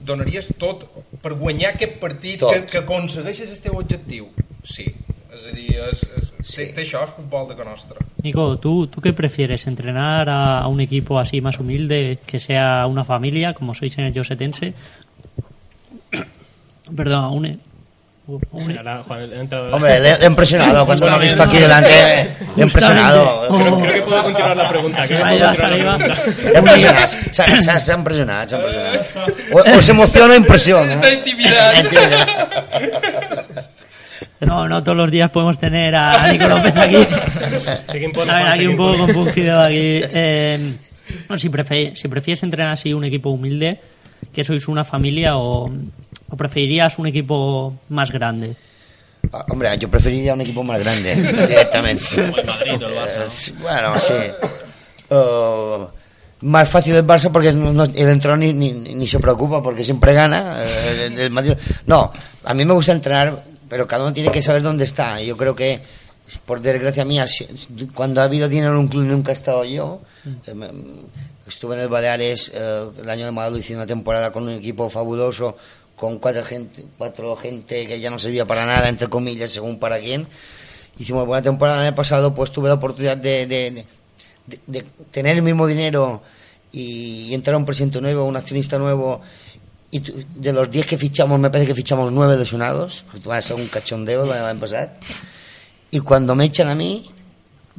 donaries 0.06 0.50
tot 0.60 0.84
per 1.22 1.34
guanyar 1.40 1.74
aquest 1.74 1.98
partit 2.02 2.40
Tot. 2.44 2.54
que, 2.54 2.66
que 2.70 2.82
aconsegueixes 2.84 3.50
el 3.50 3.60
teu 3.64 3.78
objectiu. 3.80 4.28
Sí. 4.64 4.86
És 5.34 5.48
a 5.50 5.52
dir, 5.54 5.70
és, 5.82 6.02
és, 6.14 6.28
sí. 6.46 6.68
té, 6.76 6.84
això 6.84 7.02
és 7.02 7.14
futbol 7.16 7.48
de 7.48 7.56
que 7.58 7.64
nostre. 7.66 8.04
Nico, 8.22 8.58
¿tú, 8.58 8.86
¿tú 8.86 9.00
qué 9.00 9.12
prefieres? 9.12 9.66
¿Entrenar 9.66 10.28
a, 10.28 10.60
a 10.60 10.68
un 10.68 10.80
equipo 10.80 11.18
así 11.18 11.40
más 11.40 11.58
humilde, 11.58 12.18
que 12.24 12.38
sea 12.38 12.86
una 12.86 13.04
familia, 13.04 13.52
como 13.52 13.74
sois 13.74 13.98
en 13.98 14.04
el 14.04 14.14
Josetense? 14.14 14.74
Perdón, 16.96 17.24
a 17.24 17.30
un... 17.30 17.60
Hombre, 18.26 20.00
le, 20.00 20.16
le 20.18 20.24
he 20.24 20.26
impresionado 20.26 20.86
cuando 20.86 21.10
lo 21.10 21.16
he 21.20 21.24
visto 21.26 21.42
aquí 21.42 21.58
delante. 21.58 21.90
Le 22.56 22.62
he 22.62 22.64
impresionado. 22.64 23.46
Creo, 23.48 23.78
creo 23.80 23.92
que 23.94 24.02
puedo 24.02 24.22
continuar 24.22 24.56
la 24.56 24.68
pregunta. 24.70 25.04
Le 25.06 25.14
he 26.54 26.58
impresionado. 26.58 27.08
O, 29.52 29.60
o 29.60 29.82
s'emociona 29.82 30.32
o 30.34 30.36
impresiona. 30.40 30.94
Està 30.96 31.12
intimidat. 31.12 31.78
Intimidat. 31.84 32.28
No, 34.40 34.68
no 34.68 34.82
todos 34.82 34.96
los 34.98 35.10
días 35.10 35.30
podemos 35.30 35.58
tener 35.58 35.94
a 35.96 36.28
Nico 36.30 36.46
López 36.46 36.76
aquí. 36.76 36.96
A 36.96 38.34
ver, 38.36 38.46
aquí 38.52 38.66
un 38.66 38.76
poco 38.76 38.98
compungido 39.06 39.58
aquí. 39.62 40.02
Eh, 40.04 40.72
no, 41.30 41.38
si, 41.38 41.48
prefe- 41.48 41.94
si 41.96 42.08
prefieres 42.08 42.42
entrenar 42.42 42.72
así 42.74 42.92
un 42.92 43.04
equipo 43.04 43.30
humilde, 43.30 43.80
que 44.32 44.44
sois 44.44 44.68
una 44.68 44.84
familia, 44.84 45.36
o, 45.36 45.70
o 46.28 46.36
preferirías 46.36 46.98
un 46.98 47.06
equipo 47.06 47.74
más 47.90 48.10
grande. 48.10 48.56
Ah, 49.32 49.44
Hombre, 49.50 49.76
yo 49.78 49.88
preferiría 49.90 50.34
un 50.34 50.40
equipo 50.42 50.62
más 50.62 50.78
grande, 50.80 51.14
directamente. 51.48 52.04
Como 52.14 52.36
el 52.38 52.46
Madrid 52.46 52.82
o 52.82 52.88
el 52.88 52.94
Barça, 52.94 53.24
Eh, 53.26 53.54
Bueno, 53.60 53.98
sí. 53.98 54.12
Eh, 55.10 55.86
más 56.42 56.68
fácil 56.68 56.94
el 56.94 57.06
Barça 57.06 57.30
porque 57.32 57.52
no- 57.52 57.84
el 57.84 58.08
entrenador 58.08 58.38
ni, 58.38 58.52
ni, 58.52 58.72
ni 58.94 59.06
se 59.06 59.18
preocupa 59.18 59.62
porque 59.62 59.82
siempre 59.84 60.12
gana. 60.12 60.62
eh, 60.64 61.06
el- 61.06 61.18
el 61.18 61.30
Madrid- 61.30 61.56
no, 61.86 62.12
a 62.44 62.54
mí 62.54 62.64
me 62.64 62.74
gusta 62.74 62.92
entrenar, 62.92 63.44
pero 63.68 63.86
cada 63.86 64.04
uno 64.04 64.12
tiene 64.12 64.30
que 64.30 64.42
saber 64.42 64.62
dónde 64.62 64.84
está. 64.84 65.20
Yo 65.22 65.36
creo 65.36 65.54
que, 65.56 65.80
por 66.44 66.60
desgracia 66.60 67.04
mía, 67.04 67.24
cuando 67.94 68.20
ha 68.20 68.24
habido 68.24 68.48
dinero 68.48 68.72
en 68.72 68.78
un 68.78 68.88
club 68.88 69.04
nunca 69.04 69.30
he 69.32 69.34
estado 69.34 69.64
yo. 69.64 70.00
Estuve 71.46 71.74
en 71.76 71.82
el 71.82 71.88
Baleares 71.88 72.50
eh, 72.54 72.88
el 72.98 73.08
año 73.10 73.26
de 73.26 73.30
Madrid, 73.32 73.58
hice 73.60 73.74
una 73.76 73.86
temporada 73.86 74.32
con 74.32 74.44
un 74.44 74.50
equipo 74.50 74.88
fabuloso, 74.88 75.56
con 75.96 76.18
cuatro 76.18 76.42
gente, 76.44 76.84
cuatro 76.96 77.36
gente 77.36 77.86
que 77.86 78.00
ya 78.00 78.10
no 78.10 78.18
servía 78.18 78.46
para 78.46 78.64
nada, 78.66 78.88
entre 78.88 79.08
comillas, 79.08 79.50
según 79.50 79.78
para 79.78 80.00
quién. 80.00 80.26
Hicimos 80.98 81.26
buena 81.26 81.42
temporada 81.42 81.80
el 81.82 81.88
año 81.88 81.96
pasado, 81.96 82.34
pues 82.34 82.50
tuve 82.50 82.68
la 82.68 82.74
oportunidad 82.74 83.16
de, 83.16 83.46
de- 83.46 83.86
de- 84.46 84.60
de 84.66 84.82
tener 85.10 85.36
el 85.36 85.42
mismo 85.42 85.66
dinero 85.66 86.22
y, 86.72 87.26
y 87.28 87.34
entrar 87.34 87.54
a 87.54 87.58
un 87.58 87.64
presidente 87.64 88.00
nuevo, 88.00 88.24
un 88.24 88.36
accionista 88.36 88.78
nuevo 88.78 89.20
y 89.90 90.00
tu- 90.00 90.12
de 90.36 90.52
los 90.52 90.70
10 90.70 90.86
que 90.86 90.96
fichamos, 90.98 91.38
me 91.38 91.50
parece 91.50 91.68
que 91.68 91.74
fichamos 91.74 92.10
9 92.12 92.36
lesionados, 92.36 93.04
porque 93.10 93.28
va 93.28 93.36
a 93.36 93.42
ser 93.42 93.56
un 93.56 93.68
cachondeo 93.68 94.24
el 94.24 94.32
año 94.32 94.60
pasado. 94.60 94.90
Y 95.90 96.00
cuando 96.00 96.34
me 96.34 96.46
echan 96.46 96.68
a 96.68 96.74
mí, 96.74 97.10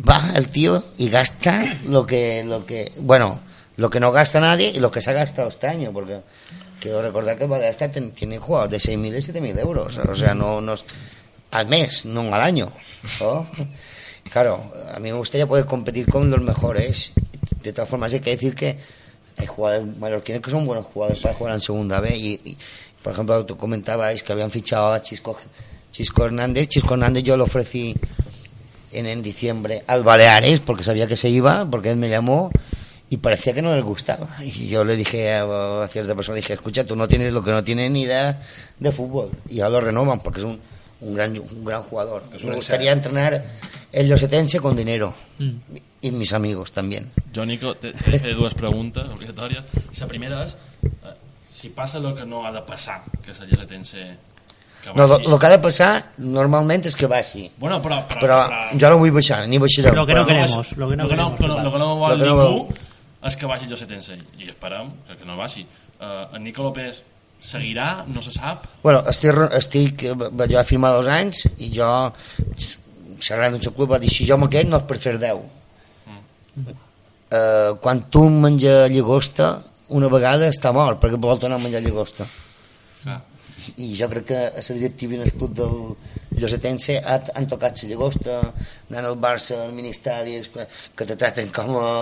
va 0.07 0.31
el 0.35 0.47
tío 0.49 0.83
y 0.97 1.09
gasta 1.09 1.77
lo 1.85 2.05
que, 2.05 2.43
lo 2.45 2.65
que, 2.65 2.91
bueno, 2.99 3.39
lo 3.77 3.89
que 3.89 3.99
no 3.99 4.11
gasta 4.11 4.39
nadie 4.39 4.71
y 4.73 4.79
lo 4.79 4.91
que 4.91 5.01
se 5.01 5.09
ha 5.11 5.13
gastado 5.13 5.47
este 5.49 5.67
año, 5.67 5.91
porque 5.91 6.21
quiero 6.79 7.01
recordar 7.01 7.37
que 7.37 7.45
Baleares 7.45 7.77
ten- 7.91 8.11
tiene 8.11 8.37
jugadores 8.39 8.83
de 8.83 8.93
6.000 8.93 9.17
y 9.17 9.21
7.000 9.21 9.59
euros, 9.59 9.97
o 9.97 10.15
sea, 10.15 10.33
no, 10.33 10.61
no 10.61 10.75
al 11.51 11.67
mes, 11.67 12.05
no 12.05 12.21
al 12.33 12.41
año. 12.41 12.71
¿no? 13.19 13.47
Claro, 14.31 14.73
a 14.91 14.99
mí 14.99 15.11
me 15.11 15.17
gustaría 15.19 15.45
poder 15.45 15.65
competir 15.65 16.07
con 16.07 16.31
los 16.31 16.41
mejores. 16.41 17.11
De 17.61 17.71
todas 17.71 17.87
formas, 17.87 18.11
hay 18.11 18.21
que 18.21 18.31
decir 18.31 18.55
que 18.55 18.75
hay 19.37 19.45
jugadores 19.45 19.97
mallorquines 19.97 20.41
que 20.41 20.49
son 20.49 20.65
buenos 20.65 20.87
jugadores 20.87 21.21
para 21.21 21.35
jugar 21.35 21.53
en 21.53 21.61
segunda 21.61 21.99
B. 22.01 22.17
Y, 22.17 22.41
y, 22.43 22.57
por 23.03 23.13
ejemplo, 23.13 23.45
tú 23.45 23.55
comentabais 23.55 24.23
que 24.23 24.33
habían 24.33 24.49
fichado 24.49 24.91
a 24.93 25.03
Chisco, 25.03 25.37
Chisco 25.91 26.25
Hernández. 26.25 26.69
Chisco 26.69 26.95
Hernández 26.95 27.21
yo 27.23 27.37
lo 27.37 27.43
ofrecí 27.43 27.95
en, 28.91 29.05
en 29.05 29.21
diciembre 29.21 29.83
al 29.85 30.01
Baleares 30.03 30.59
porque 30.61 30.83
sabía 30.83 31.05
que 31.05 31.15
se 31.17 31.29
iba, 31.29 31.63
porque 31.69 31.91
él 31.91 31.97
me 31.97 32.09
llamó 32.09 32.49
y 33.15 33.17
parecía 33.17 33.53
que 33.53 33.61
no 33.61 33.73
les 33.73 33.83
gustaba. 33.83 34.27
Y 34.43 34.67
yo 34.67 34.83
le 34.83 34.95
dije 34.97 35.33
a, 35.33 35.83
a 35.83 35.87
cierta 35.87 36.13
persona, 36.15 36.35
dije, 36.35 36.53
escucha, 36.53 36.83
tú 36.83 36.95
no 36.95 37.07
tienes 37.07 37.31
lo 37.31 37.41
que 37.41 37.51
no 37.51 37.63
tienes 37.63 37.89
ni 37.91 38.01
idea 38.01 38.41
de 38.77 38.91
fútbol. 38.91 39.29
Y 39.49 39.61
ahora 39.61 39.79
lo 39.79 39.81
renovan 39.85 40.19
porque 40.19 40.39
es 40.39 40.45
un, 40.45 40.59
un, 41.01 41.13
gran, 41.15 41.37
un 41.37 41.63
gran 41.63 41.81
jugador. 41.83 42.23
Es 42.33 42.43
me 42.43 42.55
gustaría 42.55 42.91
entrenar 42.91 43.45
el 43.91 44.07
Llosetense 44.09 44.59
con 44.59 44.75
dinero. 44.75 45.13
Y 46.01 46.11
mis 46.11 46.33
amigos 46.33 46.71
también. 46.71 47.11
Jo, 47.33 47.45
Nico, 47.45 47.75
te, 47.75 47.93
te 47.93 48.19
fer 48.19 48.35
dues 48.35 48.53
preguntes 48.53 49.07
obligatòries. 49.09 49.63
La 49.99 50.07
primera 50.07 50.43
és 50.45 50.53
eh, 50.83 51.15
si 51.49 51.71
passa 51.73 51.97
el 51.97 52.11
que 52.15 52.25
no 52.27 52.43
ha 52.45 52.51
de 52.51 52.61
passar, 52.67 53.01
que 53.25 53.33
seria 53.33 53.57
la 53.57 53.65
tense 53.65 54.03
que 54.83 54.93
No, 54.93 55.07
lo, 55.07 55.39
que 55.39 55.45
ha 55.47 55.49
de 55.49 55.57
passar 55.63 56.11
normalment 56.21 56.85
és 56.85 56.95
que 56.95 57.07
baixi. 57.09 57.47
Bueno, 57.57 57.79
però, 57.81 58.03
però, 58.05 58.21
Però 58.21 58.37
jo 58.77 58.91
no 58.93 58.99
vull 59.01 59.11
baixar, 59.15 59.47
ni 59.49 59.57
baixaré. 59.57 59.89
Lo 59.95 60.05
que 60.05 60.13
no 60.13 60.21
però- 60.21 60.27
queremos, 60.29 60.77
lo 60.77 60.87
que 60.89 60.95
no 60.95 61.03
Lo 61.03 61.09
que 61.09 61.15
no, 61.17 61.31
queremos, 61.33 61.39
que 61.41 61.47
no, 61.47 61.63
lo 61.63 61.71
que 61.73 61.79
no 61.79 61.87
Lo 61.89 61.95
vol 61.97 62.19
que 62.19 62.25
no 62.25 62.35
ningú 62.35 62.59
vol. 62.67 62.75
és 63.25 63.35
que 63.39 63.49
baixi 63.49 63.69
José 63.69 63.87
Tense 63.89 64.17
i 64.37 64.49
esperem 64.51 64.91
que, 65.07 65.17
que 65.19 65.27
no 65.27 65.37
baixi 65.39 65.65
uh, 65.65 66.35
en 66.35 66.43
Nico 66.43 66.63
López 66.65 67.01
seguirà, 67.45 68.05
no 68.07 68.21
se 68.25 68.33
sap 68.33 68.65
Bueno, 68.83 69.03
estic, 69.11 69.37
estic, 69.59 70.05
eh, 70.07 70.47
jo 70.49 70.59
he 70.59 70.65
firmat 70.65 70.95
dos 70.97 71.09
anys 71.11 71.45
i 71.57 71.69
jo, 71.73 71.89
xerrant 73.21 73.55
d'un 73.57 73.75
club, 73.75 73.91
va 73.91 74.01
dir, 74.01 74.11
si 74.13 74.27
jo 74.27 74.37
me 74.41 74.49
quedo 74.51 74.71
no 74.71 74.81
és 74.81 74.89
per 74.89 74.97
fer 75.01 75.17
10. 75.21 75.45
Eh, 77.35 77.71
quan 77.81 78.03
tu 78.13 78.25
menges 78.29 78.89
llagosta, 78.93 79.51
una 79.99 80.09
vegada 80.09 80.49
està 80.49 80.71
mort, 80.73 80.99
perquè 81.01 81.19
vol 81.21 81.41
tornar 81.41 81.59
a 81.59 81.63
menjar 81.63 81.83
llagosta. 81.85 82.27
Clar. 83.03 83.21
I 83.81 83.93
jo 83.97 84.07
crec 84.11 84.25
que 84.29 84.39
a 84.51 84.61
la 84.61 84.75
directiva 84.77 85.15
el 85.23 85.31
club 85.33 85.53
del 85.57 85.75
Llosetense 86.37 86.97
ha, 86.99 87.15
han 87.33 87.47
tocat 87.49 87.81
la 87.81 87.89
llagosta, 87.89 88.39
anant 88.91 89.07
al 89.09 89.17
Barça, 89.17 89.61
al 89.63 89.73
ministadis, 89.73 90.49
que, 90.53 90.67
que 90.95 91.05
te 91.05 91.15
traten 91.15 91.53
com 91.55 91.77
a... 91.79 91.93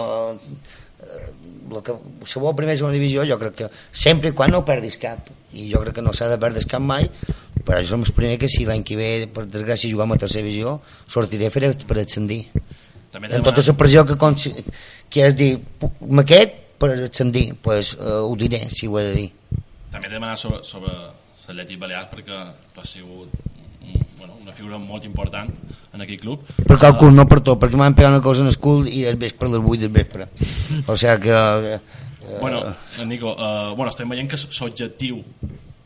Eh, 1.03 1.31
lo 1.73 1.81
que, 1.83 1.95
si 2.29 2.39
vol 2.39 2.55
primer 2.55 2.75
segona 2.77 2.95
divisió 2.95 3.23
jo 3.27 3.37
crec 3.39 3.55
que 3.61 3.69
sempre 3.91 4.29
i 4.31 4.35
quan 4.35 4.51
no 4.51 4.63
perdis 4.65 4.99
cap. 5.01 5.31
I 5.53 5.69
jo 5.71 5.83
crec 5.83 5.99
que 5.99 6.05
no 6.05 6.13
s'ha 6.13 6.31
de 6.31 6.39
perdre 6.41 6.63
cap 6.69 6.81
mai 6.81 7.09
però 7.63 7.79
jo 7.81 7.93
som 7.93 8.03
el 8.03 8.13
primer 8.15 8.37
que 8.41 8.49
si 8.51 8.65
l'any 8.67 8.83
que 8.83 8.97
ve 8.99 9.09
per 9.33 9.45
desgràcia 9.47 9.91
juguem 9.91 10.13
a 10.13 10.19
tercera 10.19 10.43
divisió 10.43 10.79
sortiré 11.07 11.49
per, 11.53 11.71
per 11.87 11.99
ascendir 12.01 12.41
També 13.13 13.29
en 13.29 13.45
tota 13.45 13.63
la 13.63 13.75
pressió 13.77 14.03
que, 14.09 14.17
que 15.09 15.27
és 15.29 15.35
dir 15.37 15.51
m'aquest 16.09 16.59
per 16.81 16.91
ascendir 16.97 17.53
pues, 17.63 17.93
eh, 17.95 18.19
ho 18.25 18.35
diré 18.35 18.65
si 18.73 18.89
ho 18.89 18.97
he 18.99 19.03
de 19.05 19.13
dir. 19.15 19.29
També 19.93 20.07
he 20.07 20.09
de 20.09 20.17
demanar 20.17 20.37
sobre, 20.41 20.63
sobre 20.67 20.91
l'Atlètic 20.91 21.79
Balears 21.79 22.09
perquè 22.11 22.39
tu 22.73 22.81
has 22.81 22.95
sigut 22.97 23.29
bueno, 24.17 24.33
una 24.41 24.51
figura 24.51 24.77
molt 24.77 25.05
important 25.05 25.49
en 25.93 26.01
aquell 26.01 26.19
club 26.21 26.47
per 26.67 26.77
càlcul, 26.81 27.13
no 27.13 27.27
per 27.29 27.41
tot, 27.41 27.59
perquè 27.61 27.77
m'han 27.79 27.95
pegat 27.97 28.15
una 28.15 28.23
cosa 28.23 28.41
en 28.41 28.51
el 28.51 28.57
cul 28.57 28.87
i 28.89 29.03
el 29.09 29.19
vespre 29.21 29.49
a 29.49 29.55
les 29.55 29.61
8 29.61 29.81
del 29.85 29.93
vespre. 29.93 30.29
O 30.87 30.95
sigui 30.95 31.19
que... 31.27 31.43
Eh, 31.73 31.79
Bueno, 32.39 32.61
eh, 32.97 33.05
Nico, 33.05 33.35
eh, 33.37 33.73
bueno, 33.75 33.89
estem 33.91 34.07
veient 34.09 34.29
que 34.31 34.37
l'objectiu 34.39 35.17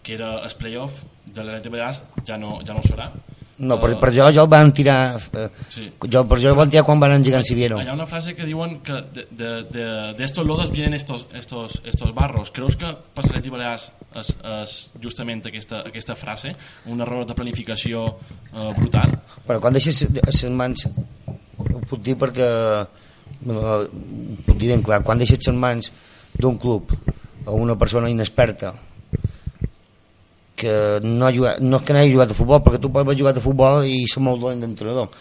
que 0.04 0.14
era 0.14 0.36
el 0.46 0.54
playoff 0.60 1.02
de 1.26 1.44
l'Atlètic 1.44 1.74
Balears 1.74 2.02
ja 2.28 2.38
no, 2.38 2.60
ja 2.64 2.76
no 2.78 2.84
serà 2.86 3.10
no, 3.60 3.80
per, 3.82 3.96
per 4.00 4.12
jo, 4.14 4.28
jo 4.34 4.44
el 4.44 4.50
van 4.52 4.72
tirar... 4.74 5.18
Eh, 5.34 5.48
Sí. 5.74 5.88
jo, 6.12 6.22
per 6.30 6.38
jo 6.40 6.52
el 6.52 6.56
van 6.58 6.70
tirar 6.70 6.84
quan 6.86 7.00
van 7.00 7.12
engegar 7.16 7.40
en 7.40 7.44
Siviero. 7.48 7.80
Hay 7.80 7.88
una 7.90 8.06
frase 8.06 8.36
que 8.36 8.46
diuen 8.46 8.80
que 8.86 8.94
de, 9.14 9.28
de, 9.32 9.64
de, 9.64 10.14
de 10.14 10.24
estos 10.24 10.46
lodos 10.46 10.72
vienen 10.72 10.94
estos, 10.94 11.26
estos, 11.34 11.82
estos 11.86 12.14
barros. 12.14 12.52
Creus 12.52 12.78
que 12.78 12.86
per 13.14 13.26
l'Atlètic 13.26 13.52
Balears 13.52 13.90
és, 14.16 14.32
és 14.62 14.76
justament 15.02 15.42
aquesta, 15.50 15.82
aquesta 15.88 16.16
frase 16.16 16.56
un 16.86 17.02
error 17.02 17.26
de 17.26 17.34
planificació 17.38 18.06
eh, 18.54 18.72
brutal? 18.78 19.18
Bueno, 19.46 19.62
quan 19.62 19.74
deixes 19.74 20.06
les 20.14 20.44
mans... 20.52 20.88
Ho 21.58 21.82
puc 21.90 22.02
dir 22.06 22.18
perquè... 22.20 22.48
No, 23.48 23.58
ho 23.58 24.42
puc 24.46 24.58
dir 24.58 24.70
ben 24.74 24.84
clar. 24.86 25.02
Quan 25.06 25.18
deixes 25.22 25.42
les 25.48 25.56
mans 25.58 25.92
d'un 26.38 26.58
club 26.62 26.94
o 27.48 27.56
una 27.56 27.78
persona 27.80 28.10
inexperta 28.12 28.74
que 30.58 30.74
no, 31.04 31.28
ha 31.28 31.34
jugat, 31.34 31.62
no 31.62 31.78
és 31.80 31.86
que 31.86 31.94
no 31.94 32.02
hagi 32.02 32.14
jugat 32.16 32.34
a 32.34 32.38
futbol, 32.38 32.62
perquè 32.66 32.80
tu 32.82 32.90
pots 32.94 33.06
haver 33.06 33.18
jugat 33.20 33.38
a 33.38 33.44
futbol 33.44 33.86
i 33.86 34.06
ser 34.10 34.24
molt 34.26 34.42
dolent 34.42 34.64
d'entrenador. 34.66 35.12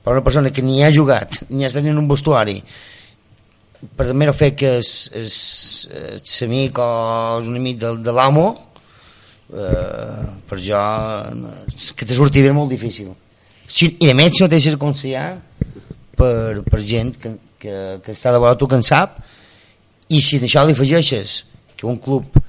Però 0.00 0.16
una 0.16 0.24
persona 0.26 0.50
que 0.50 0.64
ni 0.64 0.80
ha 0.82 0.90
jugat, 0.92 1.44
ni 1.50 1.62
ha 1.64 1.70
estat 1.70 1.86
en 1.86 2.00
un 2.00 2.08
vestuari, 2.10 2.58
per 3.96 4.08
el 4.08 4.16
mero 4.18 4.34
fet 4.36 4.58
que 4.60 4.74
és, 4.80 4.90
és, 5.16 5.36
és 6.18 6.34
amic 6.44 6.80
o 6.82 6.88
és 7.40 7.48
un 7.48 7.56
amic 7.60 7.78
de, 7.80 7.94
de 8.04 8.14
l'amo, 8.16 8.48
eh, 9.54 10.26
per 10.50 10.58
jo 10.60 10.82
que 11.96 12.08
te 12.08 12.16
surti 12.16 12.42
bé 12.44 12.52
molt 12.56 12.72
difícil. 12.72 13.14
Si, 13.70 13.94
I 14.02 14.10
a 14.10 14.16
més 14.18 14.34
si 14.34 14.42
no 14.42 14.50
t'has 14.50 14.66
aconsellar 14.74 15.28
per, 16.18 16.60
per 16.66 16.82
gent 16.82 17.14
que, 17.22 17.36
que, 17.62 17.76
que 18.02 18.16
està 18.16 18.34
de 18.34 18.42
vora 18.42 18.58
tu 18.58 18.66
que 18.68 18.80
en 18.80 18.84
sap 18.84 19.20
i 20.10 20.20
si 20.24 20.40
d'això 20.42 20.66
li 20.66 20.74
afegeixes 20.74 21.44
que 21.78 21.86
un 21.86 22.00
club 22.02 22.40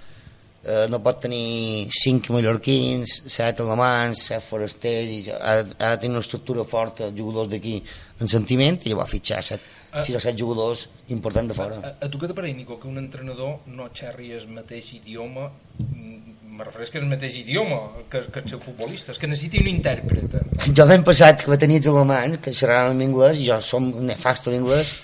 eh, 0.64 0.86
no 0.90 1.02
pot 1.04 1.22
tenir 1.26 1.90
5 2.02 2.34
mallorquins, 2.36 3.22
7 3.26 3.66
alemans, 3.66 4.26
7 4.30 4.46
forasters, 4.46 5.12
i 5.12 5.22
ha, 5.34 5.60
ha 5.60 5.92
de 5.96 6.02
tenir 6.02 6.18
una 6.18 6.26
estructura 6.26 6.66
forta, 6.66 7.12
jugadors 7.18 7.52
d'aquí 7.52 7.80
en 8.22 8.30
sentiment, 8.30 8.82
i 8.86 8.94
llavors 8.94 9.16
fitxar 9.16 9.44
7, 9.52 9.78
Ah. 9.92 10.04
6 10.06 10.16
o 10.16 10.20
7 10.24 10.40
jugadors 10.40 10.88
importants 11.10 11.50
de 11.52 11.54
fora. 11.54 11.80
A, 11.84 12.06
a 12.06 12.08
tu 12.08 12.20
què 12.20 12.30
t'apareix, 12.30 12.56
Nico, 12.56 12.78
que 12.80 12.88
un 12.88 13.02
entrenador 13.02 13.58
no 13.76 13.90
xerri 13.92 14.32
el 14.32 14.46
mateix 14.56 14.94
idioma 14.96 15.50
mm, 15.84 16.38
me 16.56 16.64
refereix 16.64 16.94
que 16.94 17.02
el 17.02 17.10
mateix 17.12 17.36
idioma 17.42 17.80
que, 18.12 18.22
que 18.32 18.40
el 18.40 18.48
seu 18.48 18.62
futbolista, 18.64 19.12
és 19.12 19.20
que 19.20 19.28
necessiti 19.28 19.60
un 19.60 19.68
intèrpret 19.72 20.38
Jo 20.78 20.88
l'any 20.88 21.04
passat 21.08 21.44
que 21.44 21.60
tenia 21.60 21.84
els 21.84 21.92
alemans 21.92 22.40
que 22.44 22.56
xerraven 22.56 23.00
en 23.02 23.10
anglès 23.10 23.42
i 23.42 23.50
jo 23.50 23.60
som 23.66 23.92
nefasto 24.08 24.54
d'inglès 24.54 24.96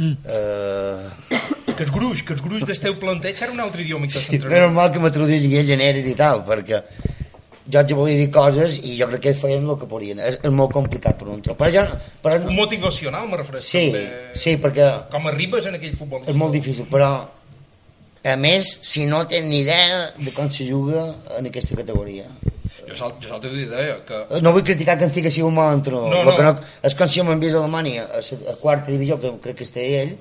eh, 0.00 1.04
que 1.80 1.86
els 1.88 1.94
gruix, 1.96 2.20
que 2.28 2.34
els 2.36 2.42
gruix 2.44 2.66
del 2.68 2.80
teu 2.84 2.98
planteig 3.00 3.40
era 3.40 3.52
un 3.56 3.60
altre 3.64 3.80
idioma 3.86 4.06
que 4.12 4.20
és 4.36 4.44
normal 4.44 4.92
que 4.92 5.00
traduïssin 5.16 5.56
ell 5.62 5.66
generis 5.72 6.06
i 6.12 6.14
tal 6.18 6.44
perquè 6.44 6.82
jo 7.70 7.78
els 7.80 7.92
volia 7.94 8.18
dir 8.18 8.28
coses 8.34 8.76
i 8.84 8.96
jo 8.98 9.06
crec 9.08 9.20
que 9.24 9.28
ells 9.32 9.40
feien 9.40 9.64
el 9.70 9.76
que 9.78 9.86
podien. 9.88 10.18
És, 10.26 10.40
és 10.42 10.50
molt 10.52 10.72
complicat 10.74 11.16
per 11.20 11.28
un 11.32 11.40
tro 11.44 11.54
però 11.56 11.70
jo, 11.72 11.84
però, 12.22 12.36
un 12.50 12.56
motivacional 12.56 13.28
me 13.30 13.38
refereix 13.40 13.64
sí, 13.68 13.84
també. 13.94 14.32
sí, 14.34 14.56
perquè 14.60 14.88
com 15.12 15.28
arribes 15.30 15.66
en 15.70 15.78
aquell 15.78 15.94
futbolista 15.96 16.32
és 16.34 16.40
molt 16.40 16.52
difícil 16.56 16.88
però 16.90 17.10
a 18.24 18.34
més 18.36 18.74
si 18.84 19.06
no 19.08 19.22
tens 19.30 19.46
ni 19.48 19.62
idea 19.62 20.10
de 20.18 20.32
com 20.36 20.50
se 20.52 20.66
juga 20.68 21.06
en 21.38 21.46
aquesta 21.48 21.78
categoria. 21.78 22.26
Jo 22.90 22.96
sal, 22.98 23.14
jo 23.22 23.28
salto 23.30 23.48
d'idea 23.48 24.00
que 24.08 24.40
no 24.42 24.50
vull 24.52 24.64
criticar 24.66 24.98
que 24.98 25.06
en 25.06 25.14
sigui 25.14 25.30
si 25.32 25.40
un 25.46 25.54
mal 25.54 25.76
entrenador 25.78 26.10
No, 26.26 26.34
que 26.36 26.42
no. 26.42 26.52
no, 26.58 26.66
és 26.84 26.94
com 26.98 27.08
si 27.08 27.22
m'envies 27.22 27.54
a 27.54 27.62
Alemanya 27.62 28.04
a, 28.10 28.18
la- 28.20 28.50
a 28.52 28.56
quarta 28.60 28.90
divisió 28.90 29.16
que 29.22 29.30
crec 29.46 29.56
que 29.62 29.64
està 29.68 29.80
ell 29.80 30.16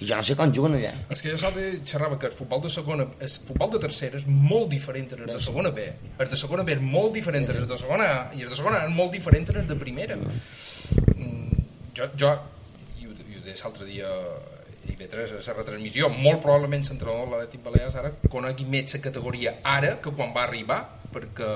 i 0.00 0.08
jo 0.08 0.16
no 0.18 0.24
sé 0.26 0.34
com 0.38 0.52
juguen 0.54 0.74
allà. 0.78 0.90
És 1.14 1.22
que 1.22 1.30
jo 1.30 1.38
salto 1.38 1.62
xerrava 1.86 2.18
que 2.18 2.26
el 2.26 2.34
futbol 2.34 2.64
de 2.64 2.70
segona 2.72 3.06
el 3.06 3.34
futbol 3.48 3.70
de 3.76 3.82
tercera 3.84 4.18
és 4.18 4.26
molt 4.26 4.66
diferent 4.72 5.12
del 5.12 5.26
de 5.30 5.40
segona 5.42 5.70
B. 5.74 5.86
El 6.18 6.30
de 6.32 6.40
segona 6.40 6.64
B 6.66 6.74
és 6.74 6.82
molt 6.82 7.14
diferent 7.14 7.46
del 7.50 7.68
de 7.70 7.78
segona 7.78 8.08
A 8.10 8.18
i 8.34 8.42
el 8.42 8.50
de 8.50 8.58
segona 8.58 8.82
A 8.82 8.88
és 8.88 8.96
molt 8.96 9.14
diferent 9.14 9.46
del 9.52 9.68
de 9.70 9.78
primera. 9.78 10.18
Mm, 10.18 11.62
jo, 11.94 12.10
jo 12.18 12.34
i 13.00 13.06
ho, 13.06 13.14
i 13.14 13.38
ho 13.38 13.44
deia 13.46 13.60
l'altre 13.62 13.86
dia 13.86 14.10
a 14.10 14.90
IB3 14.94 15.36
a 15.38 15.40
la 15.40 15.54
retransmissió 15.56 16.10
molt 16.12 16.42
probablement 16.42 16.84
l'entrenador 16.90 17.30
de 17.30 17.36
l'Atlètic 17.36 17.62
Balears 17.64 17.94
ara 18.00 18.10
conegui 18.30 18.66
més 18.68 18.98
la 18.98 19.00
categoria 19.06 19.54
ara 19.62 19.94
que 20.02 20.12
quan 20.12 20.34
va 20.34 20.44
arribar 20.44 20.82
perquè 21.14 21.52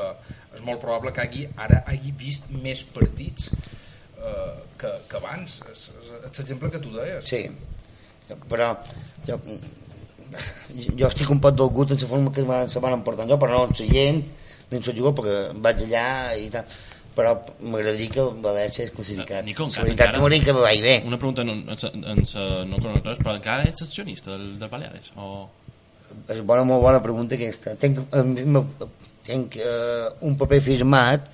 és 0.55 0.63
molt 0.65 0.81
probable 0.83 1.13
que 1.15 1.25
hagi, 1.25 1.45
ara 1.59 1.83
hagi 1.91 2.15
vist 2.19 2.49
més 2.55 2.85
partits 2.95 3.51
eh, 3.51 4.55
que, 4.79 4.93
que 5.11 5.19
abans. 5.19 5.59
És, 5.73 5.89
és, 5.95 6.13
és 6.23 6.39
l'exemple 6.41 6.71
que 6.75 6.81
tu 6.83 6.95
deies. 6.95 7.27
Sí, 7.29 7.43
però 8.49 8.75
jo, 9.27 9.39
jo 10.99 11.09
estic 11.09 11.31
un 11.33 11.41
poc 11.41 11.57
dolgut 11.57 11.95
en 11.95 12.01
la 12.01 12.11
forma 12.11 12.33
que 12.33 12.45
se 12.69 12.83
van 12.85 12.99
emportant 12.99 13.31
jo, 13.31 13.39
però 13.41 13.53
no 13.53 13.65
en 13.69 13.75
la 13.79 13.89
gent, 13.95 14.23
no 14.71 14.77
en 14.77 14.87
la 14.87 14.95
jugador, 14.95 15.17
perquè 15.21 15.61
vaig 15.65 15.85
allà 15.87 16.09
i 16.37 16.49
tal, 16.53 16.79
però 17.19 17.35
m'agradaria 17.61 18.13
que 18.15 18.21
el 18.23 18.35
València 18.45 18.85
és 18.87 18.93
classificat. 18.95 19.45
Nico, 19.47 19.67
la 19.67 19.87
veritat 19.89 20.13
que 20.13 20.21
m'agradaria 20.23 20.47
que 20.47 20.55
me 20.55 20.65
vagi 20.67 20.85
bé. 20.85 20.97
Una 21.09 21.19
pregunta, 21.19 21.45
no, 21.45 21.57
en, 21.57 21.65
en, 21.73 22.23
en, 22.23 22.71
no 22.71 22.83
res, 22.85 23.19
però 23.19 23.35
encara 23.35 23.67
ets 23.67 23.83
accionista 23.87 24.37
del, 24.37 24.53
del 24.61 24.71
Baleares? 24.71 25.11
O... 25.17 25.49
és 26.31 26.39
bona, 26.41 26.63
molt 26.69 26.85
bona 26.85 27.03
pregunta 27.05 27.37
aquesta. 27.37 27.75
Tenc, 27.81 28.05
tenc 29.29 29.59
eh, 29.61 30.07
un 30.25 30.37
paper 30.41 30.61
firmat 30.65 31.27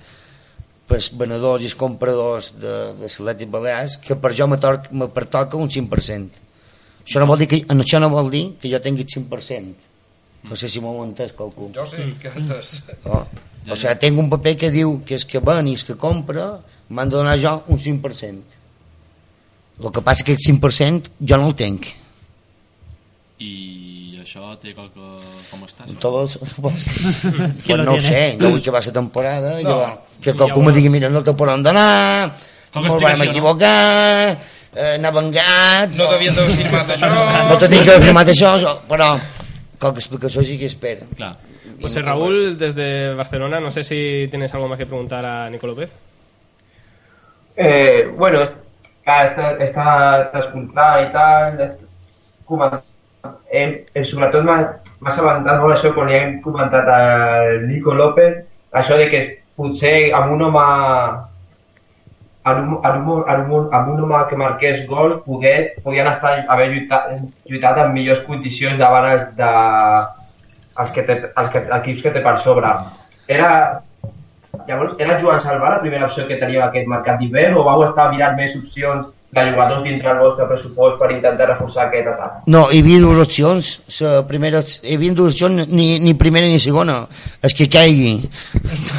pels 0.89 1.11
venedors 1.17 1.63
i 1.63 1.69
els 1.69 1.77
compradors 1.77 2.51
de, 2.57 2.73
de 2.99 3.07
l'Atlètic 3.07 3.53
Balears 3.53 3.95
que 4.01 4.17
per 4.21 4.33
jo 4.37 4.49
me, 4.49 4.59
tor 4.61 4.81
me 4.91 5.07
pertoca 5.13 5.57
un 5.57 5.71
5%. 5.71 6.44
Això 7.05 7.19
no 7.21 7.27
vol 7.29 7.37
dir 7.43 7.47
que, 7.47 7.59
això 7.69 7.99
no 8.01 8.09
vol 8.09 8.31
dir 8.33 8.45
que 8.59 8.69
jo 8.71 8.79
tingui 8.81 9.05
el 9.05 9.09
5%. 9.13 9.75
No 10.49 10.55
sé 10.57 10.67
si 10.69 10.81
m'ho 10.81 10.93
entès 11.05 11.33
qualcú. 11.33 11.71
Jo 11.73 11.85
sí, 11.89 12.01
que 12.21 12.29
antes... 12.29 12.83
No. 13.05 13.25
O 13.65 13.75
sigui, 13.75 13.95
tinc 13.97 14.19
un 14.21 14.27
paper 14.29 14.55
que 14.61 14.69
diu 14.73 14.99
que 15.05 15.15
és 15.17 15.23
que 15.25 15.39
ven 15.41 15.65
i 15.71 15.73
és 15.73 15.83
que 15.85 15.95
compra 15.97 16.59
m'han 16.89 17.09
de 17.09 17.15
donar 17.17 17.37
jo 17.41 17.55
un 17.73 17.79
5%. 17.81 18.43
El 19.81 19.91
que 19.91 20.01
passa 20.05 20.23
que 20.23 20.35
el 20.37 20.41
5% 20.41 21.09
jo 21.19 21.37
no 21.41 21.47
el 21.49 21.55
tinc. 21.57 21.87
I 23.41 24.19
això 24.21 24.53
té 24.61 24.71
qualque... 24.73 25.01
com 25.51 25.65
estàs? 25.65 25.89
Pues, 26.61 26.85
¿Quién 27.65 27.65
pues 27.65 27.77
lo 27.77 27.83
no 27.83 27.95
ho 27.97 28.01
sé, 28.01 28.37
jo 28.39 28.49
vull 28.53 28.61
que 28.63 28.71
va 28.71 28.81
ser 28.81 28.93
temporada, 28.95 29.57
No. 29.61 29.69
jo, 29.69 30.01
que 30.21 30.31
Ja 30.31 30.37
qualcú 30.37 30.61
ho- 30.61 30.63
me 30.63 30.71
digui, 30.71 30.89
mira, 30.89 31.09
no 31.09 31.21
te 31.23 31.33
podem 31.33 31.61
donar, 31.65 32.35
Com 32.71 32.85
molt 32.87 33.01
vam 33.03 33.11
explicació, 33.11 33.41
no? 33.41 33.51
Eh. 34.75 35.97
No 35.97 36.09
t'havien 36.11 36.35
d'haver 36.35 36.55
firmat 36.59 36.93
això. 36.95 37.09
No 37.49 37.57
t'havien 37.61 37.85
d'haver 37.85 38.07
firmat 38.09 38.31
això, 38.33 38.75
però 38.89 39.11
qualque 39.79 39.99
explicació 40.03 40.43
sí 40.43 40.57
que 40.59 40.69
espera. 40.71 41.07
Clar. 41.15 41.35
Pues 41.79 41.95
eh, 41.95 42.01
Raúl, 42.01 42.57
desde 42.57 43.13
Barcelona, 43.13 43.59
no 43.59 43.71
sé 43.71 43.83
si 43.83 44.27
tienes 44.29 44.53
algo 44.53 44.67
más 44.67 44.77
que 44.77 44.85
preguntar 44.85 45.25
a 45.25 45.49
Nico 45.49 45.67
López. 45.67 45.93
Eh, 47.55 48.11
bueno, 48.17 48.41
està 49.05 49.51
escoltant 50.39 51.03
i 51.03 51.11
tal, 51.13 51.61
comentant. 52.45 52.83
Eh, 53.49 53.85
eh, 53.93 54.03
sobretot 54.05 54.43
m'ha 54.45 54.57
m'ha 54.99 55.11
assabentat 55.11 55.59
molt 55.61 55.75
això 55.75 55.91
quan 55.93 56.09
li 56.09 56.15
hem 56.17 56.35
comentat 56.41 56.87
al 56.89 57.65
Nico 57.67 57.93
López, 57.93 58.43
això 58.73 58.97
de 58.97 59.07
que 59.11 59.21
potser 59.55 60.11
amb 60.17 60.33
un 60.35 60.45
home 60.47 60.65
amb 62.45 63.89
un, 63.89 64.03
home 64.05 64.21
que 64.29 64.37
marqués 64.37 64.85
gols 64.89 65.17
poder, 65.25 65.73
podien 65.83 66.07
estar, 66.11 66.35
haver 66.47 66.69
lluitat, 66.73 67.15
lluitat 67.49 67.81
en 67.85 67.95
millors 67.95 68.21
condicions 68.27 68.77
davant 68.77 69.09
els, 69.13 69.25
de, 69.39 69.49
els, 70.83 70.93
que 70.93 71.07
té, 71.07 71.17
els 71.25 71.51
que, 71.53 71.65
equips 71.79 72.05
que 72.05 72.13
té 72.13 72.23
per 72.25 72.37
sobre. 72.43 72.69
Era, 73.27 73.49
Llavors, 74.65 74.95
era 74.97 75.17
Joan 75.19 75.41
Salvà 75.43 75.69
la 75.69 75.81
primera 75.81 76.07
opció 76.07 76.23
que 76.29 76.39
teníeu 76.41 76.63
aquest 76.63 76.87
mercat 76.89 77.19
d'hivern 77.19 77.57
o 77.59 77.65
vau 77.67 77.83
estar 77.85 78.07
mirant 78.13 78.33
més 78.37 78.55
opcions 78.57 79.11
de 79.35 79.43
jugadors 79.51 79.83
dintre 79.83 80.11
el 80.13 80.21
vostre 80.23 80.47
pressupost 80.47 80.97
per 81.01 81.11
intentar 81.11 81.49
reforçar 81.51 81.85
aquest 81.85 82.07
atac? 82.07 82.37
No, 82.47 82.65
hi 82.71 82.79
havia 82.81 83.01
dues 83.03 83.21
opcions. 83.25 83.71
La 83.99 84.23
primera, 84.29 84.63
hi 84.63 84.95
havia 84.95 85.17
dues 85.17 85.35
opcions, 85.35 85.67
ni, 85.69 85.87
ni 86.01 86.15
primera 86.17 86.47
ni 86.49 86.61
segona. 86.63 87.01
És 87.43 87.57
que 87.57 87.67
caigui. 87.71 88.15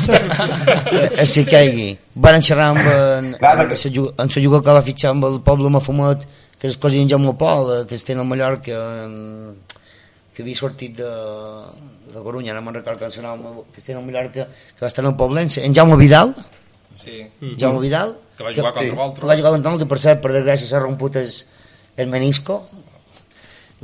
és 1.24 1.32
que 1.32 1.46
caigui. 1.48 1.94
Van 2.16 2.40
xerrar 2.40 2.70
amb, 2.72 2.80
en, 2.80 3.26
amb, 3.36 3.42
la, 3.68 3.76
ju- 3.76 4.08
amb 4.16 4.30
la 4.32 4.42
jugador 4.42 4.62
que 4.64 4.72
va 4.78 4.82
fitxar 4.82 5.10
amb 5.12 5.26
el 5.28 5.40
poble 5.44 5.68
Mafumet, 5.70 6.22
que 6.58 6.70
és 6.70 6.78
cosí 6.80 7.02
en 7.02 7.10
Jaume 7.12 7.34
Pol, 7.36 7.68
eh, 7.74 7.82
que 7.86 7.94
estem 7.98 8.18
a 8.18 8.24
Mallorca, 8.24 8.78
en, 9.04 9.56
que 10.32 10.42
havia 10.44 10.56
sortit 10.56 10.96
de, 10.96 11.10
de 12.14 12.22
Corunya, 12.24 12.54
no 12.56 12.62
me'n 12.64 12.78
recordo 12.78 13.04
com 13.04 13.10
se 13.12 13.20
nom, 13.24 13.42
que 13.72 13.80
estem 13.82 13.98
a 13.98 14.04
Mallorca, 14.04 14.46
que 14.48 14.80
va 14.80 14.88
estar 14.88 15.04
en 15.04 15.10
el 15.12 15.16
Poblense, 15.16 15.64
en 15.64 15.74
Jaume 15.76 15.96
Vidal, 16.00 16.34
Sí. 16.96 17.20
Jaume 17.60 17.78
Vidal, 17.84 18.14
Que 18.38 18.42
va 18.44 18.50
jugar 18.56 18.72
contra 18.72 18.94
Valtros. 18.96 19.20
que 19.20 19.26
va 19.28 19.36
jugar 19.36 19.50
contra 19.52 19.70
Valtros, 19.70 19.88
per 19.90 19.98
cert, 20.00 20.20
per 20.24 20.30
desgràcia 20.32 20.66
s'ha 20.66 20.80
romput 20.80 21.16
el, 21.20 21.28
el 22.00 22.08
menisco, 22.08 22.62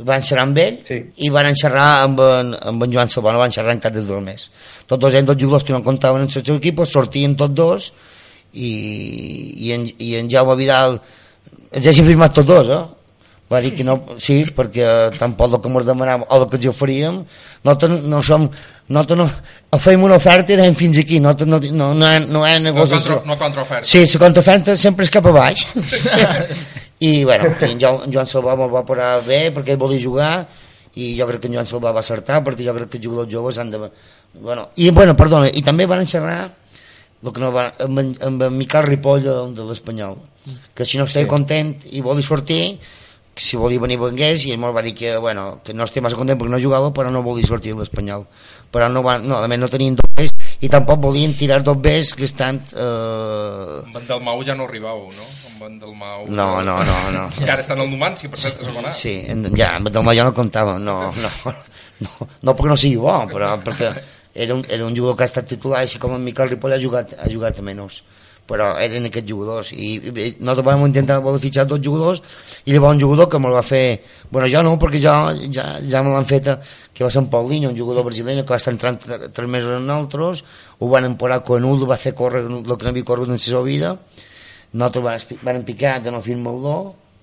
van 0.08 0.24
xerrar 0.24 0.46
amb 0.48 0.56
ell 0.58 0.78
sí. 0.88 0.96
i 1.20 1.28
van 1.30 1.52
xerrar 1.54 1.90
amb 2.06 2.20
en, 2.24 2.54
amb 2.56 2.82
en 2.86 2.92
Joan 2.96 3.08
no 3.12 3.38
van 3.38 3.52
xerrar 3.52 3.74
en 3.76 3.80
cap 3.84 3.92
dels 3.92 4.08
dos 4.08 4.22
més. 4.24 4.46
Tots 4.88 4.98
dos 5.00 5.12
eren 5.12 5.26
dos 5.28 5.36
jugadors 5.36 5.64
que 5.68 5.74
no 5.76 5.82
comptaven 5.84 6.22
en 6.24 6.28
el 6.28 6.32
seu 6.32 6.56
equip, 6.56 6.80
sortien 6.88 7.36
tots 7.36 7.54
dos 7.54 7.92
i, 8.52 8.72
i, 9.66 9.72
en, 9.72 9.86
i 9.98 10.14
en 10.20 10.28
Jaume 10.30 10.56
Vidal 10.60 10.98
els 11.72 11.86
hagin 11.88 12.06
firmat 12.06 12.34
tots 12.36 12.48
dos, 12.48 12.68
eh? 12.68 12.82
va 13.52 13.60
dir 13.60 13.74
que 13.76 13.84
no, 13.84 13.98
sí, 14.20 14.42
perquè 14.56 15.10
tampoc 15.18 15.52
el 15.52 15.60
que 15.60 15.68
ens 15.68 15.84
demanàvem 15.88 16.22
o 16.28 16.36
el 16.38 16.46
que 16.48 16.56
ens 16.56 16.68
oferíem 16.70 17.18
nosaltres 17.64 18.04
no 18.08 18.22
som 18.24 18.46
nosaltres 18.92 19.18
no, 19.20 19.78
fem 19.80 20.02
una 20.04 20.16
oferta 20.16 20.52
i 20.52 20.56
anem 20.56 20.74
fins 20.76 20.98
aquí 21.02 21.18
nosaltres 21.20 21.48
no, 21.48 21.58
no, 21.60 21.90
no, 21.94 22.08
hi 22.08 22.16
ha- 22.16 22.26
no 22.32 22.44
hi 22.46 22.54
ha 22.54 22.62
negociació 22.64 23.18
contra- 23.20 23.28
no 23.28 23.36
contraoferta. 23.40 23.88
sí, 23.88 24.04
la 24.06 24.22
contraoferta 24.24 24.76
sempre 24.80 25.04
és 25.04 25.12
cap 25.12 25.28
a 25.28 25.34
baix 25.36 25.66
i 27.08 27.24
bueno, 27.24 27.52
i 27.60 27.70
en 27.72 27.78
Joan, 27.80 28.00
en 28.06 28.12
Joan 28.14 28.28
Salvà 28.30 28.56
me'l 28.56 28.72
va 28.72 28.84
parar 28.88 29.12
bé 29.26 29.42
perquè 29.54 29.74
ell 29.76 29.80
volia 29.80 30.00
jugar 30.00 30.32
i 30.94 31.14
jo 31.18 31.26
crec 31.28 31.40
que 31.44 31.48
en 31.52 31.56
Joan 31.58 31.68
Salvà 31.68 31.92
va 31.92 32.00
acertar 32.04 32.40
perquè 32.44 32.64
jo 32.66 32.74
crec 32.76 32.90
que 32.92 32.98
els 33.00 33.06
jugadors 33.06 33.32
joves 33.32 33.58
han 33.58 33.70
de... 33.72 33.80
Bueno, 34.40 34.68
i 34.76 34.90
bueno, 34.96 35.12
perdona, 35.16 35.48
i 35.52 35.60
també 35.64 35.84
van 35.88 36.06
xerrar 36.08 36.50
el 37.22 37.32
que 37.32 37.40
no 37.42 37.52
va, 37.54 37.68
amb, 37.84 38.02
en, 38.02 38.12
amb 38.26 38.42
en 38.48 38.58
Miquel 38.58 38.88
Ripoll 38.88 39.22
de, 39.24 39.36
de 39.56 39.68
l'Espanyol 39.68 40.18
que 40.74 40.84
si 40.84 40.98
no 40.98 41.06
estava 41.06 41.24
sí. 41.24 41.30
content 41.30 41.76
i 41.94 42.02
volia 42.02 42.26
sortir 42.26 42.62
que 43.32 43.40
si 43.40 43.56
volia 43.56 43.80
venir 43.80 43.96
vengués 44.00 44.44
i 44.44 44.52
ell 44.52 44.60
me'l 44.60 44.74
va 44.76 44.82
dir 44.84 44.92
que, 44.98 45.14
bueno, 45.16 45.62
que 45.64 45.72
no 45.72 45.86
estia 45.86 46.02
massa 46.04 46.18
content 46.18 46.38
perquè 46.40 46.52
no 46.52 46.60
jugava 46.60 46.90
però 46.92 47.12
no 47.14 47.22
volia 47.24 47.46
sortir 47.48 47.76
l'Espanyol 47.78 48.26
però 48.72 48.88
no, 48.88 49.02
van, 49.04 49.24
no, 49.28 49.38
a 49.38 49.48
més 49.48 49.60
no 49.60 49.70
tenien 49.72 49.96
dos 49.96 50.10
bés 50.18 50.32
i 50.62 50.70
tampoc 50.72 51.00
volien 51.02 51.34
tirar 51.36 51.62
dos 51.62 51.78
bés 51.80 52.12
que 52.16 52.24
estan 52.28 52.60
eh, 52.72 53.78
Amb 53.82 53.98
en 54.00 54.06
Dalmau 54.08 54.42
ja 54.46 54.56
no 54.58 54.68
arribàveu, 54.68 55.08
no? 55.10 55.26
Amb 55.50 55.64
en 55.66 55.78
Dalmau... 55.80 56.26
No, 56.28 56.48
no, 56.62 56.78
no, 56.86 56.98
no. 57.12 57.24
Encara 57.40 57.64
estan 57.64 57.82
al 57.82 57.90
Numancia, 57.90 58.30
per 58.30 58.40
cert, 58.40 58.62
a 58.62 58.68
segona. 58.70 58.92
Sí, 58.96 59.16
ja, 59.58 59.74
amb 59.76 59.90
el 59.90 60.16
jo 60.16 60.24
no 60.24 60.34
comptava, 60.36 60.78
no, 60.78 60.96
no, 61.18 61.32
no, 62.06 62.28
no 62.46 62.54
perquè 62.54 62.70
no 62.72 62.78
sigui 62.78 63.00
bo, 63.02 63.16
però 63.32 63.56
perquè 63.64 63.90
era 64.34 64.54
un, 64.54 64.64
era 64.68 64.86
un 64.86 64.96
jugador 64.96 65.16
que 65.16 65.22
ha 65.24 65.30
estat 65.30 65.46
titular, 65.48 65.80
així 65.82 65.98
com 65.98 66.14
en 66.16 66.24
Miquel 66.24 66.48
Ripoll 66.50 66.72
ha 66.74 66.80
jugat, 66.80 67.14
ha 67.18 67.28
jugat 67.30 67.60
menys 67.60 68.02
però 68.42 68.72
eren 68.82 69.04
aquests 69.06 69.30
jugadors. 69.30 69.68
I, 69.72 69.92
i 70.02 70.24
nosaltres 70.42 70.64
vam 70.66 70.82
intentar 70.84 71.20
voler 71.22 71.38
fitxar 71.40 71.62
dos 71.70 71.78
jugadors 71.80 72.18
i 72.66 72.72
llavors 72.74 72.96
un 72.96 73.00
jugador 73.00 73.28
que 73.30 73.38
me'l 73.38 73.54
va 73.54 73.62
fer 73.62 74.02
bueno 74.32 74.48
jo 74.50 74.62
no 74.66 74.72
perquè 74.82 74.98
jo 75.00 75.12
ja, 75.54 75.78
ja 75.78 76.02
me 76.02 76.10
l'han 76.10 76.26
fet 76.26 76.48
que 76.92 77.04
va 77.04 77.10
ser 77.10 77.22
en 77.22 77.28
Paulinho, 77.30 77.70
un 77.70 77.78
jugador 77.78 78.04
brasileño 78.04 78.42
que 78.44 78.50
va 78.50 78.58
estar 78.58 78.74
entrant 78.74 78.98
tre- 79.00 79.28
tres 79.32 79.48
mesos 79.48 79.78
en 79.78 79.86
nosaltres 79.86 80.42
ho 80.80 80.88
van 80.90 81.06
emporar 81.06 81.44
Coenudo, 81.46 81.86
va 81.86 81.96
fer 81.96 82.14
córrer 82.18 82.42
el 82.42 82.64
que 82.66 82.84
no 82.84 82.90
havia 82.90 83.04
corregut 83.04 83.30
en 83.30 83.38
la 83.38 83.44
seva 83.46 83.62
vida 83.62 83.94
nosaltres 84.72 85.04
van, 85.06 85.38
van 85.46 85.64
picar 85.64 86.00
de 86.02 86.10
no 86.10 86.20
firmar-lo 86.20 86.74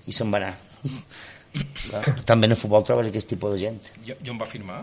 i 0.08 0.12
se'n 0.16 0.32
va 0.32 0.40
anar. 0.40 0.54
També 2.26 2.46
en 2.48 2.54
el 2.54 2.58
futbol 2.58 2.82
trobes 2.86 3.08
aquest 3.10 3.28
tipus 3.28 3.52
de 3.54 3.58
gent. 3.66 3.78
I 4.06 4.30
on 4.32 4.38
va 4.40 4.46
firmar? 4.48 4.80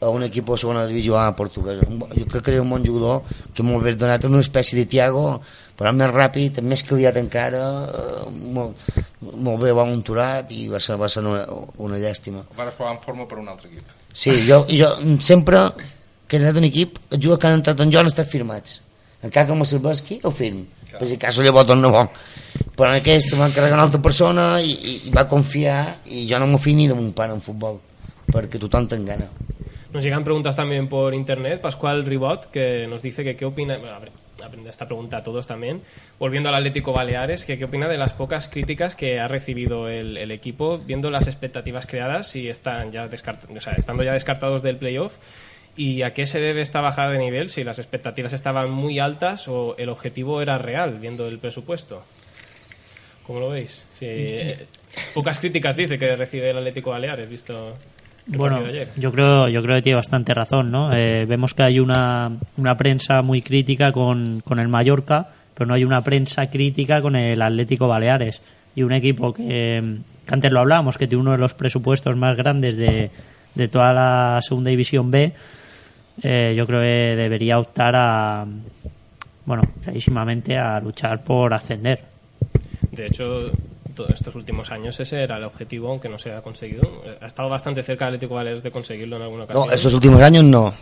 A 0.00 0.10
un 0.14 0.22
equip 0.22 0.46
de 0.46 0.56
segona 0.56 0.86
divisió 0.86 1.18
A 1.18 1.34
portuguesa. 1.36 1.86
Jo 2.14 2.26
crec 2.30 2.44
que 2.44 2.52
era 2.52 2.62
un 2.62 2.70
bon 2.70 2.84
jugador 2.84 3.22
que 3.54 3.64
molt 3.66 3.84
bé 3.84 3.94
donat, 3.98 4.24
una 4.24 4.40
espècie 4.44 4.78
de 4.78 4.86
Tiago, 4.86 5.40
però 5.78 5.92
més 5.94 6.10
ràpid, 6.12 6.60
més 6.62 6.84
caliat 6.86 7.18
encara, 7.18 7.62
eh, 7.86 8.30
molt, 8.54 8.78
molt 9.20 9.62
bé, 9.62 9.72
bon 9.74 9.92
unturat 9.94 10.50
i 10.54 10.68
va 10.70 10.80
ser, 10.82 10.96
va 11.00 11.10
ser 11.10 11.24
una, 11.24 11.44
una 11.82 11.98
llàstima. 11.98 12.44
Van 12.56 12.70
provar 12.70 12.94
en 12.94 13.00
forma 13.04 13.26
per 13.30 13.38
un 13.42 13.48
altre 13.50 13.70
equip. 13.70 13.94
Sí, 14.12 14.34
jo, 14.48 14.64
jo 14.70 14.94
sempre 15.20 15.66
que 16.28 16.36
he 16.36 16.42
anat 16.42 16.58
a 16.58 16.62
un 16.62 16.68
equip, 16.68 16.98
els 17.10 17.22
jugadors 17.22 17.42
que 17.42 17.50
han 17.50 17.60
entrat 17.60 17.80
en 17.82 17.94
jo 17.94 18.00
han 18.00 18.10
estat 18.10 18.30
firmats. 18.30 18.82
Encara 19.22 19.48
que 19.48 19.54
me 19.58 19.66
servesqui, 19.66 20.20
el 20.22 20.34
firm. 20.34 20.62
Per 20.94 21.06
si 21.06 21.18
cas 21.20 21.36
llavors 21.42 21.66
torna 21.68 21.90
bo. 21.92 22.04
Però 22.78 22.88
en 22.88 23.00
aquest 23.00 23.32
se 23.32 23.36
va 23.38 23.48
encarregar 23.50 23.76
una 23.76 23.88
altra 23.88 24.00
persona 24.02 24.46
i, 24.62 24.70
i, 24.72 24.94
i 25.08 25.12
va 25.14 25.26
confiar 25.28 25.98
i 26.06 26.24
jo 26.30 26.38
no 26.38 26.46
m'ho 26.46 26.60
fi 26.62 26.74
ni 26.78 26.86
de 26.88 26.94
mon 26.94 27.10
pare 27.16 27.34
en 27.34 27.42
futbol 27.42 27.80
perquè 28.28 28.60
tothom 28.60 28.86
te'n 28.88 29.04
gana. 29.08 29.28
Nos 29.98 30.04
llegan 30.04 30.22
preguntas 30.22 30.54
también 30.54 30.86
por 30.86 31.12
internet. 31.12 31.60
Pascual 31.60 32.06
Ribot, 32.06 32.52
que 32.52 32.86
nos 32.86 33.02
dice 33.02 33.24
que 33.24 33.34
qué 33.34 33.44
opina. 33.44 33.78
Bueno, 33.78 33.98
aprende 34.44 34.70
esta 34.70 34.86
pregunta 34.86 35.16
a 35.16 35.22
todos 35.24 35.48
también. 35.48 35.82
Volviendo 36.20 36.48
al 36.50 36.54
Atlético 36.54 36.92
Baleares, 36.92 37.44
que 37.44 37.58
qué 37.58 37.64
opina 37.64 37.88
de 37.88 37.96
las 37.96 38.12
pocas 38.12 38.46
críticas 38.46 38.94
que 38.94 39.18
ha 39.18 39.26
recibido 39.26 39.88
el, 39.88 40.16
el 40.16 40.30
equipo, 40.30 40.78
viendo 40.78 41.10
las 41.10 41.26
expectativas 41.26 41.86
creadas 41.86 42.36
y 42.36 42.48
están 42.48 42.92
ya 42.92 43.10
descart- 43.10 43.56
o 43.56 43.60
sea, 43.60 43.72
estando 43.72 44.04
ya 44.04 44.12
descartados 44.12 44.62
del 44.62 44.76
playoff. 44.76 45.16
¿Y 45.76 46.02
a 46.02 46.14
qué 46.14 46.26
se 46.26 46.38
debe 46.38 46.60
esta 46.60 46.80
bajada 46.80 47.10
de 47.10 47.18
nivel? 47.18 47.50
Si 47.50 47.64
las 47.64 47.80
expectativas 47.80 48.32
estaban 48.32 48.70
muy 48.70 49.00
altas 49.00 49.48
o 49.48 49.74
el 49.78 49.88
objetivo 49.88 50.40
era 50.40 50.58
real, 50.58 51.00
viendo 51.00 51.26
el 51.26 51.40
presupuesto. 51.40 52.04
¿Cómo 53.26 53.40
lo 53.40 53.48
veis? 53.48 53.84
Sí, 53.94 54.06
eh, 54.08 54.66
pocas 55.12 55.40
críticas 55.40 55.74
dice 55.74 55.98
que 55.98 56.14
recibe 56.14 56.50
el 56.50 56.58
Atlético 56.58 56.90
Baleares, 56.90 57.28
visto 57.28 57.76
Bueno, 58.28 58.60
yo 58.96 59.10
creo, 59.10 59.48
yo 59.48 59.62
creo 59.62 59.76
que 59.76 59.82
tiene 59.82 59.96
bastante 59.96 60.34
razón, 60.34 60.70
¿no? 60.70 60.92
Eh, 60.92 61.24
vemos 61.26 61.54
que 61.54 61.62
hay 61.62 61.80
una, 61.80 62.30
una 62.58 62.76
prensa 62.76 63.22
muy 63.22 63.40
crítica 63.40 63.90
con, 63.90 64.42
con 64.42 64.58
el 64.58 64.68
Mallorca, 64.68 65.28
pero 65.54 65.66
no 65.66 65.74
hay 65.74 65.84
una 65.84 66.02
prensa 66.02 66.50
crítica 66.50 67.00
con 67.00 67.16
el 67.16 67.40
Atlético 67.40 67.88
Baleares. 67.88 68.42
Y 68.76 68.82
un 68.82 68.92
equipo 68.92 69.32
que, 69.32 69.96
que 70.26 70.34
antes 70.34 70.52
lo 70.52 70.60
hablábamos, 70.60 70.98
que 70.98 71.06
tiene 71.06 71.22
uno 71.22 71.32
de 71.32 71.38
los 71.38 71.54
presupuestos 71.54 72.16
más 72.16 72.36
grandes 72.36 72.76
de, 72.76 73.10
de 73.54 73.68
toda 73.68 73.92
la 73.94 74.40
segunda 74.42 74.70
división 74.70 75.10
B, 75.10 75.32
eh, 76.22 76.54
yo 76.56 76.66
creo 76.66 76.80
que 76.80 77.16
debería 77.16 77.58
optar 77.58 77.96
a, 77.96 78.44
bueno, 79.46 79.62
clarísimamente 79.82 80.58
a 80.58 80.78
luchar 80.80 81.24
por 81.24 81.54
ascender. 81.54 82.00
De 82.92 83.06
hecho, 83.06 83.50
todos 83.98 84.10
estos 84.14 84.34
últimos 84.36 84.70
años 84.70 84.98
ese 85.00 85.22
era 85.24 85.36
el 85.38 85.44
objetivo, 85.44 85.88
aunque 85.90 86.08
no 86.08 86.20
se 86.20 86.32
ha 86.32 86.40
conseguido. 86.40 87.02
Ha 87.20 87.26
estado 87.26 87.48
bastante 87.48 87.82
cerca 87.82 88.04
el 88.04 88.14
Atlético 88.14 88.36
Baleares 88.36 88.62
de 88.62 88.70
conseguirlo 88.70 89.16
en 89.16 89.22
alguna 89.22 89.44
ocasión. 89.44 89.66
No, 89.66 89.72
estos 89.72 89.92
últimos 89.92 90.22
años 90.22 90.44
no. 90.44 90.72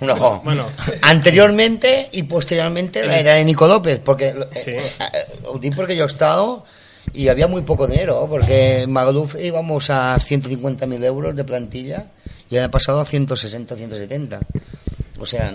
No. 0.00 0.40
Bueno. 0.44 0.66
Anteriormente 1.02 2.08
y 2.10 2.24
posteriormente 2.24 3.06
la 3.06 3.20
era 3.20 3.34
de 3.34 3.44
Nico 3.44 3.68
López, 3.68 4.00
porque 4.00 4.28
eh, 4.28 4.34
Sí. 4.56 4.70
eh, 4.72 5.70
porque 5.76 5.94
yo 5.96 6.02
he 6.04 6.06
estado 6.08 6.64
y 7.12 7.28
había 7.28 7.46
muy 7.46 7.62
poco 7.62 7.86
dinero, 7.86 8.26
porque 8.28 8.82
en 8.82 8.92
Magaluf 8.92 9.36
íbamos 9.40 9.88
a 9.90 10.18
150.000 10.18 11.04
euros 11.04 11.36
de 11.36 11.44
plantilla 11.44 12.06
y 12.50 12.56
año 12.58 12.70
pasado 12.70 12.98
a 13.00 13.04
160, 13.04 13.76
170. 13.76 14.40
O 15.20 15.26
sea, 15.26 15.54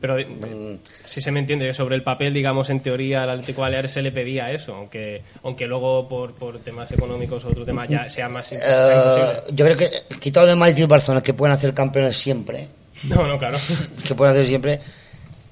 Pero 0.00 0.18
eh, 0.18 0.78
si 1.04 1.20
se 1.20 1.30
me 1.30 1.40
entiende, 1.40 1.72
sobre 1.72 1.94
el 1.94 2.02
papel, 2.02 2.34
digamos, 2.34 2.68
en 2.70 2.80
teoría, 2.80 3.22
al 3.22 3.30
Atlético 3.30 3.62
Baleares 3.62 3.92
se 3.92 4.02
le 4.02 4.10
pedía 4.12 4.50
eso, 4.50 4.74
aunque 4.74 5.22
aunque 5.42 5.66
luego 5.66 6.08
por, 6.08 6.34
por 6.34 6.58
temas 6.58 6.90
económicos 6.92 7.44
o 7.44 7.48
otro 7.48 7.64
tema 7.64 7.86
ya 7.86 8.08
sea 8.08 8.28
más 8.28 8.52
eh, 8.52 8.56
imposible. 8.56 9.54
yo 9.54 9.64
creo 9.64 9.76
que 9.76 10.18
quitado 10.18 10.46
de 10.46 10.56
Madrid 10.56 10.82
y 10.84 10.86
Barcelona, 10.86 11.22
que 11.22 11.32
pueden 11.32 11.54
hacer 11.54 11.72
campeones 11.72 12.16
siempre, 12.16 12.68
No, 13.04 13.26
no, 13.26 13.38
claro. 13.38 13.58
que 14.06 14.14
pueden 14.14 14.34
hacer 14.34 14.46
siempre, 14.46 14.80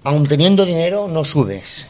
aun 0.03 0.27
teniendo 0.27 0.65
dinero, 0.65 1.07
no 1.09 1.25
subes, 1.25 1.87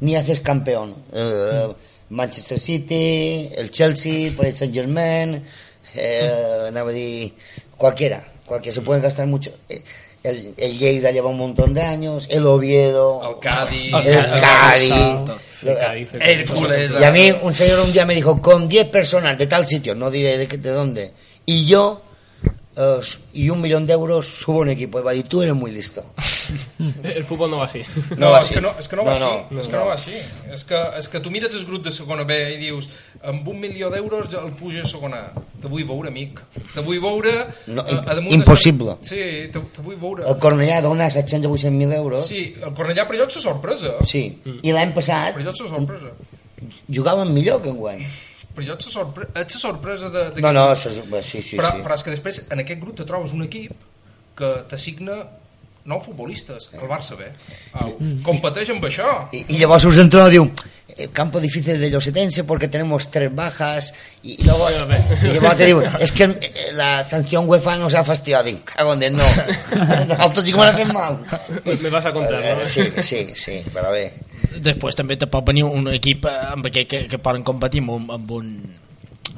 ni 0.00 0.14
haces 0.14 0.40
campeón. 0.40 0.94
Eh, 1.12 1.68
Manchester 2.10 2.58
City, 2.58 3.50
el 3.54 3.70
Chelsea, 3.70 4.32
Paris 4.36 4.58
Saint 4.58 4.74
Germain, 4.74 5.42
a 5.94 6.84
dir, 6.90 7.32
cualquiera, 7.76 8.24
cualquiera, 8.46 8.74
se 8.74 8.80
pueden 8.82 9.02
gastar 9.02 9.26
mucho. 9.26 9.52
Eh, 9.68 9.82
El, 10.22 10.54
el 10.56 10.78
Lleida 10.78 11.10
lleva 11.10 11.30
un 11.30 11.38
montón 11.38 11.72
de 11.74 11.82
años, 11.82 12.26
el 12.30 12.44
Oviedo, 12.46 13.20
El 13.34 13.38
Cádiz, 13.40 13.92
el 14.34 14.40
Cádiz, 14.40 14.92
El 15.64 15.74
Cádiz, 15.78 16.08
Hércules, 16.20 16.94
y 17.00 17.04
a 17.04 17.10
mí 17.12 17.32
un 17.42 17.54
señor 17.54 17.80
un 17.80 17.92
día 17.92 18.04
me 18.04 18.14
dijo, 18.14 18.40
con 18.42 18.68
10 18.68 18.86
personas 18.88 19.38
de 19.38 19.46
tal 19.46 19.66
sitio, 19.66 19.94
no 19.94 20.10
diré 20.10 20.36
de, 20.36 20.48
qué- 20.48 20.58
de 20.58 20.70
dónde, 20.70 21.12
y 21.46 21.66
yo, 21.66 22.02
eh, 22.78 23.00
y 23.34 23.50
un 23.50 23.60
millón 23.60 23.86
de 23.86 23.92
euros, 23.92 24.28
subo 24.28 24.60
un 24.60 24.68
equipo. 24.70 25.00
Y 25.00 25.02
va 25.02 25.10
a 25.10 25.14
decir, 25.14 25.28
tú 25.28 25.42
eres 25.42 25.54
muy 25.54 25.70
listo. 25.72 26.04
El 27.02 27.24
fútbol 27.24 27.50
no 27.50 27.58
va 27.58 27.64
así. 27.66 27.82
No 28.10 28.16
No, 28.16 28.30
va 28.30 28.40
és 28.40 28.46
així. 28.46 28.54
que 28.54 28.60
no, 28.60 28.70
és 28.78 28.88
que 28.88 28.96
no 28.96 29.04
va 29.04 29.18
No, 29.18 29.26
així. 29.26 29.54
no, 29.54 29.60
és 29.60 29.66
que 29.68 29.76
no. 29.76 29.86
va 29.86 29.94
així. 29.94 30.14
És 30.54 30.64
que, 30.64 30.80
és 30.98 31.08
que 31.08 31.20
tu 31.20 31.30
mires 31.30 31.54
el 31.58 31.64
grup 31.66 31.82
de 31.84 31.90
segona 31.90 32.24
B 32.24 32.36
i 32.54 32.56
dius 32.62 32.88
amb 33.22 33.48
un 33.50 33.58
milió 33.60 33.90
d'euros 33.90 34.28
ja 34.30 34.44
el 34.46 34.52
puja 34.52 34.84
a 34.84 34.88
segona 34.88 35.16
A. 35.34 35.42
Te 35.60 35.66
vull 35.68 35.84
veure, 35.84 36.08
amic. 36.12 36.38
Te 36.74 36.80
vull 36.86 37.00
veure... 37.02 37.32
No, 37.66 37.82
eh, 37.82 37.98
a 38.06 38.14
damunt 38.14 38.32
impossible. 38.38 38.94
De... 39.00 39.06
Sí, 39.10 39.22
te, 39.52 39.58
te 39.74 39.82
vull 39.82 39.98
veure. 39.98 40.24
El 40.30 40.38
Cornellà 40.38 40.80
dona 40.84 41.10
700 41.10 41.50
o 41.50 41.54
800.000 41.58 41.96
euros. 41.98 42.26
Sí, 42.30 42.54
el 42.62 42.72
Cornellà 42.78 43.08
per 43.08 43.18
allò 43.18 43.26
és 43.26 43.42
sorpresa. 43.42 43.96
Sí. 44.06 44.22
I 44.62 44.72
l'any 44.72 44.94
passat 44.94 45.34
Per 45.34 45.42
allò 45.42 45.52
és 45.56 45.58
sorpresa. 45.66 46.14
jugaven 46.88 47.34
millor 47.34 47.60
que 47.62 47.70
enguany. 47.74 47.98
Per 48.06 48.27
allò 48.60 48.76
és 48.78 48.86
una 48.86 48.94
sorpresa, 48.98 49.30
és 49.40 49.54
la 49.54 49.60
sorpresa 49.60 50.08
de... 50.10 50.24
de 50.36 50.40
No, 50.44 50.52
no, 50.52 50.66
és- 50.72 51.00
sí, 51.26 51.42
sí, 51.42 51.56
però, 51.56 51.72
sí. 51.76 51.82
però 51.84 51.94
és 51.98 52.02
que 52.06 52.10
després 52.14 52.42
en 52.50 52.60
aquest 52.64 52.80
grup 52.80 52.96
te 52.96 53.04
trobes 53.08 53.32
un 53.36 53.42
equip 53.46 53.72
que 54.38 54.52
t'assigna 54.70 55.22
nou 55.88 56.02
futbolistes, 56.04 56.68
el 56.76 56.84
Barça 56.88 57.16
B. 57.16 57.24
Au, 57.80 57.94
competeix 58.26 58.68
amb 58.74 58.84
això. 58.84 59.06
Y, 59.32 59.44
y 59.48 59.58
luego 59.58 59.78
sus 59.80 59.96
entrenador 59.98 60.30
diu, 60.30 60.44
"Eh, 60.88 61.08
campo 61.14 61.40
difícil 61.40 61.80
de 61.80 61.88
Llosetense 61.90 62.44
porque 62.44 62.68
tenemos 62.68 63.10
tres 63.10 63.34
bajas 63.34 63.94
y, 64.22 64.36
y 64.42 64.44
luego 64.44 64.68
y 64.70 65.28
luego 65.38 65.56
te 65.56 65.64
digo, 65.64 65.82
es 65.98 66.12
que 66.12 66.24
eh, 66.24 66.72
la 66.74 67.04
sanción 67.06 67.48
UEFA 67.48 67.76
nos 67.78 67.94
ha 67.94 68.04
fastidiado. 68.04 68.44
Dic, 68.44 68.64
cago 68.64 68.92
en 69.00 69.16
no. 69.16 69.24
Nosotros 70.06 70.44
sí 70.44 70.52
que 70.52 70.58
me 70.58 70.66
la 70.66 70.74
fem 70.76 70.92
mal. 70.92 71.24
Me 71.64 71.88
vas 71.90 72.04
a 72.04 72.12
contar, 72.12 72.42
Eh, 72.44 72.56
no? 72.58 72.64
Sí, 72.64 72.82
sí, 73.02 73.26
sí, 73.34 73.62
però 73.72 73.90
bé. 73.90 74.12
Després 74.60 74.96
també 74.98 75.16
te 75.16 75.26
pot 75.30 75.44
venir 75.46 75.64
un 75.64 75.88
equip 75.94 76.24
eh, 76.26 76.36
amb 76.52 76.66
que, 76.72 76.86
que, 76.86 77.06
que 77.08 77.18
poden 77.18 77.42
competir 77.46 77.80
amb 77.84 77.90
un, 77.96 78.10
amb 78.10 78.30
un, 78.30 78.52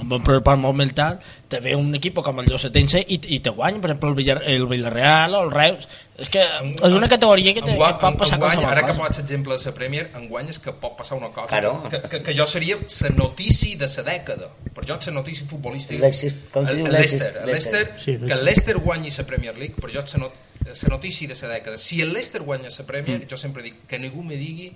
amb 0.01 0.13
un 0.17 0.23
problema 0.25 0.55
molt 0.57 0.79
mental, 0.79 1.19
te 1.51 1.59
ve 1.61 1.75
un 1.77 1.91
equip 1.99 2.17
com 2.25 2.39
el 2.41 2.47
Llosetense 2.49 3.03
i, 3.07 3.19
i 3.37 3.41
te 3.45 3.51
guanya, 3.53 3.81
per 3.83 3.91
exemple, 3.91 4.09
el, 4.09 4.15
Villar, 4.17 4.37
el 4.49 4.65
Villarreal 4.71 5.35
o 5.37 5.43
el 5.45 5.51
Reus. 5.53 5.85
És 6.21 6.31
que 6.33 6.41
és 6.41 6.95
una 6.97 7.09
categoria 7.09 7.53
que, 7.57 7.61
te, 7.65 7.75
que 7.75 7.79
pot 8.01 8.17
passar 8.17 8.39
enguany, 8.39 8.61
qualsevol 8.63 8.71
ara 8.73 8.87
que 8.89 8.95
pots 8.97 9.21
exemple 9.21 9.57
de 9.59 9.65
la 9.69 9.75
Premier, 9.77 10.07
enguany 10.17 10.49
és 10.55 10.59
que 10.63 10.73
pot 10.73 10.97
passar 10.97 11.19
una 11.19 11.29
cosa. 11.35 11.49
Claro. 11.53 11.83
Que, 11.91 12.01
que, 12.09 12.23
que 12.31 12.35
jo 12.37 12.47
seria 12.49 12.79
la 12.81 13.13
notícia 13.17 13.77
de 13.77 13.89
la 13.97 14.05
dècada. 14.09 14.49
Per 14.73 14.85
jo 14.89 14.97
és 14.97 15.11
la 15.13 15.17
notícia 15.21 15.45
futbolística. 15.49 16.01
Leicester- 16.01 16.49
com 16.55 16.65
se 16.67 16.73
El- 16.73 16.79
diu? 16.79 16.87
el 16.87 16.93
Leicester. 16.97 17.33
Leicester. 17.45 17.45
el 17.45 17.53
Leicester, 17.53 18.01
Sí, 18.01 18.17
que 18.27 18.33
el 18.39 18.45
Leicester 18.45 18.79
guanyi 18.79 19.11
la 19.19 19.27
Premier 19.27 19.57
League, 19.59 19.75
per 19.81 19.91
jo 19.93 20.01
és 20.05 20.15
la 20.17 20.21
not 20.27 20.47
la 20.71 20.89
notícia 20.97 21.29
de 21.29 21.35
la 21.49 21.55
dècada. 21.59 21.77
Si 21.77 22.01
el 22.01 22.13
Leicester 22.13 22.41
guanya 22.43 22.69
la 22.73 22.87
Premier, 22.87 23.27
jo 23.29 23.37
sempre 23.37 23.63
dic 23.63 23.85
que 23.89 23.99
ningú 23.99 24.23
me 24.23 24.37
digui 24.37 24.71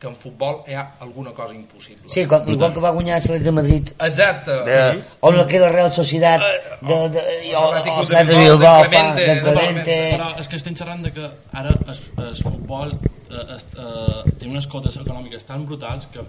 que 0.00 0.08
en 0.08 0.16
futbol 0.16 0.62
hi 0.66 0.74
ha 0.74 0.96
alguna 1.04 1.32
cosa 1.36 1.54
impossible. 1.54 2.08
Sí, 2.08 2.24
com, 2.26 2.46
igual 2.48 2.72
que 2.72 2.80
va 2.80 2.90
guanyar 2.96 3.20
el 3.20 3.42
de 3.44 3.52
Madrid 3.52 3.90
Exacte. 4.00 4.50
de, 4.64 5.02
on 5.20 5.36
no 5.36 5.46
queda 5.46 5.68
Real 5.68 5.92
Sociedad 5.92 6.40
de, 6.80 6.96
de, 7.12 7.24
i, 7.50 7.54
o, 7.54 7.66
o, 7.68 8.00
o 8.00 8.06
de 8.06 8.24
de 8.24 8.38
Bilbao, 8.38 8.82
de 8.82 8.88
Clemente, 8.88 9.26
fa, 9.26 9.26
de 9.26 9.34
de 9.34 9.40
Clemente 9.42 9.98
Però 10.16 10.30
és 10.40 10.48
que 10.48 10.56
estem 10.56 10.78
xerrant 10.78 11.04
de 11.04 11.12
que 11.12 11.28
ara 11.52 11.74
el, 11.76 12.00
el 12.24 12.34
futbol 12.40 12.96
eh, 12.96 13.44
es, 13.58 13.66
eh, 13.76 14.32
té 14.40 14.48
unes 14.48 14.66
cotes 14.72 14.96
econòmiques 14.96 15.44
tan 15.44 15.66
brutals 15.68 16.08
que 16.14 16.24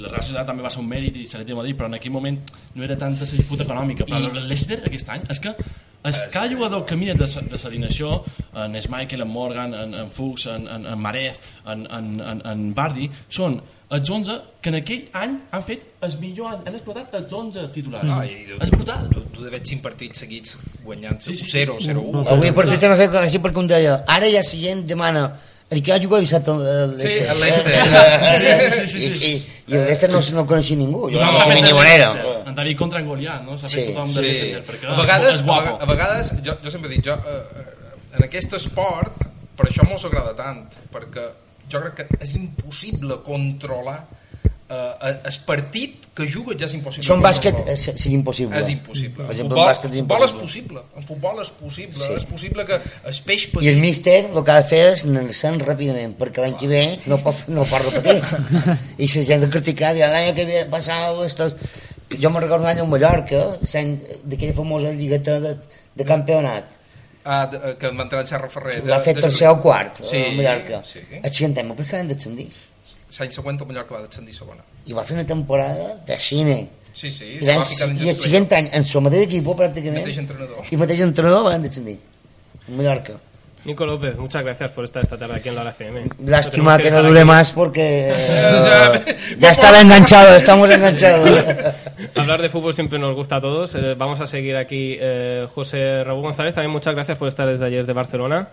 la 0.00 0.08
Real 0.08 0.22
Societat 0.22 0.46
també 0.48 0.62
va 0.64 0.70
ser 0.70 0.80
un 0.80 0.88
mèrit 0.88 1.16
i 1.18 1.26
té 1.26 1.52
a 1.52 1.56
Madrid, 1.58 1.76
però 1.76 1.90
en 1.90 1.98
aquell 1.98 2.14
moment 2.14 2.38
no 2.74 2.84
era 2.86 2.96
tanta 2.96 3.26
la 3.26 3.30
disputa 3.30 3.66
econòmica. 3.66 4.06
Però 4.06 4.20
I- 4.22 4.30
el 4.30 4.48
Leicester 4.48 4.80
aquest 4.86 5.10
any 5.12 5.26
és 5.28 5.40
que 5.42 5.52
és, 6.04 6.22
cada 6.32 6.48
jugador 6.48 6.86
que 6.88 6.96
mira 6.96 7.14
de, 7.14 7.26
de 7.26 7.60
l'alineació, 7.64 8.22
en 8.54 8.78
Schmeichel, 8.80 9.26
en 9.26 9.28
Morgan, 9.28 9.74
en, 9.74 9.98
en 10.04 10.10
Fuchs, 10.10 10.46
en, 10.52 10.68
en, 10.68 10.86
en 10.86 10.98
Marez, 10.98 11.40
en, 11.66 11.84
en, 11.90 12.14
en, 12.20 12.42
en 12.46 12.64
Bardi, 12.74 13.10
són 13.28 13.60
els 13.90 14.06
11 14.06 14.36
que 14.62 14.70
en 14.70 14.76
aquell 14.78 15.06
any 15.18 15.32
han 15.50 15.62
fet 15.66 15.86
el 16.06 16.12
millor 16.22 16.52
any, 16.52 16.60
han 16.68 16.76
explotat 16.78 17.14
els 17.18 17.32
11 17.34 17.64
titulars. 17.74 18.12
Ah, 18.14 18.22
i 18.22 18.44
tu, 18.46 18.58
és 18.62 18.70
brutal. 18.70 19.08
Tu, 19.10 19.22
tu 19.34 19.46
veig 19.50 19.66
5 19.66 19.82
partits 19.82 20.22
seguits 20.22 20.58
guanyant 20.84 21.18
sí, 21.24 21.34
sí, 21.34 21.48
0, 21.50 21.76
0, 21.82 22.04
1. 22.22 22.26
Avui 22.36 22.54
per 22.54 22.68
Twitter 22.70 22.92
m'ha 22.92 22.98
fet 23.00 23.16
així 23.24 23.42
perquè 23.42 23.62
un 23.64 23.70
deia 23.70 24.00
ara 24.06 24.30
ja 24.30 24.44
la 24.44 24.60
gent 24.62 24.84
demana 24.86 25.24
el 25.70 25.82
que 25.82 25.92
ha 25.92 25.98
jugat 26.02 26.20
dissabte 26.24 26.50
el 26.50 26.94
Sí, 26.98 27.08
el 27.08 27.40
Leicester. 27.40 27.72
Eh, 27.72 28.56
Sí, 28.60 28.70
sí, 28.70 28.70
sí, 28.70 28.86
sí, 28.88 29.18
sí. 29.18 29.26
I, 29.26 29.30
i, 29.30 29.34
i 29.70 29.74
el 29.78 29.84
Leicester 29.86 30.10
no, 30.10 30.20
no 30.34 30.40
el 30.42 30.46
coneixia 30.50 30.76
ningú 30.76 31.02
jo 31.10 31.20
No, 31.20 31.30
no, 31.32 31.38
fet 31.44 31.54
ni 31.54 31.62
Leicester. 31.62 32.26
En 32.50 32.54
David 32.54 32.76
contra 32.78 33.00
en 33.00 33.06
Goliat, 33.06 33.42
no? 33.46 33.56
S'ha 33.58 33.68
Sí, 33.70 33.84
tothom 33.88 34.12
de 34.12 34.18
Sí. 34.20 34.26
Leicester, 34.26 34.64
perquè 34.66 34.88
A 34.90 34.96
vegades, 35.00 35.36
és 35.36 35.40
a, 35.40 35.44
guapo. 35.44 35.62
vega- 35.66 35.78
a 35.82 35.86
vegades 35.92 36.32
jo, 36.44 36.56
jo 36.64 36.70
sempre 36.70 36.90
dic, 36.90 37.04
jo, 37.06 37.14
eh, 37.14 37.42
eh, 37.60 38.16
en 38.18 38.24
aquest 38.26 38.52
esport, 38.58 39.22
per 39.56 39.66
això 39.68 39.86
mos 39.88 40.04
agrada 40.04 40.34
tant, 40.34 40.64
perquè 40.92 41.28
jo 41.70 41.80
crec 41.84 41.94
que 42.00 42.18
és 42.24 42.34
impossible 42.34 43.20
controlar 43.22 44.00
eh, 44.70 45.08
eh 45.08 45.16
el 45.30 45.38
partit 45.46 46.06
que 46.14 46.26
juga 46.26 46.54
ja 46.58 46.66
és 46.66 46.74
impossible. 46.74 47.04
Això 47.04 47.16
en 47.16 47.22
bàsquet 47.24 47.60
és, 47.66 47.88
eh, 47.88 47.94
és 47.94 48.06
impossible. 48.06 48.58
És 48.58 48.70
impossible. 48.72 49.24
Per 49.24 49.32
exemple, 49.34 49.54
futbol, 49.54 49.64
en 49.64 49.70
bàsquet 49.70 49.90
és 49.90 49.98
impossible. 49.98 50.26
és 50.26 50.42
possible. 50.42 50.82
En 50.96 51.06
futbol 51.10 51.42
és 51.42 51.50
possible. 51.60 52.04
Sí. 52.04 52.12
És 52.16 52.24
possible 52.24 52.66
que 52.66 52.80
es 53.12 53.20
peix 53.20 53.46
petit. 53.52 53.66
I 53.66 53.72
el 53.74 53.80
míster 53.80 54.18
el 54.30 54.44
que 54.44 54.52
ha 54.52 54.58
de 54.62 54.68
fer 54.72 54.82
és 54.94 55.04
anar-se'n 55.04 55.60
ràpidament, 55.60 56.16
perquè 56.18 56.44
l'any 56.44 56.56
que 56.60 56.68
ve 56.70 56.82
no 57.06 57.18
pot, 57.18 57.44
no 57.48 57.66
pot 57.70 57.86
repetir. 57.86 58.18
I 59.04 59.06
la 59.14 59.24
gent 59.30 59.46
de 59.46 59.50
criticar, 59.50 59.94
l'any 59.94 60.34
que 60.34 60.44
ve 60.44 60.66
passat 60.70 61.24
Estos... 61.26 61.54
Jo 62.10 62.30
me'n 62.30 62.42
recordo 62.42 62.64
un 62.64 62.70
any 62.72 62.80
a 62.82 62.84
Mallorca, 62.84 63.40
d'aquella 63.62 64.52
famosa 64.52 64.90
lligueta 64.90 65.38
de, 65.38 65.54
de 65.94 66.04
campionat. 66.04 66.80
Ah, 67.22 67.46
de, 67.46 67.76
que 67.78 67.86
van 67.86 68.00
entrar 68.00 68.22
en 68.24 68.26
Serra 68.26 68.48
Ferrer. 68.48 68.80
L'ha 68.88 68.98
fet 69.04 69.20
tercer 69.20 69.46
o 69.52 69.60
quart, 69.62 70.00
sí, 70.02 70.24
a 70.24 70.32
Mallorca. 70.34 70.80
Sí. 70.88 71.04
Accidentem, 71.20 71.70
per 71.78 71.86
què 71.86 72.00
han 72.00 72.10
d'ascendir? 72.10 72.48
50 73.10 73.66
segona. 74.32 74.62
I 74.86 74.92
va 74.94 75.04
fer 75.04 75.16
una 75.16 75.26
temporada 75.26 75.96
de 76.06 76.18
cine. 76.20 76.68
Sí, 76.92 77.10
sí. 77.10 77.38
I, 77.40 77.48
any, 77.48 77.64
i 78.04 78.08
el 78.10 78.16
següent 78.16 78.52
any, 78.52 78.68
en 78.72 78.84
el 78.84 79.02
mateix 79.02 79.26
equip, 79.26 79.50
pràcticament. 79.56 80.04
Mateix 80.04 80.22
entrenador. 80.22 80.70
I 80.70 80.76
mateix 80.76 81.02
entrenador 81.06 81.44
van 81.44 81.62
descendir. 81.62 81.98
Mallorca. 82.68 83.18
Nico 83.62 83.84
López, 83.84 84.16
muchas 84.16 84.42
gracias 84.42 84.70
por 84.70 84.84
estar 84.84 85.02
esta 85.02 85.18
tarde 85.18 85.36
aquí 85.36 85.50
en 85.50 85.54
la 85.54 85.68
FM. 85.68 86.08
Lástima 86.24 86.78
que, 86.78 86.84
que, 86.84 86.90
no 86.90 87.02
dure 87.02 87.20
aquí. 87.20 87.28
más 87.28 87.52
porque 87.52 88.10
uh, 89.06 89.38
ya 89.38 89.50
estaba 89.50 89.82
enganchado, 89.82 90.34
estamos 90.34 90.70
enganchados. 90.70 91.28
Hablar 92.16 92.40
de 92.40 92.48
fútbol 92.48 92.72
siempre 92.72 92.98
nos 92.98 93.14
gusta 93.14 93.36
a 93.36 93.40
todos. 93.40 93.74
Eh, 93.74 93.94
vamos 93.98 94.18
a 94.20 94.26
seguir 94.26 94.56
aquí. 94.56 94.96
Eh, 94.98 95.46
José 95.54 96.02
Raúl 96.04 96.22
González, 96.22 96.54
también 96.54 96.72
muchas 96.72 96.94
gracias 96.94 97.18
por 97.18 97.28
estar 97.28 97.46
desde 97.46 97.66
ayer 97.66 97.84
de 97.84 97.92
Barcelona. 97.92 98.48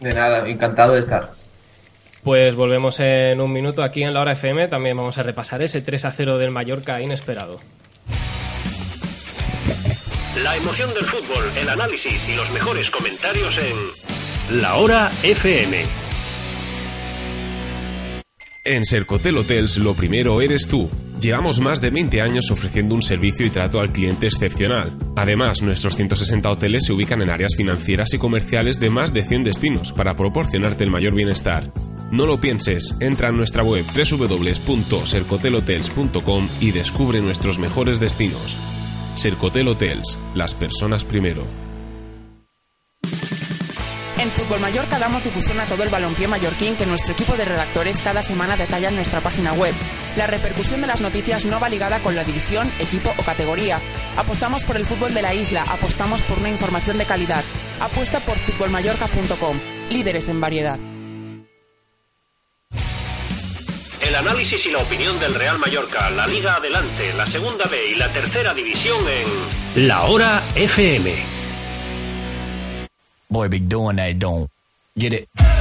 De 0.00 0.12
nada, 0.12 0.46
encantado 0.46 0.92
de 0.92 1.00
estar. 1.00 1.30
Pues 2.22 2.54
volvemos 2.54 3.00
en 3.00 3.40
un 3.40 3.52
minuto 3.52 3.82
aquí 3.82 4.02
en 4.02 4.14
la 4.14 4.20
hora 4.20 4.32
FM. 4.32 4.68
También 4.68 4.96
vamos 4.96 5.18
a 5.18 5.24
repasar 5.24 5.62
ese 5.64 5.82
3 5.82 6.04
a 6.04 6.12
0 6.12 6.38
del 6.38 6.52
Mallorca 6.52 7.00
inesperado. 7.00 7.60
La 10.42 10.56
emoción 10.56 10.94
del 10.94 11.04
fútbol, 11.04 11.52
el 11.56 11.68
análisis 11.68 12.28
y 12.28 12.34
los 12.34 12.50
mejores 12.52 12.90
comentarios 12.90 13.54
en 13.58 14.60
La 14.60 14.76
Hora 14.76 15.10
FM. 15.22 15.84
En 18.64 18.84
Sercotel 18.84 19.36
Hotels 19.36 19.78
lo 19.78 19.94
primero 19.94 20.40
eres 20.40 20.68
tú. 20.68 20.88
Llevamos 21.20 21.60
más 21.60 21.80
de 21.80 21.90
20 21.90 22.22
años 22.22 22.50
ofreciendo 22.50 22.94
un 22.94 23.02
servicio 23.02 23.44
y 23.44 23.50
trato 23.50 23.78
al 23.78 23.92
cliente 23.92 24.26
excepcional. 24.26 24.96
Además, 25.16 25.62
nuestros 25.62 25.96
160 25.96 26.50
hoteles 26.50 26.86
se 26.86 26.92
ubican 26.92 27.20
en 27.22 27.30
áreas 27.30 27.54
financieras 27.56 28.14
y 28.14 28.18
comerciales 28.18 28.80
de 28.80 28.90
más 28.90 29.12
de 29.12 29.24
100 29.24 29.42
destinos 29.42 29.92
para 29.92 30.14
proporcionarte 30.14 30.84
el 30.84 30.90
mayor 30.90 31.14
bienestar. 31.14 31.72
No 32.12 32.26
lo 32.26 32.38
pienses, 32.38 32.94
entra 33.00 33.28
en 33.28 33.36
nuestra 33.38 33.62
web 33.62 33.86
www.sercotelhotels.com 33.86 36.48
y 36.60 36.72
descubre 36.72 37.22
nuestros 37.22 37.58
mejores 37.58 38.00
destinos. 38.00 38.58
Sercotel 39.14 39.68
Hotels, 39.68 40.18
las 40.34 40.54
personas 40.54 41.06
primero. 41.06 41.46
En 44.18 44.30
Fútbol 44.30 44.60
Mallorca 44.60 44.98
damos 44.98 45.24
difusión 45.24 45.58
a 45.58 45.66
todo 45.66 45.84
el 45.84 45.88
balompié 45.88 46.28
mallorquín 46.28 46.76
que 46.76 46.84
nuestro 46.84 47.14
equipo 47.14 47.34
de 47.34 47.46
redactores 47.46 48.02
cada 48.02 48.20
semana 48.20 48.58
detalla 48.58 48.90
en 48.90 48.96
nuestra 48.96 49.22
página 49.22 49.54
web. 49.54 49.72
La 50.14 50.26
repercusión 50.26 50.82
de 50.82 50.88
las 50.88 51.00
noticias 51.00 51.46
no 51.46 51.60
va 51.60 51.70
ligada 51.70 52.02
con 52.02 52.14
la 52.14 52.24
división, 52.24 52.70
equipo 52.78 53.08
o 53.18 53.24
categoría. 53.24 53.80
Apostamos 54.18 54.64
por 54.64 54.76
el 54.76 54.84
fútbol 54.84 55.14
de 55.14 55.22
la 55.22 55.32
isla, 55.32 55.62
apostamos 55.62 56.20
por 56.20 56.40
una 56.40 56.50
información 56.50 56.98
de 56.98 57.06
calidad. 57.06 57.42
Apuesta 57.80 58.20
por 58.20 58.36
futbolmallorca.com, 58.36 59.58
líderes 59.88 60.28
en 60.28 60.42
variedad. 60.42 60.91
El 64.02 64.14
análisis 64.16 64.66
y 64.66 64.70
la 64.70 64.78
opinión 64.78 65.18
del 65.20 65.34
Real 65.34 65.58
Mallorca, 65.58 66.10
la 66.10 66.26
Liga 66.26 66.56
Adelante, 66.56 67.12
la 67.14 67.26
Segunda 67.26 67.64
B 67.66 67.76
y 67.92 67.94
la 67.94 68.12
Tercera 68.12 68.52
División 68.52 68.98
en 69.08 69.86
La 69.86 70.02
Hora 70.02 70.42
FM. 70.54 71.14
Boy, 73.28 73.48
doing 73.48 74.18
don't 74.18 74.50
get 74.96 75.12
it. 75.12 75.51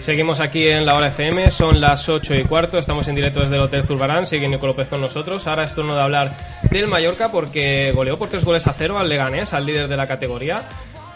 Seguimos 0.00 0.40
aquí 0.40 0.66
en 0.66 0.86
la 0.86 0.94
hora 0.94 1.08
FM, 1.08 1.50
son 1.50 1.78
las 1.78 2.08
8 2.08 2.34
y 2.34 2.44
cuarto, 2.44 2.78
estamos 2.78 3.06
en 3.08 3.14
directo 3.14 3.40
desde 3.40 3.56
el 3.56 3.60
Hotel 3.60 3.82
Zurbarán, 3.82 4.26
sigue 4.26 4.48
Nico 4.48 4.66
López 4.66 4.88
con 4.88 5.02
nosotros. 5.02 5.46
Ahora 5.46 5.64
es 5.64 5.74
turno 5.74 5.94
de 5.94 6.00
hablar 6.00 6.36
del 6.70 6.86
Mallorca 6.86 7.30
porque 7.30 7.92
goleó 7.94 8.18
por 8.18 8.30
tres 8.30 8.42
goles 8.42 8.66
a 8.66 8.72
cero 8.72 8.98
al 8.98 9.10
Leganés, 9.10 9.52
al 9.52 9.66
líder 9.66 9.88
de 9.88 9.98
la 9.98 10.08
categoría. 10.08 10.62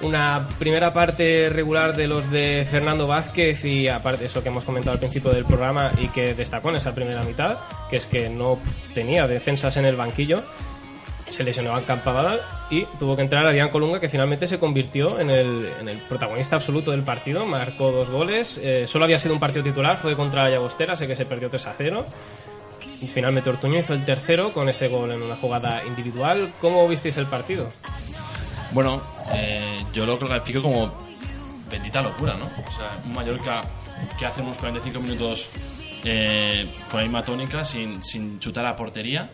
Una 0.02 0.46
primera 0.58 0.92
parte 0.92 1.48
regular 1.48 1.96
de 1.96 2.08
los 2.08 2.30
de 2.30 2.66
Fernando 2.70 3.06
Vázquez 3.06 3.64
y 3.64 3.88
aparte 3.88 4.26
eso 4.26 4.42
que 4.42 4.50
hemos 4.50 4.64
comentado 4.64 4.92
al 4.92 4.98
principio 4.98 5.30
del 5.30 5.46
programa 5.46 5.92
y 5.98 6.08
que 6.08 6.34
destacó 6.34 6.68
en 6.68 6.76
esa 6.76 6.94
primera 6.94 7.22
mitad, 7.22 7.56
que 7.88 7.96
es 7.96 8.04
que 8.04 8.28
no 8.28 8.58
tenía 8.92 9.26
defensas 9.26 9.78
en 9.78 9.86
el 9.86 9.96
banquillo. 9.96 10.42
Se 11.28 11.42
lesionó 11.42 11.74
a 11.74 11.82
Campabadal 11.82 12.40
y 12.70 12.84
tuvo 12.98 13.16
que 13.16 13.22
entrar 13.22 13.46
Adrián 13.46 13.70
Colunga, 13.70 13.98
que 13.98 14.08
finalmente 14.08 14.46
se 14.46 14.58
convirtió 14.58 15.18
en 15.18 15.30
el, 15.30 15.72
en 15.80 15.88
el 15.88 15.98
protagonista 15.98 16.56
absoluto 16.56 16.90
del 16.90 17.02
partido. 17.02 17.46
Marcó 17.46 17.90
dos 17.90 18.10
goles. 18.10 18.60
Eh, 18.62 18.86
solo 18.86 19.04
había 19.04 19.18
sido 19.18 19.34
un 19.34 19.40
partido 19.40 19.64
titular, 19.64 19.96
fue 19.96 20.16
contra 20.16 20.44
la 20.44 20.50
Llagostera, 20.50 20.96
sé 20.96 21.06
que 21.06 21.16
se 21.16 21.24
perdió 21.26 21.48
3 21.48 21.66
a 21.66 21.74
0. 21.76 22.06
Y 23.00 23.06
finalmente 23.06 23.50
Ortuño 23.50 23.78
hizo 23.78 23.94
el 23.94 24.04
tercero 24.04 24.52
con 24.52 24.68
ese 24.68 24.88
gol 24.88 25.10
en 25.10 25.22
una 25.22 25.36
jugada 25.36 25.84
individual. 25.84 26.52
¿Cómo 26.60 26.86
visteis 26.86 27.16
el 27.16 27.26
partido? 27.26 27.68
Bueno, 28.72 29.02
eh, 29.32 29.84
yo 29.92 30.04
lo 30.04 30.18
califico 30.18 30.62
como 30.62 30.92
bendita 31.70 32.02
locura, 32.02 32.34
¿no? 32.34 32.46
O 32.46 32.70
sea, 32.70 32.98
un 33.04 33.14
Mallorca 33.14 33.62
que 34.18 34.26
hace 34.26 34.42
unos 34.42 34.56
45 34.58 35.00
minutos 35.00 35.48
eh, 36.04 36.70
con 36.90 37.00
la 37.00 37.04
misma 37.04 37.22
tónica, 37.22 37.64
sin, 37.64 38.02
sin 38.04 38.38
chutar 38.38 38.66
a 38.66 38.76
portería, 38.76 39.30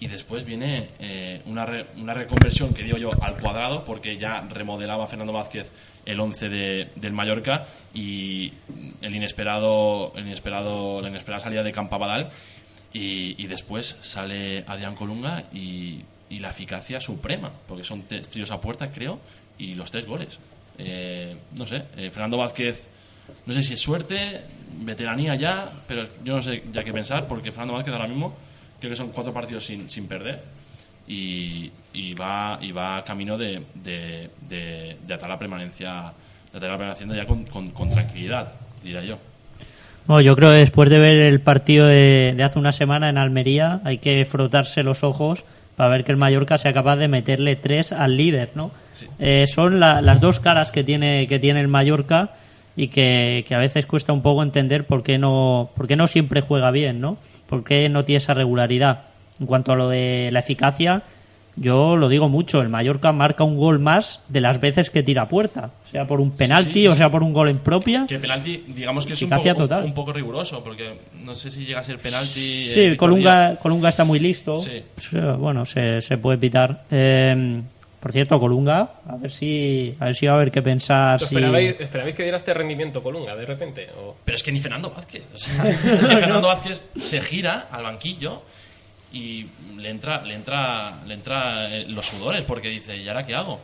y 0.00 0.08
después 0.08 0.44
viene 0.44 0.88
eh, 0.98 1.42
una, 1.46 1.66
re- 1.66 1.86
una 1.96 2.14
reconversión 2.14 2.72
que 2.72 2.82
digo 2.82 2.96
yo 2.96 3.10
al 3.22 3.36
cuadrado, 3.36 3.84
porque 3.84 4.16
ya 4.16 4.40
remodelaba 4.48 5.06
Fernando 5.06 5.32
Vázquez 5.32 5.70
el 6.06 6.18
11 6.18 6.48
de, 6.48 6.88
del 6.96 7.12
Mallorca 7.12 7.66
y 7.92 8.52
el 9.02 9.14
inesperado, 9.14 10.12
el 10.16 10.26
inesperado, 10.26 11.02
la 11.02 11.08
inesperada 11.10 11.42
salida 11.44 11.62
de 11.62 11.72
Campabadal 11.72 12.30
y, 12.92 13.40
y 13.42 13.46
después 13.46 13.96
sale 14.00 14.64
Adrián 14.66 14.94
Colunga 14.94 15.44
y, 15.52 16.00
y 16.30 16.38
la 16.38 16.48
eficacia 16.50 16.98
suprema, 17.00 17.50
porque 17.68 17.84
son 17.84 18.04
tres 18.08 18.28
tiros 18.30 18.50
a 18.50 18.60
puerta, 18.60 18.90
creo, 18.90 19.20
y 19.58 19.74
los 19.74 19.90
tres 19.90 20.06
goles. 20.06 20.38
Eh, 20.78 21.36
no 21.56 21.66
sé, 21.66 21.82
eh, 21.98 22.10
Fernando 22.10 22.38
Vázquez, 22.38 22.86
no 23.44 23.52
sé 23.52 23.62
si 23.62 23.74
es 23.74 23.80
suerte, 23.80 24.40
veteranía 24.78 25.34
ya, 25.34 25.70
pero 25.86 26.08
yo 26.24 26.36
no 26.36 26.42
sé 26.42 26.62
ya 26.72 26.82
qué 26.82 26.92
pensar, 26.92 27.28
porque 27.28 27.50
Fernando 27.52 27.74
Vázquez 27.74 27.92
ahora 27.92 28.08
mismo 28.08 28.34
creo 28.80 28.90
que 28.90 28.96
son 28.96 29.10
cuatro 29.10 29.32
partidos 29.32 29.64
sin, 29.64 29.88
sin 29.88 30.08
perder 30.08 30.40
y, 31.06 31.70
y 31.94 32.14
va 32.14 32.58
y 32.60 32.72
va 32.72 33.04
camino 33.04 33.36
de, 33.38 33.62
de, 33.74 34.30
de, 34.48 34.96
de 35.06 35.14
atar 35.14 35.28
la 35.28 35.38
permanencia 35.38 36.12
de 36.50 36.58
atar 36.58 36.70
la 36.70 36.78
permanencia 36.78 37.06
ya 37.16 37.26
con, 37.26 37.44
con, 37.44 37.70
con 37.70 37.90
tranquilidad, 37.90 38.52
diría 38.82 39.02
yo. 39.04 39.18
Bueno, 40.06 40.22
yo 40.22 40.34
creo 40.34 40.50
que 40.50 40.56
después 40.56 40.88
de 40.90 40.98
ver 40.98 41.16
el 41.18 41.40
partido 41.40 41.86
de, 41.86 42.34
de 42.36 42.42
hace 42.42 42.58
una 42.58 42.72
semana 42.72 43.08
en 43.08 43.18
Almería 43.18 43.80
hay 43.84 43.98
que 43.98 44.24
frotarse 44.24 44.82
los 44.82 45.04
ojos 45.04 45.44
para 45.76 45.90
ver 45.90 46.04
que 46.04 46.10
el 46.12 46.18
Mallorca 46.18 46.58
sea 46.58 46.72
capaz 46.72 46.96
de 46.96 47.08
meterle 47.08 47.56
tres 47.56 47.92
al 47.92 48.16
líder, 48.16 48.50
¿no? 48.54 48.70
Eh, 49.18 49.46
son 49.46 49.78
la- 49.80 50.00
las 50.00 50.20
dos 50.20 50.40
caras 50.40 50.70
que 50.70 50.84
tiene 50.84 51.26
que 51.28 51.38
tiene 51.38 51.60
el 51.60 51.68
Mallorca 51.68 52.30
y 52.76 52.88
que, 52.88 53.44
que 53.46 53.54
a 53.54 53.58
veces 53.58 53.86
cuesta 53.86 54.12
un 54.12 54.22
poco 54.22 54.42
entender 54.42 54.84
por 54.86 55.02
qué 55.02 55.16
no 55.18 55.70
por 55.76 55.86
qué 55.86 55.96
no 55.96 56.06
siempre 56.06 56.40
juega 56.40 56.70
bien, 56.70 57.00
¿no? 57.00 57.16
Por 57.50 57.62
qué 57.64 57.88
no 57.90 58.04
tiene 58.06 58.16
esa 58.18 58.32
regularidad. 58.32 59.02
En 59.38 59.46
cuanto 59.46 59.72
a 59.72 59.76
lo 59.76 59.88
de 59.88 60.30
la 60.32 60.38
eficacia, 60.40 61.02
yo 61.56 61.96
lo 61.96 62.08
digo 62.08 62.28
mucho, 62.28 62.62
el 62.62 62.68
Mallorca 62.68 63.10
marca 63.12 63.42
un 63.44 63.56
gol 63.58 63.78
más 63.80 64.20
de 64.28 64.40
las 64.40 64.60
veces 64.60 64.88
que 64.88 65.02
tira 65.02 65.28
puerta, 65.28 65.70
sea 65.90 66.06
por 66.06 66.20
un 66.20 66.30
penalti 66.30 66.72
sí, 66.82 66.86
o 66.88 66.94
sea 66.94 67.10
por 67.10 67.22
un 67.22 67.32
gol 67.32 67.48
en 67.48 67.58
propia. 67.58 68.06
Que 68.08 68.18
penalti, 68.18 68.64
digamos 68.68 69.04
que 69.04 69.14
es 69.14 69.22
un 69.22 69.30
poco, 69.30 69.54
total. 69.54 69.84
un 69.84 69.92
poco 69.94 70.12
riguroso, 70.12 70.62
porque 70.62 70.94
no 71.24 71.34
sé 71.34 71.50
si 71.50 71.66
llega 71.66 71.80
a 71.80 71.84
ser 71.84 71.98
penalti. 71.98 72.68
eh, 72.68 72.90
Sí, 72.92 72.96
Colunga. 72.96 73.56
Colunga 73.56 73.88
está 73.88 74.04
muy 74.04 74.18
listo. 74.20 74.58
Sí. 74.58 74.82
Pues, 74.94 75.12
eh, 75.12 75.20
bueno, 75.38 75.64
se, 75.64 76.00
se 76.00 76.18
puede 76.18 76.38
pitar. 76.38 76.84
Eh, 76.90 77.62
por 78.00 78.12
cierto, 78.12 78.40
Colunga, 78.40 78.94
a 79.06 79.16
ver 79.16 79.30
si 79.30 79.94
a 80.00 80.06
ver 80.06 80.14
si 80.14 80.26
va 80.26 80.32
a 80.32 80.36
haber 80.36 80.50
que 80.50 80.62
pensar 80.62 81.18
si... 81.18 81.26
¿Esperabais, 81.26 81.76
esperabais 81.78 82.14
que 82.14 82.22
diera 82.22 82.38
este 82.38 82.54
rendimiento 82.54 83.02
Colunga 83.02 83.36
de 83.36 83.44
repente? 83.46 83.88
¿O? 83.98 84.16
Pero 84.24 84.36
es 84.36 84.42
que 84.42 84.50
ni 84.52 84.58
Fernando 84.58 84.90
Vázquez. 84.90 85.22
o 85.34 85.38
sea, 85.38 85.68
es 85.70 85.76
que 86.06 86.16
Fernando 86.18 86.48
Vázquez 86.48 86.82
se 86.98 87.20
gira 87.20 87.68
al 87.70 87.82
banquillo 87.82 88.42
y 89.12 89.46
le 89.76 89.90
entra, 89.90 90.22
le 90.22 90.34
entra, 90.34 91.02
le 91.06 91.14
entra 91.14 91.68
eh, 91.68 91.84
los 91.88 92.06
sudores 92.06 92.42
porque 92.42 92.68
dice, 92.68 92.96
¿y 92.96 93.08
ahora 93.08 93.24
qué 93.26 93.34
hago? 93.34 93.60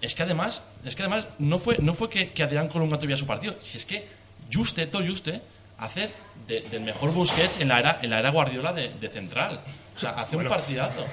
Es 0.00 0.14
que 0.14 0.22
además, 0.22 0.62
es 0.84 0.94
que 0.94 1.02
además 1.02 1.26
no 1.38 1.58
fue, 1.58 1.76
no 1.80 1.92
fue 1.94 2.08
que, 2.08 2.28
que 2.30 2.42
Adrián 2.42 2.68
Colunga 2.68 2.98
tuviera 2.98 3.16
su 3.18 3.26
partido, 3.26 3.56
si 3.60 3.76
es 3.78 3.86
que 3.86 4.06
Juste, 4.52 4.86
todo 4.86 5.04
Juste, 5.06 5.40
hace 5.78 6.08
de- 6.46 6.60
del 6.62 6.80
mejor 6.82 7.12
Busquets 7.12 7.60
en 7.60 7.68
la 7.68 7.78
era, 7.80 7.98
en 8.02 8.10
la 8.10 8.18
era 8.18 8.30
Guardiola 8.30 8.72
de, 8.72 8.90
de 9.00 9.08
central. 9.08 9.60
O 9.96 9.98
sea, 9.98 10.10
hace 10.10 10.36
Bueno. 10.36 10.50
un 10.50 10.56
partidazo. 10.56 11.04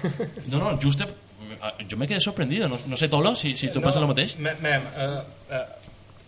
No, 0.49 0.59
no, 0.59 0.79
Juste, 0.81 1.05
yo 1.87 1.97
me 1.97 2.07
quedé 2.07 2.19
sorprendido. 2.21 2.67
No, 2.67 2.79
no 2.85 2.97
sé, 2.97 3.09
Tolo, 3.09 3.35
si, 3.35 3.55
si 3.55 3.69
tu 3.69 3.81
penses 3.81 4.01
el 4.01 4.07
mateix. 4.07 4.37
Mem, 4.37 4.57
mem, 4.61 4.87
eh, 4.95 5.21
eh, 5.51 5.65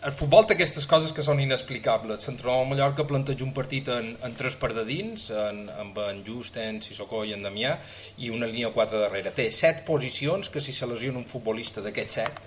el 0.07 0.13
futbol 0.15 0.45
té 0.47 0.55
aquestes 0.55 0.86
coses 0.88 1.11
que 1.11 1.24
són 1.26 1.41
inexplicables. 1.43 2.24
L'entrenador 2.28 2.61
del 2.63 2.70
Mallorca 2.72 3.03
planteja 3.07 3.43
un 3.43 3.51
partit 3.55 3.89
en, 3.91 4.13
en 4.24 4.38
tres 4.39 4.55
per 4.59 4.72
de 4.78 4.86
dins, 4.88 5.26
en, 5.36 5.65
amb 5.74 5.97
en 6.05 6.22
Just, 6.28 6.55
en 6.61 6.80
Sissoko 6.84 7.26
i 7.28 7.34
en 7.36 7.43
Damià, 7.43 7.74
i 8.24 8.32
una 8.32 8.47
línia 8.47 8.72
4 8.76 9.01
darrere. 9.01 9.34
Té 9.36 9.49
set 9.51 9.84
posicions 9.88 10.47
que 10.53 10.63
si 10.63 10.76
se 10.76 10.88
lesiona 10.88 11.20
un 11.20 11.28
futbolista 11.28 11.84
d'aquests 11.84 12.20
set, 12.22 12.39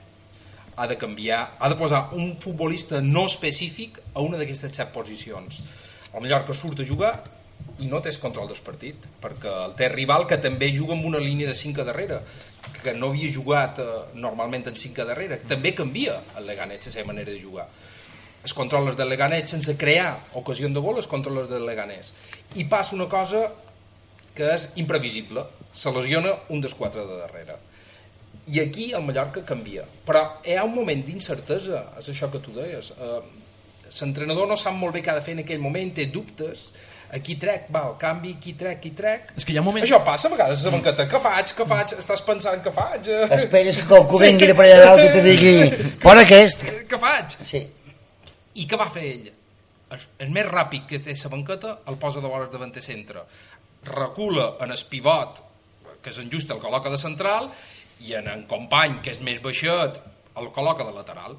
ha 0.76 0.88
de 0.88 0.96
canviar, 0.96 1.42
ha 1.60 1.68
de 1.68 1.76
posar 1.76 2.06
un 2.16 2.32
futbolista 2.40 3.02
no 3.04 3.26
específic 3.28 4.00
a 4.14 4.24
una 4.24 4.40
d'aquestes 4.40 4.72
set 4.72 4.92
posicions. 4.94 5.60
El 6.12 6.24
Mallorca 6.24 6.56
surt 6.56 6.80
a 6.80 6.88
jugar 6.88 7.12
i 7.84 7.88
no 7.90 8.00
té 8.00 8.14
control 8.20 8.48
del 8.48 8.64
partit, 8.64 9.04
perquè 9.20 9.52
el 9.66 9.76
té 9.76 9.90
rival 9.92 10.24
que 10.28 10.40
també 10.40 10.70
juga 10.72 10.96
amb 10.96 11.04
una 11.08 11.20
línia 11.20 11.50
de 11.50 11.58
5 11.58 11.82
a 11.82 11.86
darrere, 11.88 12.22
que 12.82 12.94
no 12.94 13.10
havia 13.12 13.32
jugat 13.34 13.78
eh, 13.82 13.88
normalment 14.18 14.68
en 14.70 14.78
5 14.78 15.02
a 15.02 15.08
darrere. 15.12 15.40
També 15.48 15.74
canvia 15.74 16.18
el 16.38 16.46
Leganés 16.48 16.86
la 16.86 16.94
seva 16.94 17.10
manera 17.12 17.30
de 17.30 17.40
jugar. 17.42 17.68
Es 18.42 18.54
controles 18.58 18.96
del 18.98 19.08
Leganés 19.12 19.50
sense 19.50 19.76
crear 19.78 20.16
ocasió 20.38 20.68
de 20.68 20.80
gol, 20.80 20.98
es 20.98 21.06
controles 21.06 21.48
del 21.48 21.66
Leganés. 21.66 22.12
I 22.58 22.66
passa 22.70 22.96
una 22.96 23.08
cosa 23.08 23.46
que 24.34 24.48
és 24.54 24.70
imprevisible. 24.80 25.44
Se 25.72 25.92
lesiona 25.92 26.34
un 26.50 26.60
dels 26.60 26.74
quatre 26.74 27.04
de 27.06 27.20
darrere. 27.20 27.58
I 28.50 28.58
aquí 28.60 28.90
el 28.92 29.04
Mallorca 29.06 29.44
canvia. 29.46 29.84
Però 30.06 30.24
hi 30.42 30.56
ha 30.58 30.66
un 30.66 30.74
moment 30.74 31.04
d'incertesa, 31.06 31.84
és 32.00 32.10
això 32.10 32.30
que 32.32 32.42
tu 32.42 32.54
deies. 32.56 32.90
Eh, 32.98 33.20
L'entrenador 33.92 34.48
no 34.48 34.56
sap 34.56 34.72
molt 34.72 34.96
bé 34.96 35.02
què 35.04 35.12
ha 35.12 35.18
de 35.18 35.24
fer 35.24 35.34
en 35.36 35.42
aquell 35.42 35.60
moment, 35.60 35.90
té 35.92 36.06
dubtes, 36.08 36.70
aquí 37.12 37.36
trec, 37.36 37.68
va, 37.74 37.84
el 37.90 37.98
canvi, 38.00 38.32
aquí 38.38 38.54
trec, 38.58 38.78
aquí 38.78 38.90
trec. 38.96 39.28
És 39.36 39.44
que 39.44 39.52
hi 39.54 39.58
ha 39.60 39.64
moments... 39.64 39.86
Això 39.88 40.00
passa 40.06 40.28
a 40.28 40.32
vegades 40.32 40.64
a 40.64 40.70
la 40.70 40.78
banqueta. 40.78 41.06
Què 41.10 41.20
faig? 41.26 41.52
Què 41.58 41.66
faig? 41.68 41.94
Estàs 42.00 42.24
pensant 42.26 42.64
què 42.64 42.72
faig? 42.74 43.12
Esperes 43.36 43.78
que 43.80 43.86
qualcú 43.90 44.20
vingui 44.22 44.48
de 44.50 44.56
per 44.58 44.66
allà 44.66 44.80
dalt 44.86 45.04
i 45.04 45.12
te 45.12 45.22
digui 45.26 45.54
"Pon 46.04 46.22
aquest". 46.22 46.64
Què 46.88 47.00
faig? 47.02 47.36
Sí. 47.52 47.62
I 48.60 48.66
què 48.68 48.80
va 48.80 48.88
fer 48.92 49.04
ell? 49.10 49.30
El, 49.92 50.30
més 50.32 50.48
ràpid 50.48 50.88
que 50.88 51.02
té 51.04 51.14
la 51.18 51.32
banqueta 51.34 51.74
el 51.92 51.98
posa 52.00 52.22
de 52.24 52.30
vores 52.32 52.50
davanter 52.52 52.82
centre. 52.84 53.26
Recula 53.84 54.54
en 54.64 54.72
el 54.72 54.84
pivot, 54.88 55.42
que 56.02 56.10
és 56.10 56.18
en 56.22 56.32
just, 56.32 56.50
el 56.50 56.62
col·loca 56.62 56.90
de 56.90 56.98
central, 56.98 57.50
i 58.00 58.16
en 58.18 58.28
en 58.28 58.46
company, 58.48 58.98
que 59.04 59.12
és 59.12 59.20
més 59.20 59.42
baixet, 59.42 60.00
el 60.40 60.48
col·loca 60.54 60.86
de 60.86 60.94
lateral. 60.96 61.36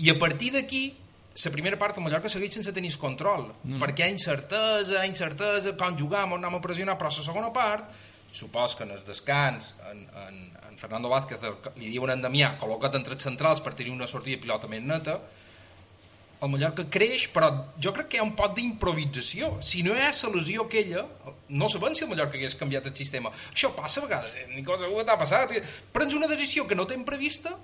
I 0.00 0.10
a 0.10 0.16
partir 0.18 0.52
d'aquí 0.56 0.86
la 1.32 1.50
primera 1.50 1.78
part 1.80 1.96
el 1.98 2.04
Mallorca 2.04 2.28
segueix 2.28 2.54
sense 2.58 2.72
tenir 2.72 2.92
control 3.00 3.52
Mm. 3.64 3.80
perquè 3.82 4.04
hi 4.04 4.08
ha 4.08 4.12
incertesa, 4.12 5.04
incertesa 5.06 5.76
com 5.76 5.96
jugar, 5.98 6.24
on 6.24 6.44
anem 6.44 6.58
a 6.58 6.60
pressionar 6.60 6.98
però 6.98 7.08
la 7.10 7.24
segona 7.24 7.52
part 7.52 7.84
supos 8.32 8.74
que 8.76 8.84
en 8.84 8.90
el 8.90 9.04
descans 9.04 9.74
en, 9.90 10.06
en, 10.26 10.50
en 10.70 10.78
Fernando 10.78 11.08
Vázquez 11.08 11.40
li 11.76 11.90
diuen 11.90 12.10
a 12.10 12.14
en 12.14 12.22
Damià 12.22 12.56
col·loca't 12.58 12.96
entre 12.96 13.14
els 13.14 13.22
centrals 13.22 13.60
per 13.60 13.74
tenir 13.74 13.92
una 13.92 14.06
sortida 14.06 14.40
pilota 14.40 14.68
més 14.68 14.82
neta 14.82 15.20
el 16.42 16.50
Mallorca 16.50 16.84
creix, 16.90 17.28
però 17.30 17.48
jo 17.78 17.92
crec 17.94 18.08
que 18.10 18.16
hi 18.16 18.20
ha 18.20 18.24
un 18.26 18.32
pot 18.34 18.56
d'improvisació. 18.56 19.60
Si 19.62 19.84
no 19.86 19.94
hi 19.94 20.00
ha 20.02 20.10
la 20.10 20.30
lesió 20.34 20.64
aquella, 20.66 21.04
no 21.54 21.68
sabem 21.70 21.94
si 21.94 22.02
el 22.02 22.10
Mallorca 22.10 22.34
hagués 22.34 22.56
canviat 22.58 22.88
el 22.90 22.96
sistema. 22.98 23.30
Això 23.52 23.70
passa 23.76 24.00
a 24.00 24.06
vegades, 24.08 24.34
eh? 24.34 24.48
ni 24.50 24.64
cosa 24.66 24.88
que 24.90 25.04
t'ha 25.06 25.16
passat. 25.20 25.54
Prens 25.94 26.16
una 26.18 26.26
decisió 26.26 26.66
que 26.66 26.74
no 26.74 26.86
t'hem 26.90 27.04
prevista, 27.06 27.54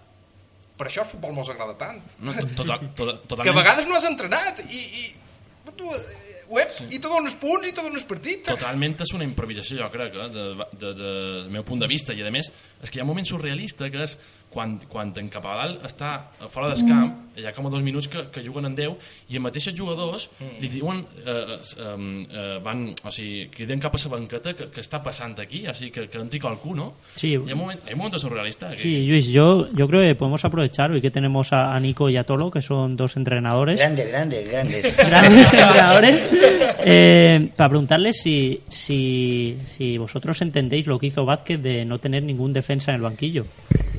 per 0.79 0.87
això 0.89 1.03
el 1.05 1.11
futbol 1.11 1.35
mos 1.37 1.51
agrada 1.53 1.74
tant. 1.79 2.01
No, 2.22 2.33
to- 2.33 2.47
tota- 2.62 2.79
tota- 2.97 3.12
que 3.18 3.18
a 3.18 3.29
totalment. 3.35 3.57
vegades 3.59 3.89
no 3.91 3.97
has 3.99 4.05
entrenat 4.09 4.62
i, 4.70 4.83
i 5.03 5.72
tu, 5.76 5.91
eh, 5.95 6.45
web, 6.49 6.70
sí. 6.72 6.87
i 6.89 6.99
te 6.99 7.09
dones 7.11 7.35
punts 7.37 7.68
i 7.68 7.72
te 7.76 7.83
dones 7.85 8.05
partit. 8.09 8.47
Totalment 8.49 8.95
és 9.05 9.12
una 9.14 9.26
improvisació, 9.26 9.76
jo 9.83 9.91
crec, 9.93 10.14
eh, 10.16 10.29
de, 10.33 10.47
de, 10.55 10.68
de, 10.81 10.93
del 11.03 11.51
meu 11.53 11.64
punt 11.66 11.83
de 11.83 11.89
vista. 11.91 12.14
I, 12.16 12.22
a 12.24 12.31
més, 12.33 12.49
és 12.83 12.89
que 12.91 12.99
hi 12.99 13.03
ha 13.03 13.05
un 13.05 13.11
moment 13.12 13.26
surrealista 13.29 13.91
que 13.93 14.07
és 14.07 14.16
quan, 14.51 14.79
quan 14.89 15.13
en 15.17 15.29
Capadal 15.29 15.79
està 15.85 16.31
fora 16.49 16.71
del 16.73 16.87
camp, 16.89 17.11
hi 17.39 17.45
ha 17.47 17.53
com 17.55 17.67
a 17.69 17.71
dos 17.71 17.83
minuts 17.85 18.09
que, 18.11 18.25
que 18.33 18.43
juguen 18.43 18.65
en 18.67 18.75
10, 18.75 18.95
i 19.29 19.37
els 19.37 19.43
mateixos 19.45 19.75
jugadors 19.77 20.29
li 20.61 20.69
diuen, 20.73 21.05
eh, 21.25 21.59
eh, 21.77 22.25
eh, 22.33 22.59
van, 22.65 22.87
o 23.05 23.13
sigui, 23.15 23.47
criden 23.55 23.79
cap 23.79 23.95
a 23.95 24.01
la 24.03 24.11
banqueta 24.17 24.55
que, 24.57 24.71
que 24.73 24.81
està 24.83 25.03
passant 25.05 25.37
aquí, 25.39 25.67
o 25.69 25.75
sigui, 25.75 25.91
que, 25.95 26.09
que 26.09 26.19
entri 26.19 26.41
qualcú, 26.41 26.75
no? 26.75 26.95
Sí. 27.15 27.35
Hi 27.37 27.51
ha 27.53 27.55
un 27.55 27.61
moment, 27.61 27.81
hay 27.87 27.95
surrealista. 28.19 28.71
que- 28.71 28.83
Sí, 28.83 29.07
Luis, 29.07 29.27
yo, 29.29 29.69
yo 29.73 29.87
creo 29.87 30.01
que 30.03 30.15
podemos 30.15 30.45
aprovechar 30.45 30.91
hoy 30.91 31.01
que 31.01 31.11
tenemos 31.11 31.53
a, 31.53 31.75
a 31.75 31.81
Nico 31.81 32.09
y 32.09 32.17
a 32.17 32.25
Tolo, 32.25 32.51
que 32.51 32.63
son 32.63 32.97
dos 32.97 33.17
entrenadores. 33.17 33.79
Grandes, 33.79 34.09
grandes, 34.09 34.49
grandes. 34.49 34.97
grandes 35.09 35.53
entrenadores, 35.53 36.29
eh, 36.81 37.51
para 37.55 37.69
preguntarles 37.69 38.21
si, 38.21 38.63
si, 38.69 39.59
si 39.67 39.99
vosotros 39.99 40.41
entendéis 40.43 40.87
lo 40.87 40.99
que 40.99 41.07
hizo 41.07 41.25
Vázquez 41.25 41.61
de 41.63 41.85
no 41.85 41.99
tener 41.99 42.23
ningún 42.23 42.53
defensa 42.53 42.91
en 42.91 42.97
el 42.97 43.03
banquillo. 43.03 43.47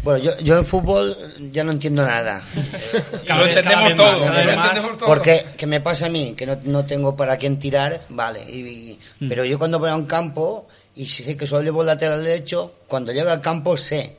Bueno, 0.03 0.19
yo, 0.23 0.37
yo 0.39 0.57
en 0.57 0.65
fútbol 0.65 1.17
ya 1.51 1.63
no 1.63 1.71
entiendo 1.71 2.03
nada. 2.03 2.43
Lo 3.27 3.45
entendemos 3.45 3.95
todo, 3.95 4.17
lo 4.19 4.25
entendemos. 4.39 4.97
Porque, 5.05 5.45
¿qué 5.57 5.65
me 5.67 5.81
pasa 5.81 6.05
a 6.05 6.09
mí? 6.09 6.33
Que 6.35 6.45
no, 6.45 6.57
no 6.63 6.85
tengo 6.85 7.15
para 7.15 7.37
quién 7.37 7.59
tirar, 7.59 8.05
vale. 8.09 8.43
y- 8.49 8.59
y- 8.91 8.99
Mm. 9.21 9.27
Pero 9.27 9.43
yo 9.43 9.59
cuando 9.59 9.79
voy 9.79 9.89
a 9.89 9.95
un 9.95 10.05
campo 10.05 10.67
y 10.95 11.05
sé 11.07 11.35
que 11.35 11.45
solo 11.45 11.61
llevo 11.61 11.81
el 11.81 11.87
lateral 11.87 12.23
derecho, 12.23 12.75
cuando 12.87 13.11
llego 13.11 13.29
al 13.29 13.41
campo 13.41 13.75
sé 13.75 14.15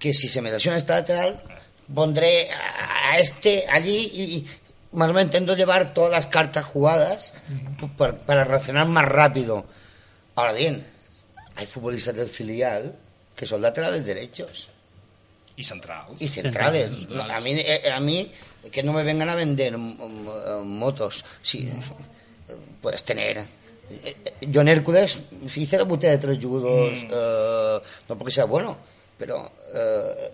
que 0.00 0.12
si 0.12 0.26
se 0.26 0.42
me 0.42 0.50
lesiona 0.50 0.76
este 0.78 0.92
lateral, 0.92 1.40
pondré 1.94 2.48
a 2.50 3.18
este 3.18 3.64
allí 3.70 4.10
y, 4.12 4.22
y 4.22 4.46
más 4.92 5.08
o 5.08 5.12
menos 5.12 5.26
intento 5.28 5.54
llevar 5.54 5.94
todas 5.94 6.10
las 6.10 6.26
cartas 6.26 6.64
jugadas 6.64 7.34
para, 7.96 8.14
para 8.16 8.42
reaccionar 8.44 8.88
más 8.88 9.04
rápido. 9.04 9.64
Ahora 10.34 10.52
bien, 10.52 10.84
hay 11.54 11.66
futbolistas 11.66 12.16
del 12.16 12.28
filial 12.28 12.96
que 13.36 13.46
son 13.46 13.62
laterales 13.62 14.04
derechos 14.04 14.70
Y 15.56 15.62
centrals. 15.64 16.20
y 16.20 16.28
centrales. 16.28 16.94
Centrales. 16.96 17.36
A 17.36 17.40
mí, 17.40 17.52
eh, 17.58 17.90
a 17.90 18.00
mí 18.00 18.32
que 18.70 18.82
no 18.82 18.92
me 18.92 19.02
vengan 19.02 19.28
a 19.28 19.34
vender 19.34 19.76
mm, 19.76 19.96
mm, 20.00 20.64
motos. 20.78 21.24
Sí, 21.42 21.68
puedes 22.80 23.02
tener. 23.04 23.38
eh, 23.38 23.46
eh, 24.24 24.32
John 24.52 24.68
Hércules 24.68 25.18
hice 25.54 25.76
la 25.76 25.84
botella 25.84 26.12
de 26.12 26.18
tres 26.18 26.38
jugadores, 26.42 27.04
eh, 27.10 27.78
no 28.08 28.18
porque 28.18 28.32
sea 28.32 28.44
bueno, 28.44 28.76
pero 29.18 29.50
eh, 29.74 30.30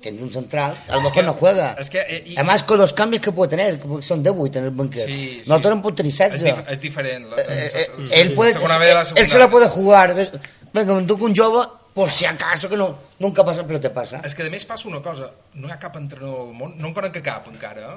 tiene 0.00 0.22
un 0.22 0.30
central, 0.30 0.76
a 0.88 0.92
lo 0.92 0.96
Es 0.98 1.02
mejor 1.04 1.14
que- 1.14 1.22
no 1.22 1.32
juega. 1.34 1.72
es 1.78 1.90
que, 1.90 2.00
eh, 2.00 2.22
y- 2.26 2.34
Además, 2.36 2.62
con 2.62 2.78
los 2.78 2.92
cambios 2.92 3.22
que 3.22 3.32
puede 3.32 3.50
tener, 3.50 3.78
porque 3.80 4.02
son 4.02 4.22
de 4.22 4.30
en 4.30 4.64
el 4.64 4.70
banquet. 4.70 5.06
Sí, 5.06 5.40
sí. 5.42 5.48
Nosotros 5.50 5.72
en 5.74 5.82
puntería 5.82 6.26
És, 6.26 6.42
dif 6.44 6.80
diferent. 6.80 7.26
La, 7.26 7.36
eh, 7.42 7.44
eh, 7.74 7.86
la- 7.98 8.16
él 8.16 8.32
puede, 8.34 8.52
él 9.16 9.28
se 9.30 9.38
la 9.38 9.50
puede 9.50 9.68
jugar. 9.68 10.40
Venga, 10.72 11.06
tú 11.06 11.18
con 11.18 11.30
un 11.30 11.36
jove, 11.36 11.66
por 11.94 12.10
si 12.10 12.26
acaso, 12.26 12.68
que 12.68 12.76
no, 12.76 12.98
nunca 13.20 13.44
pasa, 13.44 13.64
pero 13.66 13.80
te 13.80 13.90
pasa. 13.90 14.20
És 14.26 14.34
que 14.34 14.42
a 14.42 14.50
més 14.50 14.64
passa 14.66 14.88
una 14.90 15.00
cosa, 15.02 15.30
no 15.54 15.68
hi 15.68 15.72
ha 15.74 15.78
cap 15.78 15.94
entrenador 16.00 16.48
del 16.48 16.56
món, 16.58 16.74
no 16.78 16.88
en 16.90 16.94
conec 16.96 17.20
cap 17.22 17.46
encara, 17.52 17.92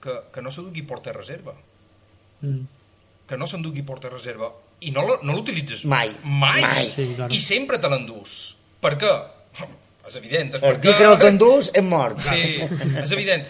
que, 0.00 0.16
que 0.32 0.42
no 0.44 0.52
s'endugui 0.52 0.82
porter 0.88 1.14
reserva. 1.16 1.54
Mm. 2.42 2.60
Que 3.28 3.38
no 3.40 3.46
s'endugui 3.48 3.82
porter 3.86 4.10
reserva. 4.12 4.50
I 4.80 4.90
no, 4.92 5.02
lo- 5.06 5.18
no 5.22 5.34
l'utilitzes 5.36 5.84
Mai. 5.84 6.14
Mai. 6.24 6.60
Mai. 6.64 6.86
Sí. 6.88 7.08
I 7.28 7.38
sempre 7.40 7.78
te 7.80 7.88
l'endús. 7.92 8.56
Per 8.80 8.94
què? 9.00 9.10
És 10.10 10.16
evident. 10.16 10.54
És 10.56 10.62
El 10.62 10.76
perquè... 10.76 10.80
dia 10.88 10.96
que 10.98 11.08
no 11.08 11.18
t'endús 11.20 11.68
és 11.76 11.84
mort. 11.84 12.20
Sí, 12.24 12.56
és 13.04 13.12
evident. 13.12 13.44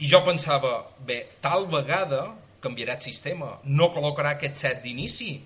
I 0.00 0.08
jo 0.10 0.22
pensava, 0.26 0.78
bé, 1.06 1.20
tal 1.44 1.68
vegada 1.70 2.24
canviarà 2.64 2.96
el 2.96 3.04
sistema. 3.04 3.52
No 3.64 3.90
col·locarà 3.94 4.32
aquest 4.34 4.56
set 4.64 4.80
d'inici. 4.82 5.36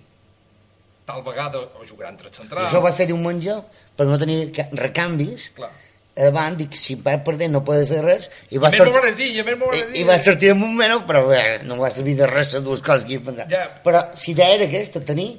Tal 1.09 1.23
vegada 1.25 1.59
o 1.59 1.85
jugarà 1.89 2.11
entre 2.13 2.29
centrals. 2.33 2.69
Això 2.69 2.79
ho 2.79 2.85
vaig 2.85 2.95
fer 3.01 3.07
diumenge 3.09 3.55
per 3.97 4.05
no 4.09 4.17
tenir 4.21 4.51
ca- 4.53 4.67
recanvis. 4.77 5.49
Clar. 5.57 5.71
Davant, 6.19 6.57
dic, 6.59 6.73
si 6.75 6.95
vas 6.99 7.21
perdent 7.23 7.53
no 7.55 7.61
podes 7.63 7.87
fer 7.89 8.01
res. 8.03 8.25
I, 8.49 8.57
I 8.57 8.59
va 8.61 8.69
més 8.73 8.81
m'ho 8.83 8.91
van 8.91 9.13
dir, 9.15 9.29
i 9.39 9.43
més 9.47 9.55
m'ho 9.57 9.69
van 9.71 9.77
i, 9.77 9.83
dir. 9.93 10.01
i 10.01 10.07
va 10.09 10.17
sortir 10.21 10.49
en 10.51 10.57
un 10.57 10.73
moment, 10.75 10.97
però 11.07 11.21
bé, 11.29 11.43
no 11.63 11.77
va 11.79 11.89
servir 11.95 12.17
de 12.19 12.27
res 12.27 12.51
les 12.57 12.63
dues 12.65 12.81
coses 12.83 13.05
que 13.07 13.15
hi. 13.15 13.45
Ja. 13.53 13.61
Però 13.85 14.01
si 14.19 14.33
idea 14.33 14.49
era 14.57 14.65
aquesta, 14.67 14.99
tenir 15.05 15.29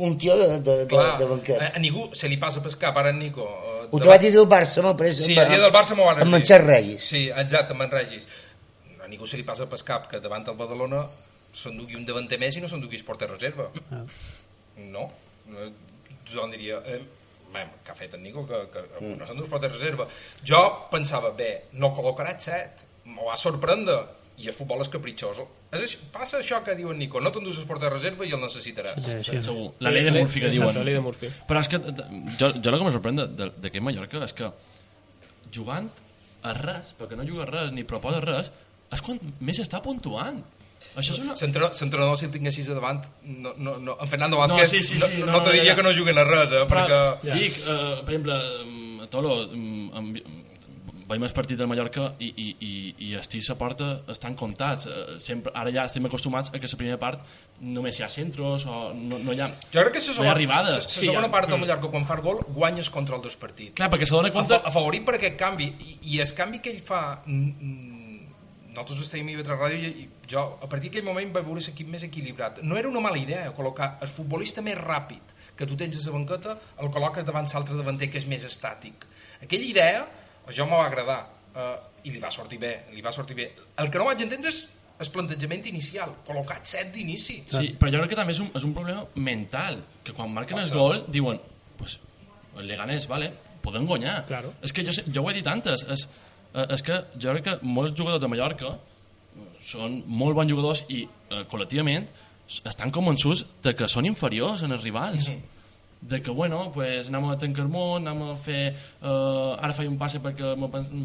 un 0.00 0.14
tio 0.22 0.36
de, 0.38 0.46
de, 0.60 0.76
de, 0.82 0.86
Clar, 0.92 1.18
de 1.18 1.26
banquet. 1.32 1.60
a, 1.60 1.72
a 1.76 1.80
ningú 1.82 2.06
se 2.16 2.28
li 2.30 2.38
passa 2.40 2.62
pel 2.62 2.76
cap, 2.78 2.96
ara 3.02 3.10
en 3.10 3.18
Nico. 3.18 3.42
eh, 3.44 3.88
Ho 3.90 3.98
t'ho 3.98 4.08
vaig 4.08 4.22
dir 4.22 4.30
del 4.36 4.46
Barça, 4.48 4.80
m'ha 4.86 4.94
pres 4.96 5.18
Sí, 5.18 5.34
el 5.34 5.48
dia 5.50 5.58
del 5.60 5.72
Barça 5.74 5.96
m'ho 5.98 6.06
van 6.06 6.22
amb 6.22 6.30
dir. 6.30 6.38
en 6.40 6.46
Xer 6.46 6.60
Regis. 6.64 7.04
Sí, 7.10 7.24
exacte, 7.28 7.74
amb 7.74 7.82
en 7.88 7.90
Regis. 7.90 8.28
A 9.02 9.08
ningú 9.10 9.26
se 9.26 9.36
li 9.36 9.42
passa 9.42 9.66
pel 9.68 9.82
cap 9.84 10.06
que 10.08 10.20
davant 10.22 10.46
el 10.48 10.54
Badalona 10.56 11.02
s'endugui 11.52 11.96
un 11.98 12.06
davanter 12.06 12.38
més 12.38 12.54
i 12.56 12.60
no 12.62 12.68
s'endugui 12.70 12.96
el 12.96 13.04
porter 13.04 13.26
reserva. 13.28 13.66
Ah. 13.90 14.04
No. 14.90 15.10
No, 15.50 15.70
Tothom 16.28 16.50
diria... 16.54 16.80
Eh, 16.86 17.00
bé, 17.52 17.64
que 17.84 17.90
ha 17.90 17.96
fet 17.98 18.12
en 18.14 18.22
Nico 18.22 18.44
que, 18.46 18.58
que 18.70 18.82
Mm. 19.00 19.18
no 19.18 19.26
s'endú 19.26 19.42
el 19.44 19.50
porter 19.50 19.72
reserva. 19.72 20.06
Jo 20.46 20.60
pensava, 20.90 21.32
bé, 21.34 21.64
no 21.72 21.90
col·locarà 21.96 22.36
set, 22.38 22.84
m'ho 23.10 23.26
va 23.26 23.36
sorprendre 23.36 23.96
i 24.38 24.46
el 24.48 24.54
futbol 24.54 24.80
és 24.80 24.88
capritxós. 24.88 25.40
És, 25.72 25.80
això- 25.82 25.98
passa 26.14 26.38
això 26.38 26.62
que 26.64 26.76
diu 26.78 26.92
en 26.92 26.98
Nico, 26.98 27.20
no 27.20 27.32
t'endús 27.34 27.58
el 27.58 27.66
porter 27.66 27.90
reserva 27.92 28.24
i 28.24 28.30
el 28.32 28.40
necessitaràs. 28.40 29.00
Sí, 29.02 29.16
sí, 29.26 29.42
segur. 29.42 29.72
La 29.80 29.90
llei 29.90 30.04
de 30.06 30.12
Murphy 30.14 30.40
que 30.40 30.48
diuen. 30.54 30.74
la 30.78 30.84
llei 30.84 30.94
de 30.94 31.00
Murphy. 31.00 31.28
Però 31.48 31.60
és 31.60 31.68
que 31.68 31.78
t- 31.80 32.06
jo, 32.38 32.52
jo 32.54 32.70
el 32.70 32.78
que 32.78 32.84
me 32.86 32.92
sorprèn 32.94 33.16
de- 33.16 33.26
de- 33.26 33.50
d'aquest 33.58 33.82
Mallorca 33.84 34.22
és 34.24 34.32
que 34.32 34.52
jugant 35.52 35.90
a 36.42 36.54
res, 36.54 36.94
perquè 36.98 37.16
no 37.18 37.24
juga 37.26 37.42
a 37.42 37.50
res 37.50 37.72
ni 37.72 37.82
proposa 37.84 38.20
res, 38.22 38.50
és 38.92 39.02
quan 39.02 39.18
més 39.40 39.58
està 39.58 39.82
puntuant. 39.82 40.40
Això 40.96 41.14
és 41.14 41.20
una... 41.22 41.34
L'entre- 41.38 41.70
L'entrenador, 41.70 42.18
si 42.18 42.26
el 42.26 42.32
tinguessis 42.34 42.68
a 42.68 42.74
davant, 42.74 43.04
no, 43.22 43.54
no, 43.56 43.76
no, 43.78 43.96
en 44.00 44.08
Fernando 44.10 44.36
No, 44.40 44.46
Vázquez, 44.56 44.70
sí, 44.70 44.82
sí, 44.82 44.98
sí, 45.00 45.20
no, 45.20 45.26
no, 45.26 45.32
no, 45.32 45.42
te 45.42 45.48
no, 45.50 45.54
diria 45.54 45.72
ja. 45.72 45.76
que 45.78 45.82
no 45.86 45.94
juguen 45.96 46.18
a 46.18 46.24
res, 46.26 46.50
eh, 46.50 46.64
Però, 46.66 46.84
perquè... 46.86 47.34
dic, 47.38 47.58
eh, 47.62 48.00
per 48.04 48.14
exemple, 48.16 48.38
mm, 48.66 49.10
Tolo, 49.10 49.36
mm, 49.48 49.90
amb, 49.94 50.22
veiem 51.10 51.24
el 51.26 51.32
partit 51.34 51.58
del 51.58 51.66
Mallorca 51.66 52.04
i, 52.22 52.28
i, 52.38 52.44
i, 52.62 52.72
i 53.08 53.14
els 53.18 53.26
tirs 53.26 53.48
a 53.50 53.56
porta 53.58 53.86
estan 54.14 54.36
comptats. 54.38 54.86
Eh, 54.86 55.16
sempre, 55.18 55.50
ara 55.58 55.72
ja 55.74 55.82
estem 55.90 56.04
acostumats 56.06 56.52
a 56.54 56.60
que 56.62 56.68
la 56.70 56.78
primera 56.78 56.98
part 57.02 57.24
només 57.60 57.98
hi 57.98 58.04
ha 58.06 58.08
centros 58.08 58.62
o 58.70 58.92
no, 58.94 59.18
no 59.18 59.34
hi 59.34 59.40
ha, 59.42 59.48
Jo 59.74 59.82
crec 59.82 59.96
que 59.98 60.02
la 60.06 60.14
no 60.20 60.22
hi 60.22 60.28
ha 60.28 60.34
arribades. 60.36 60.76
la, 60.76 60.84
la 60.84 60.88
segona 61.06 61.30
part 61.32 61.50
del 61.50 61.58
Mallorca, 61.64 61.90
quan 61.90 62.06
fa 62.06 62.14
el 62.14 62.22
gol, 62.22 62.44
guanyes 62.54 62.90
contra 62.94 63.16
el 63.18 63.22
dos 63.26 63.34
partit. 63.36 63.74
Clar, 63.74 63.90
perquè 63.90 64.06
se 64.06 64.14
dona 64.14 64.30
compte... 64.30 64.54
Afa- 64.60 64.70
Afavorit 64.70 65.02
per 65.08 65.16
aquest 65.18 65.34
canvi. 65.42 65.66
I, 65.82 65.96
i 66.14 66.20
el 66.22 66.30
canvi 66.38 66.62
que 66.62 66.70
ell 66.76 66.78
fa... 66.86 67.02
Nosaltres 68.80 69.06
estàvem 69.08 69.28
a 69.28 69.32
Ivetra 69.34 69.56
Ràdio 69.58 69.76
i, 69.76 70.04
i 70.04 70.08
jo, 70.30 70.40
a 70.62 70.66
partir 70.70 70.88
d'aquell 70.90 71.04
moment, 71.04 71.32
vaig 71.34 71.44
veure 71.46 71.60
l'equip 71.60 71.88
més 71.92 72.04
equilibrat. 72.06 72.62
No 72.62 72.78
era 72.80 72.88
una 72.88 73.00
mala 73.04 73.18
idea 73.20 73.50
col·locar 73.56 73.98
el 74.00 74.08
futbolista 74.08 74.62
més 74.64 74.78
ràpid 74.78 75.34
que 75.56 75.66
tu 75.68 75.76
tens 75.76 75.98
a 76.00 76.06
la 76.08 76.14
banqueta, 76.16 76.56
el 76.80 76.88
col·loques 76.94 77.26
davant 77.28 77.46
l'altre 77.52 77.76
davanter 77.76 78.08
que 78.10 78.16
és 78.18 78.26
més 78.26 78.44
estàtic. 78.48 79.04
Aquella 79.44 79.66
idea, 79.68 80.06
a 80.46 80.52
jo 80.56 80.64
m'ha 80.66 80.78
va 80.80 80.86
agradar 80.88 81.18
eh, 81.54 81.76
i 82.08 82.14
li 82.14 82.18
va 82.22 82.30
sortir 82.32 82.58
bé, 82.62 82.86
li 82.94 83.02
va 83.04 83.12
sortir 83.12 83.36
bé. 83.36 83.50
El 83.76 83.90
que 83.92 83.98
no 84.00 84.06
vaig 84.08 84.22
entendre 84.24 84.48
és 84.48 84.62
el 85.00 85.08
plantejament 85.12 85.66
inicial, 85.68 86.14
col·locat 86.26 86.64
set 86.68 86.90
d'inici. 86.94 87.42
Sí, 87.52 87.74
però 87.80 87.92
jo 87.92 88.00
crec 88.02 88.10
que 88.14 88.18
també 88.18 88.32
és 88.36 88.40
un, 88.40 88.50
és 88.56 88.64
un 88.64 88.72
problema 88.76 89.04
mental, 89.16 89.82
que 90.04 90.12
quan 90.16 90.32
marquen 90.32 90.58
el 90.60 90.72
gol 90.72 91.04
diuen, 91.08 91.40
pues, 91.76 91.98
el 92.56 92.66
Leganés, 92.68 93.06
vale, 93.08 93.30
podem 93.60 93.84
guanyar. 93.88 94.24
Claro. 94.28 94.54
És 94.64 94.72
que 94.72 94.84
jo, 94.84 94.92
sé- 94.96 95.04
jo 95.12 95.22
ho 95.24 95.30
he 95.30 95.34
dit 95.36 95.46
antes, 95.48 95.84
és, 95.88 96.06
eh, 96.54 96.66
és 96.74 96.82
que 96.82 97.00
jo 97.20 97.32
crec 97.36 97.44
que 97.48 97.58
molts 97.62 97.96
jugadors 97.98 98.20
de 98.22 98.28
Mallorca 98.28 98.74
són 99.62 100.00
molt 100.06 100.34
bons 100.38 100.50
jugadors 100.50 100.82
i 100.88 101.04
eh, 101.04 101.44
col·lectivament 101.50 102.08
estan 102.66 102.90
convençuts 102.90 103.44
de 103.62 103.74
que 103.78 103.86
són 103.88 104.06
inferiors 104.08 104.62
en 104.66 104.72
els 104.74 104.82
rivals. 104.82 105.30
de 106.02 106.22
que, 106.24 106.30
bueno, 106.32 106.70
pues, 106.72 107.08
anem 107.10 107.26
a 107.28 107.34
tancar 107.36 107.66
el 107.66 107.68
món, 107.68 108.06
anem 108.08 108.30
a 108.32 108.34
fer... 108.40 108.70
Uh, 109.02 109.52
ara 109.60 109.74
faig 109.76 109.86
un 109.90 109.98
passe 110.00 110.16
perquè, 110.24 110.54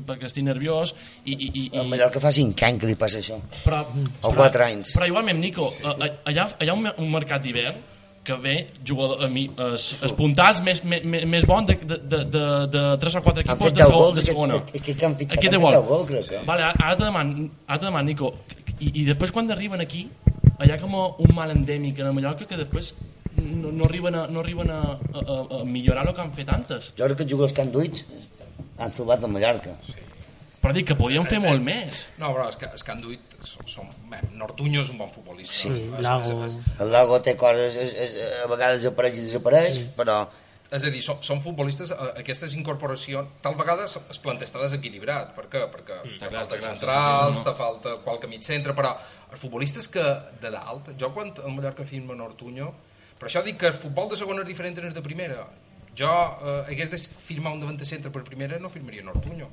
perquè 0.08 0.24
estic 0.30 0.46
nerviós 0.48 0.93
i... 1.26 1.34
i, 1.36 1.50
i, 1.52 1.64
A 1.76 1.84
i 1.84 1.89
Mallorca 1.91 2.22
fa 2.24 2.32
5 2.32 2.64
anys 2.64 2.80
que 2.80 2.88
li 2.88 2.96
passa 2.96 3.20
això. 3.20 3.36
però, 3.66 3.82
O 4.24 4.32
4 4.32 4.64
anys. 4.64 4.93
Però 4.96 5.10
igualment, 5.10 5.41
Nico, 5.43 5.68
a- 5.84 5.98
a- 6.00 6.10
allà, 6.32 6.46
allà 6.64 6.74
un, 6.80 6.88
un 7.04 7.12
mercat 7.12 7.43
d'hivern 7.43 7.76
que 8.26 8.34
ve 8.42 8.54
jugador, 8.88 9.24
a 9.24 9.28
mi, 9.30 9.46
es, 9.74 9.84
es 10.04 10.14
puntals 10.18 10.60
més, 10.66 10.82
més, 10.84 11.04
més 11.06 11.46
bons 11.46 11.68
de, 11.70 11.76
de, 11.78 11.98
de, 12.12 12.20
de, 12.34 12.44
de 12.74 12.84
3 13.04 13.16
o 13.20 13.22
4 13.22 13.44
Han 13.44 13.46
equipos 13.46 13.74
de, 13.74 13.80
10 13.80 13.88
segon, 13.88 14.06
de 14.16 14.22
aquest- 14.22 14.32
segona. 14.32 14.56
aquest- 14.64 14.82
aquest 14.82 15.04
han 15.08 15.16
fitxat, 15.20 15.38
han 15.38 15.44
té 15.46 15.50
fet 15.52 15.62
gol. 15.62 15.74
10 15.78 15.88
gols, 15.92 16.08
crec. 16.10 16.32
eh? 16.40 16.44
Vale, 16.48 16.64
ara 16.74 16.96
te 16.98 17.04
deman, 17.06 17.34
ara 17.68 17.80
te 17.80 17.86
deman 17.86 18.06
Nico, 18.10 18.34
i, 18.80 18.92
i 19.02 19.06
després 19.06 19.32
quan 19.32 19.52
arriben 19.54 19.82
aquí 19.86 20.08
hi 20.66 20.72
ha 20.72 20.78
com 20.82 20.96
un 20.96 21.36
mal 21.36 21.52
endèmic 21.52 22.00
en 22.00 22.08
el 22.08 22.14
Mallorca 22.18 22.46
que 22.48 22.58
després 22.58 22.94
no, 23.38 23.72
no 23.72 23.86
arriben, 23.86 24.16
a, 24.16 24.26
no 24.32 24.40
arriben 24.42 24.70
a, 24.72 24.82
a, 24.96 25.20
a, 25.20 25.62
a 25.62 25.64
millorar 25.68 26.08
el 26.08 26.14
que 26.16 26.22
han 26.24 26.32
fet 26.34 26.50
antes 26.50 26.94
Jo 26.98 27.06
crec 27.06 27.18
que 27.18 27.24
els 27.28 27.32
jugadors 27.34 27.54
que 27.54 27.62
han 27.62 27.72
duit 27.74 28.02
han 28.78 28.92
salvat 28.96 29.24
el 29.24 29.32
Mallorca. 29.32 29.76
Sí. 29.86 29.94
Però 30.66 30.74
dic 30.74 30.88
que 30.89 30.95
podien 30.97 31.28
fer 31.30 31.38
molt 31.43 31.61
més 31.61 31.99
No, 32.18 32.32
però 32.34 32.47
és 32.49 32.57
que, 32.57 32.72
és 32.74 32.82
que 32.82 32.93
han 32.95 33.03
duit... 33.03 33.36
Bé, 34.09 34.22
Nortuño 34.34 34.82
és 34.82 34.89
un 34.89 34.97
bon 34.97 35.11
futbolista. 35.13 35.53
Sí, 35.59 35.70
És- 35.70 36.01
Lago. 36.01 36.39
El 36.82 36.91
Lago 36.91 37.20
té 37.22 37.36
coses, 37.38 37.78
és, 37.78 37.93
és, 37.93 38.16
a 38.41 38.49
vegades 38.49 38.82
desapareix 38.82 39.20
i 39.20 39.26
desapareix, 39.28 39.78
sí. 39.78 39.86
però 39.97 40.24
És 40.74 40.84
a 40.84 40.89
dir, 40.89 41.01
són, 41.05 41.20
són 41.24 41.41
futbolistes, 41.43 41.91
eh, 41.93 42.07
aquestes 42.24 42.55
incorporacions, 42.57 43.36
tal 43.43 43.53
vegada 43.59 43.86
es, 43.86 43.99
planteja 44.24 44.49
estar 44.49 44.63
desequilibrat. 44.63 45.36
Per 45.38 45.45
què? 45.51 45.61
Perquè 45.72 45.99
mm, 45.99 46.18
te 46.24 46.32
clar, 46.32 46.45
centrals, 46.66 47.43
te 47.45 47.53
falta 47.59 47.93
qualque 48.03 48.28
mig 48.32 48.41
centre, 48.43 48.74
però 48.78 48.95
els 49.30 49.39
futbolistes 49.39 49.88
que 49.93 50.03
de 50.41 50.51
dalt, 50.51 50.89
jo 50.99 51.11
quan 51.13 51.30
el 51.38 51.53
Mallorca 51.53 51.86
firma 51.86 52.18
Nortuño, 52.18 52.72
per 53.20 53.30
això 53.30 53.45
dic 53.45 53.61
que 53.61 53.70
el 53.70 53.78
futbol 53.78 54.09
de 54.09 54.18
segona 54.20 54.41
és 54.41 54.49
diferent 54.49 54.82
del 54.82 54.97
de 54.97 55.05
primera. 55.05 55.45
Jo 55.95 56.11
eh, 56.11 56.57
hagués 56.74 56.91
de 56.91 56.99
firmar 56.99 57.53
un 57.53 57.61
davant 57.61 57.78
de 57.80 57.88
centre 57.88 58.11
per 58.11 58.26
primera 58.28 58.57
no 58.59 58.74
firmaria 58.74 59.05
Nortuño. 59.05 59.47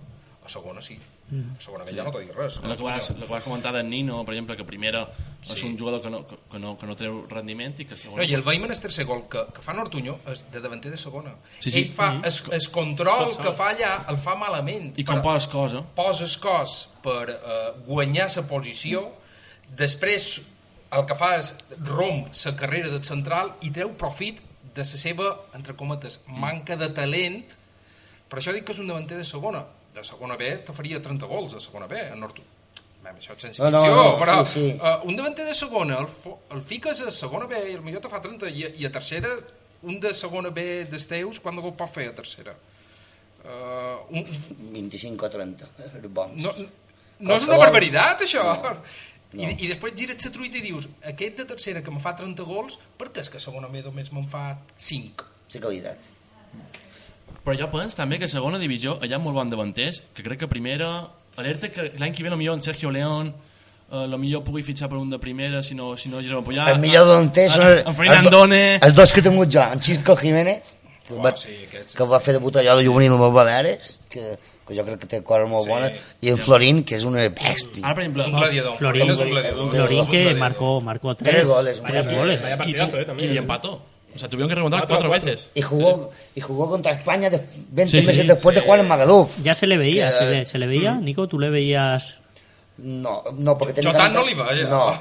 A 0.44 0.48
segona 0.50 0.80
sí. 0.82 0.96
Mm. 1.30 1.52
A 1.56 1.60
segona 1.62 1.84
B 1.86 1.92
ja 1.94 2.02
no 2.02 2.10
t'ho 2.10 2.18
dic 2.18 2.32
res. 2.34 2.56
el 2.64 2.76
que 2.76 2.82
vas, 2.82 3.10
el 3.10 3.20
que 3.22 3.26
vas 3.30 3.44
comentar 3.44 3.70
d'en 3.72 3.88
Nino 3.88 4.24
per 4.26 4.34
exemple 4.34 4.56
que 4.56 4.64
primera 4.66 5.04
és 5.46 5.52
Sí. 5.54 5.66
un 5.68 5.76
jugador 5.78 6.02
que 6.02 6.10
no, 6.10 6.26
que, 6.26 6.36
que 6.50 6.58
no, 6.58 6.76
que 6.78 6.86
no 6.86 6.96
treu 6.96 7.26
rendiment 7.30 7.78
i 7.78 7.84
que 7.86 7.94
segona 7.96 8.22
No, 8.22 8.28
I 8.28 8.34
el 8.34 8.42
Weiman, 8.42 8.70
el 8.70 8.80
tercer 8.80 9.04
gol 9.06 9.22
que, 9.30 9.44
que 9.54 9.62
fa 9.62 9.72
Nortuño 9.72 10.16
és 10.26 10.46
de 10.50 10.60
davanter 10.60 10.90
de 10.90 10.96
segona. 10.98 11.36
Sí, 11.60 11.70
sí. 11.70 11.78
Ell 11.84 11.90
fa, 11.94 12.10
Mhm. 12.14 12.24
es, 12.26 12.42
es 12.50 12.68
control 12.68 13.28
Tot 13.30 13.40
que 13.42 13.52
fa 13.52 13.70
allà, 13.70 14.04
el 14.10 14.16
fa 14.18 14.34
malament. 14.34 14.98
i 14.98 15.04
com 15.04 15.22
poses 15.22 15.46
cosa 15.48 15.82
poses 15.94 16.36
cos 16.38 16.88
per 17.02 17.30
eh, 17.30 17.72
guanyar 17.86 18.28
la 18.36 18.42
posició, 18.46 19.12
després 19.76 20.42
el 20.92 21.06
que 21.06 21.14
fa 21.16 21.36
és 21.38 21.54
romp 21.88 22.26
la 22.44 22.56
carrera 22.56 22.88
del 22.92 23.04
central 23.04 23.54
i 23.62 23.70
treu 23.70 23.94
profit 23.96 24.40
de 24.74 24.82
la 24.82 24.84
seva, 24.84 25.36
entre 25.54 25.74
cometes, 25.76 26.20
manca 26.26 26.76
de 26.76 26.88
talent. 26.88 27.44
Per 28.28 28.38
això 28.40 28.52
dic 28.52 28.64
que 28.64 28.72
és 28.72 28.78
un 28.78 28.86
davanter 28.88 29.16
de 29.18 29.24
segona. 29.24 29.64
De 29.92 30.04
segona 30.06 30.36
B 30.40 30.50
te 30.66 30.72
faria 30.72 31.00
30 31.04 31.28
gols, 31.28 31.54
de 31.56 31.60
segona 31.60 31.88
B, 31.90 32.00
a 32.12 32.16
Nortu. 32.16 32.44
Bé, 33.02 33.10
això 33.18 33.34
és 33.34 33.42
sense 33.42 33.62
No, 33.62 33.70
no, 33.74 33.82
no, 33.82 34.04
però 34.20 34.36
sí, 34.46 34.60
sí. 34.60 34.66
eh, 34.76 34.98
un 35.10 35.16
davanter 35.18 35.44
de 35.48 35.54
segona 35.58 35.98
el, 36.04 36.06
el 36.54 36.62
fiques 36.62 37.00
a 37.02 37.10
segona 37.10 37.48
B 37.50 37.58
i 37.72 37.74
el 37.74 37.82
millor 37.82 38.04
te 38.04 38.10
fa 38.12 38.20
30 38.22 38.50
i, 38.52 38.68
i 38.78 38.86
a 38.86 38.92
tercera 38.94 39.32
un 39.82 39.98
de 40.00 40.12
segona 40.14 40.52
B 40.54 40.84
dels 40.90 41.08
teus 41.10 41.40
quant 41.42 41.58
de 41.58 41.64
gol 41.64 41.74
pot 41.78 41.90
fer 41.90 42.12
a 42.12 42.14
tercera? 42.14 42.54
Uh, 43.42 43.98
un, 44.14 44.28
25 44.76 45.26
o 45.26 45.30
30, 45.32 45.70
eh, 45.82 46.04
bons. 46.06 46.44
no, 46.44 46.52
no 47.26 47.34
és 47.34 47.48
una 47.48 47.58
barbaritat, 47.58 48.22
això. 48.28 48.44
No, 49.32 49.48
I, 49.48 49.48
I 49.64 49.68
després 49.72 49.96
gires 49.98 50.26
la 50.28 50.30
truita 50.34 50.60
i 50.60 50.62
dius 50.62 50.86
aquest 51.08 51.38
de 51.40 51.46
tercera 51.48 51.82
que 51.82 51.90
me 51.94 52.02
fa 52.04 52.12
30 52.18 52.44
gols 52.46 52.78
perquè 53.00 53.24
és 53.24 53.32
que 53.32 53.40
a 53.40 53.42
segona 53.42 53.70
B 53.72 53.82
només 53.82 54.12
me'n 54.12 54.28
fa 54.30 54.44
5. 54.76 55.26
Sí, 55.48 55.58
qualitat. 55.58 56.10
Però 57.44 57.56
jo 57.58 57.70
penso 57.70 57.96
també 57.96 58.18
que 58.18 58.26
a 58.26 58.28
segona 58.28 58.58
divisió 58.58 58.98
hi 59.02 59.12
ha 59.12 59.18
molt 59.18 59.34
bons 59.34 59.50
davanters 59.50 60.02
que 60.14 60.22
crec 60.22 60.38
que 60.44 60.48
primera 60.48 61.08
alerta 61.36 61.68
que 61.70 61.92
l'any 61.98 62.12
que 62.14 62.22
ve 62.22 62.30
millor 62.36 62.54
en 62.54 62.62
Sergio 62.62 62.90
León 62.90 63.32
eh, 63.92 64.06
lo 64.08 64.18
millor 64.18 64.44
pugui 64.44 64.62
fitxar 64.62 64.88
per 64.88 64.98
un 64.98 65.10
de 65.10 65.18
primera 65.18 65.62
si 65.62 65.74
no, 65.74 65.96
si 65.96 66.08
no 66.08 66.18
Guillermo 66.20 66.44
Puyà 66.44 66.70
el 66.72 66.78
millor 66.80 67.06
davanter 67.08 67.48
són 67.50 67.66
en, 67.66 67.82
en 67.88 67.94
Ferran 67.98 68.26
Andone 68.26 68.62
els 68.80 68.94
dos 68.94 69.12
que 69.12 69.20
he 69.20 69.26
tingut 69.26 69.50
jo, 69.52 69.60
en 69.62 69.80
Xisco 69.82 70.16
Jiménez, 70.16 70.62
que, 71.06 71.14
Oh, 71.14 71.20
va, 71.20 71.32
sí, 71.36 71.50
aquests- 71.66 71.96
que 71.98 72.04
va 72.06 72.20
fer 72.22 72.32
debutar 72.38 72.62
allò 72.62 72.76
de 72.78 72.86
juvenil 72.86 73.12
amb 73.12 73.24
el 73.26 73.32
Baleares, 73.34 73.98
que, 74.08 74.36
que 74.64 74.76
jo 74.76 74.84
crec 74.86 75.00
que 75.02 75.08
té 75.10 75.18
coses 75.26 75.50
molt 75.50 75.64
Sí. 75.66 75.68
bones, 75.72 75.98
i 76.22 76.30
en 76.30 76.38
Florín, 76.38 76.84
que 76.86 76.94
és 76.94 77.02
una 77.04 77.24
bèstia. 77.26 77.82
ara 77.82 77.94
per 77.96 78.04
exemple 78.04 78.24
un 78.30 78.38
gladiador. 78.38 78.76
Florín, 78.78 79.10
és 79.10 79.18
un 79.18 79.30
gladiador. 79.34 79.70
Florín 79.74 79.98
És 79.98 80.06
un 80.06 80.10
que 80.12 80.34
marcó, 80.38 80.80
marcó 80.80 81.14
Tres 81.16 81.28
tres, 81.34 81.48
goles, 81.48 81.82
tres 81.82 82.06
goles. 82.06 82.40
Vaya 82.40 82.54
y, 82.54 82.58
partidazo, 82.58 83.00
eh, 83.00 83.04
también. 83.04 83.34
y 83.34 83.36
empató 83.36 83.82
o 84.14 84.18
sea 84.18 84.28
tuvieron 84.28 84.48
que 84.48 84.54
remontar 84.54 84.80
Cuatro 84.80 84.96
cuatro 84.96 85.08
cuatro. 85.10 85.30
veces 85.30 85.50
Y 85.54 85.62
jugó, 85.62 86.10
y 86.34 86.40
jugó 86.40 86.68
contra 86.68 86.92
España 86.92 87.30
de, 87.30 87.38
20 87.70 87.86
Sí, 87.86 88.00
sí, 88.00 88.06
meses 88.06 88.22
sí. 88.22 88.28
después 88.28 88.54
de 88.54 88.60
jugar 88.62 88.80
en 88.80 88.88
Magaluf. 88.88 89.38
Ya 89.42 89.54
se 89.54 89.66
le 89.66 89.76
veía, 89.76 90.08
Que- 90.08 90.12
se 90.14 90.24
le, 90.24 90.44
se 90.44 90.58
le 90.58 90.66
veía. 90.66 90.94
Nico, 90.94 91.26
tú 91.28 91.38
le 91.38 91.50
veías... 91.50 92.18
No, 92.78 93.22
no, 93.36 93.56
porque 93.58 93.74
tenía 93.74 93.92
Chotán 93.92 94.14
no 94.14 94.24
le 94.24 94.32
iba, 94.32 94.54
ya. 94.54 94.64
No, 94.66 94.98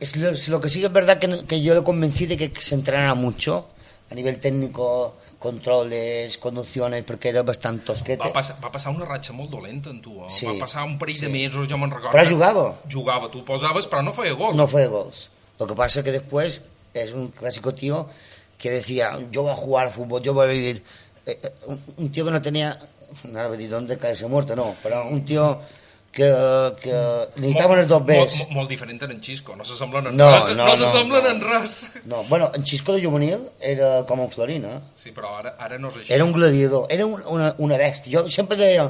es 0.00 0.16
lo, 0.16 0.28
es 0.30 0.48
lo 0.48 0.60
que 0.60 0.68
sí 0.68 0.78
que 0.80 0.86
es 0.86 0.92
verdad 0.92 1.18
que, 1.18 1.44
que 1.46 1.60
yo 1.60 1.74
le 1.74 1.82
convencí 1.82 2.26
de 2.26 2.36
que 2.36 2.52
se 2.60 2.74
entrenara 2.76 3.14
mucho 3.14 3.68
a 4.08 4.14
nivel 4.14 4.38
técnico, 4.38 5.16
controles, 5.38 6.38
conducciones, 6.38 7.02
porque 7.02 7.28
era 7.30 7.42
bastante 7.42 7.84
tosquete. 7.86 8.22
Va 8.22 8.32
passar, 8.32 8.56
va 8.62 8.70
passar 8.70 8.92
una 8.94 9.04
ratxa 9.08 9.32
molt 9.32 9.50
dolenta 9.50 9.90
en 9.90 10.00
tu. 10.02 10.12
Eh? 10.24 10.28
Sí. 10.28 10.46
Va 10.46 10.54
passar 10.60 10.84
un 10.84 10.98
parell 10.98 11.18
de 11.20 11.26
Sí. 11.26 11.32
mesos, 11.32 11.66
jo 11.68 11.76
me'n 11.78 11.90
recordo. 11.90 12.12
Però 12.12 12.28
jugava. 12.28 12.64
Jugava, 12.92 13.30
tu 13.30 13.44
posaves, 13.44 13.86
però 13.88 14.02
no 14.02 14.12
feia 14.12 14.32
gol. 14.36 14.54
No 14.56 14.66
fue 14.68 14.86
gols. 14.86 15.30
Lo 15.58 15.66
que 15.66 15.74
pasa 15.74 16.00
es 16.00 16.04
que 16.04 16.12
después 16.12 16.62
es 16.94 17.12
un 17.12 17.28
clásico 17.28 17.72
tío 17.74 18.06
que 18.62 18.70
decía, 18.70 19.18
yo 19.32 19.42
voy 19.42 19.50
a 19.52 19.56
jugar 19.56 19.86
al 19.88 19.92
fútbol, 19.92 20.22
yo 20.22 20.32
voy 20.32 20.46
a 20.46 20.50
vivir. 20.50 20.84
Eh, 21.26 21.38
eh, 21.42 21.52
un, 21.66 21.80
un 21.96 22.12
tío 22.12 22.24
que 22.24 22.30
no 22.30 22.40
tenía, 22.40 22.78
nada, 23.24 23.48
de 23.50 23.68
dónde 23.68 23.98
caerse 23.98 24.26
muerto, 24.28 24.54
no, 24.54 24.76
pero 24.82 25.06
un 25.08 25.24
tío 25.24 25.60
que, 26.12 26.28
que 26.80 27.28
necesitaba 27.36 27.74
los 27.76 27.88
dos 27.88 28.04
Bs. 28.06 28.36
molt, 28.38 28.50
molt 28.52 28.70
diferent 28.70 29.02
en 29.02 29.20
Xisco, 29.22 29.56
no 29.56 29.64
s'assemblen 29.64 30.06
en 30.10 30.16
No, 30.16 30.28
res. 30.30 30.48
no, 30.50 30.54
no 30.62 30.66
no, 30.70 30.76
s'assemblen 30.76 31.24
no. 31.24 31.30
en 31.30 31.40
res. 31.40 31.86
No, 32.04 32.22
bueno, 32.24 32.50
en 32.54 32.62
Chisco 32.64 32.92
de 32.92 33.02
juvenil 33.04 33.48
era 33.58 34.04
com 34.06 34.20
en 34.20 34.30
Florín, 34.30 34.64
eh? 34.68 34.78
Sí, 34.94 35.10
però 35.16 35.34
ara, 35.40 35.56
ara 35.58 35.78
no 35.80 35.88
és 35.90 35.96
així. 36.02 36.12
Era 36.14 36.24
un 36.24 36.32
gladiador, 36.36 36.86
era 36.92 37.06
un, 37.06 37.22
una, 37.26 37.54
una 37.58 37.78
bèstia. 37.80 38.12
Jo 38.20 38.30
sempre 38.30 38.56
deia, 38.60 38.84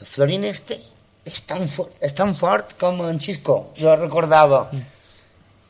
el 0.00 0.06
Florín 0.08 0.44
este 0.48 0.80
és 1.28 1.42
tan, 1.46 1.68
fort, 1.70 1.92
és 2.02 2.14
tan 2.18 2.32
fort 2.34 2.72
com 2.80 3.04
en 3.06 3.20
Xisco, 3.22 3.60
jo 3.78 3.92
recordava. 3.94 4.64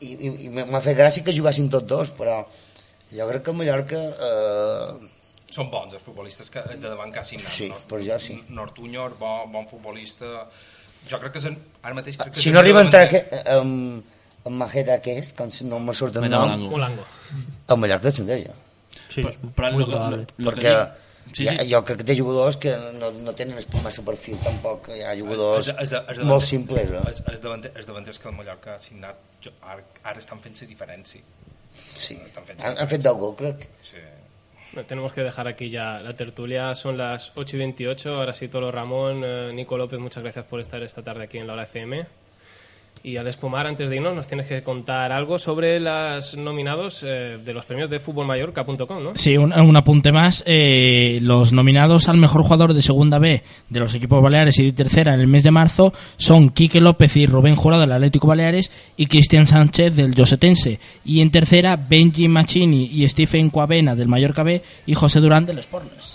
I, 0.03 0.07
i, 0.15 0.29
i 0.47 0.49
m'ha 0.51 0.81
fet 0.83 0.97
gràcia 0.97 1.23
que 1.23 1.35
jugassin 1.35 1.67
tots 1.71 1.87
dos, 1.87 2.09
però 2.17 2.41
jo 3.17 3.27
crec 3.29 3.43
que 3.43 3.51
a 3.51 3.53
Mallorca... 3.53 3.99
Eh, 4.29 5.11
Són 5.53 5.67
bons 5.69 5.93
els 5.93 6.01
futbolistes 6.01 6.49
que, 6.49 6.63
de 6.73 6.87
davant 6.89 7.11
que 7.13 7.19
ha 7.21 7.23
signat. 7.23 7.51
Sí, 7.53 7.67
Nort- 7.69 7.85
per 7.91 7.99
jo 8.01 8.15
sí. 8.19 8.39
Nortuño, 8.49 9.03
bon, 9.19 9.51
bon 9.53 9.67
futbolista. 9.69 10.47
Jo 11.09 11.19
crec 11.21 11.35
que 11.35 11.41
és 11.43 11.45
en, 11.51 11.57
ara 11.83 11.93
mateix... 11.93 12.17
Crec 12.17 12.33
que 12.33 12.41
si 12.41 12.49
no 12.55 12.59
arriba 12.63 12.81
a 12.81 12.87
entrar 12.87 13.03
que, 13.11 13.21
amb, 13.53 14.01
amb 14.49 14.57
Majeda, 14.63 14.97
que 15.03 15.13
és, 15.21 15.29
com 15.37 15.51
si 15.53 15.67
no 15.69 15.77
me 15.83 15.93
surt 15.93 16.15
el 16.17 16.25
Majeda 16.25 16.55
nom, 16.57 16.65
Molango. 16.73 17.05
El 17.69 17.77
Mallorca 17.83 18.09
descendria. 18.09 18.55
Sí, 19.13 19.21
Però- 19.21 19.53
però 19.53 19.69
lo 19.77 19.85
que- 19.85 20.25
lo 20.41 20.51
que 20.57 20.61
Perquè 20.63 20.73
sí, 21.35 21.45
ja, 21.45 21.53
sí. 21.61 21.69
jo 21.69 21.83
crec 21.85 21.97
que 22.01 22.03
té 22.09 22.17
jugadors 22.17 22.57
que 22.57 22.73
no, 22.97 23.11
no 23.13 23.35
tenen 23.37 23.61
massa 23.83 24.01
perfil 24.03 24.39
tampoc, 24.41 24.89
hi 24.89 25.03
ha 25.05 25.13
jugadors 25.19 25.69
És- 25.69 25.75
és 25.85 25.89
de- 25.93 26.01
de 26.17 26.25
molt 26.25 26.43
simples. 26.49 26.89
Eh? 26.89 27.03
Els 27.29 27.85
davanters 27.85 28.17
que 28.17 28.27
el 28.27 28.35
Mallorca 28.41 28.73
ha 28.73 28.79
signat 28.81 29.21
jo, 29.45 29.51
ara, 29.61 29.83
ara 30.03 30.17
estan 30.19 30.39
fent-se 30.41 30.65
diferència. 30.65 31.21
Sí. 31.93 32.19
Han, 32.63 32.77
han 32.77 32.87
fet 32.87 33.01
10 33.01 33.13
gols, 33.13 33.37
crec. 33.37 33.69
Sí. 33.81 33.97
Bueno, 34.73 34.87
Tenemos 34.87 35.13
que 35.13 35.21
dejar 35.21 35.47
aquí 35.47 35.69
ya 35.69 35.99
la 35.99 36.13
tertulia. 36.13 36.73
Son 36.75 36.97
las 36.97 37.31
8 37.35 37.55
y 37.55 37.59
28. 37.59 38.15
Ahora 38.15 38.33
sí, 38.33 38.47
Tolo 38.47 38.71
Ramón, 38.71 39.21
eh, 39.23 39.51
Nico 39.53 39.77
López, 39.77 39.99
muchas 39.99 40.23
gracias 40.23 40.45
por 40.45 40.59
estar 40.59 40.81
esta 40.81 41.03
tarde 41.03 41.23
aquí 41.25 41.37
en 41.37 41.47
la 41.47 41.53
hora 41.53 41.63
FM. 41.63 42.05
Y 43.05 43.17
al 43.17 43.27
espumar, 43.27 43.67
antes 43.67 43.89
de 43.89 43.97
irnos, 43.97 44.15
nos 44.15 44.27
tienes 44.27 44.47
que 44.47 44.63
contar 44.63 45.11
algo 45.11 45.37
sobre 45.37 45.77
los 45.77 46.37
nominados 46.37 47.03
eh, 47.05 47.37
de 47.43 47.53
los 47.53 47.65
premios 47.65 47.89
de 47.89 47.99
futbolmallorca.com, 47.99 49.03
¿no? 49.03 49.11
Sí, 49.15 49.35
un, 49.35 49.51
un 49.51 49.75
apunte 49.75 50.13
más. 50.13 50.41
Eh, 50.47 51.19
los 51.21 51.51
nominados 51.51 52.07
al 52.07 52.15
mejor 52.15 52.43
jugador 52.43 52.73
de 52.73 52.81
Segunda 52.81 53.19
B 53.19 53.43
de 53.67 53.79
los 53.81 53.93
equipos 53.93 54.23
baleares 54.23 54.57
y 54.59 54.67
de 54.67 54.71
tercera 54.71 55.13
en 55.13 55.19
el 55.19 55.27
mes 55.27 55.43
de 55.43 55.51
marzo 55.51 55.91
son 56.15 56.51
Quique 56.51 56.79
López 56.79 57.17
y 57.17 57.25
Rubén 57.25 57.55
Jurado 57.55 57.81
del 57.81 57.91
Atlético 57.91 58.27
Baleares 58.27 58.71
y 58.95 59.07
Cristian 59.07 59.47
Sánchez 59.47 59.93
del 59.93 60.15
Josetense. 60.15 60.79
Y 61.03 61.19
en 61.19 61.29
tercera, 61.29 61.75
Benji 61.75 62.29
Machini 62.29 62.85
y 62.85 63.05
Stephen 63.09 63.49
Coavena 63.49 63.95
del 63.95 64.07
Mallorca 64.07 64.43
B 64.43 64.61
y 64.85 64.93
José 64.93 65.19
Durán 65.19 65.45
del 65.45 65.61
Sportles. 65.61 66.12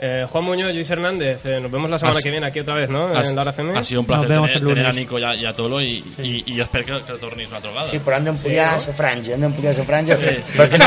Eh, 0.00 0.26
Juan 0.30 0.44
Muñoz, 0.44 0.72
Luis 0.72 0.88
Hernández, 0.88 1.44
eh, 1.44 1.58
nos 1.60 1.72
vemos 1.72 1.90
la 1.90 1.98
semana 1.98 2.18
Ha- 2.18 2.22
que 2.22 2.30
viene 2.30 2.46
aquí 2.46 2.60
otra 2.60 2.74
vez, 2.76 2.88
¿no? 2.88 3.08
ha, 3.08 3.20
en 3.20 3.34
la 3.34 3.42
hora 3.42 3.50
FM. 3.50 3.76
ha 3.76 3.82
sido 3.82 4.00
un 4.00 4.06
placer 4.06 4.28
tener, 4.28 4.44
el 4.56 4.64
tener 4.66 4.86
a 4.86 4.92
Nico 4.92 5.18
y 5.18 5.24
a, 5.24 5.34
y 5.34 5.44
a 5.44 5.52
Tolo 5.52 5.80
i, 5.82 6.04
i, 6.22 6.42
i 6.46 6.60
espero 6.60 6.84
que, 6.84 7.12
que 7.12 7.18
tornis 7.18 7.48
una 7.48 7.56
altra 7.56 7.70
vegada 7.70 7.90
Sí, 7.90 7.98
però 7.98 8.16
hem 8.16 8.24
d'ampliar 8.26 8.74
la 8.74 8.78
Sí, 8.80 8.86
no? 8.90 8.92
franja, 8.94 9.32
hem 9.34 9.40
d'ampliar 9.40 9.74
la 9.76 9.84
franja, 9.84 10.16
Sí. 10.16 10.26
perquè 10.56 10.78
no, 10.78 10.86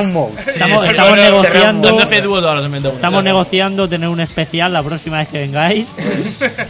no 0.00 0.04
molt. 0.12 0.38
Estamos, 0.48 0.82
Sí, 0.82 0.88
estamos 0.88 1.12
sí, 1.14 1.20
negociando... 1.22 1.88
hem 1.88 1.96
de 1.96 2.06
fer 2.08 2.22
dues 2.24 2.44
hores 2.44 2.64
en 2.64 2.72
vez 2.72 2.82
d'una. 2.82 2.94
Estamos 2.94 3.22
negociando 3.24 3.88
tener 3.88 4.08
un 4.08 4.20
especial 4.20 4.72
la 4.72 4.82
próxima 4.82 5.18
vez 5.18 5.28
que 5.28 5.38
vengáis. 5.38 5.86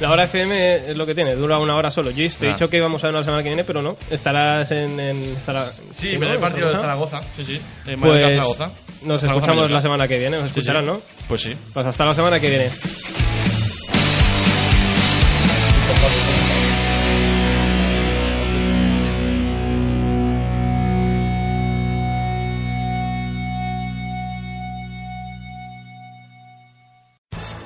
La 0.00 0.10
hora 0.10 0.24
FM 0.24 0.90
es 0.90 0.96
lo 0.98 1.06
que 1.06 1.14
tiene, 1.14 1.34
dura 1.34 1.58
una 1.58 1.74
hora 1.76 1.90
solo. 1.90 2.10
Yo 2.10 2.16
te 2.16 2.44
he 2.46 2.50
Ah. 2.50 2.52
dicho 2.52 2.68
que 2.68 2.76
íbamos 2.76 3.02
a 3.04 3.06
ver 3.06 3.14
la 3.14 3.24
semana 3.24 3.42
que 3.42 3.48
viene, 3.48 3.64
pero 3.64 3.80
no. 3.80 3.96
Estarás 4.10 4.70
en. 4.72 5.00
en 5.00 5.16
estará- 5.16 5.64
Sí, 5.96 6.12
¿no? 6.14 6.20
veré 6.20 6.32
el 6.32 6.36
¿En 6.36 6.40
partido 6.42 6.68
de 6.68 6.76
Zaragoza? 6.76 7.20
Zaragoza. 7.22 7.36
Sí, 7.38 7.44
sí. 7.46 7.54
Eh, 7.54 7.60
Pues 7.84 7.98
Mallorca-Zaragoza. 8.00 8.70
Nos 9.04 9.22
escuchamos 9.22 9.70
la 9.70 9.80
semana 9.82 10.06
que 10.08 10.18
viene. 10.18 10.36
Nos 10.38 10.48
Sí, 10.48 10.54
sí. 10.54 10.60
escucharán, 10.60 10.86
¿no? 10.86 11.00
Pues 11.28 11.42
sí. 11.42 11.54
Pues 11.72 11.86
hasta 11.86 12.04
la 12.04 12.14
semana 12.14 12.40
que 12.40 12.48
viene. 12.48 12.70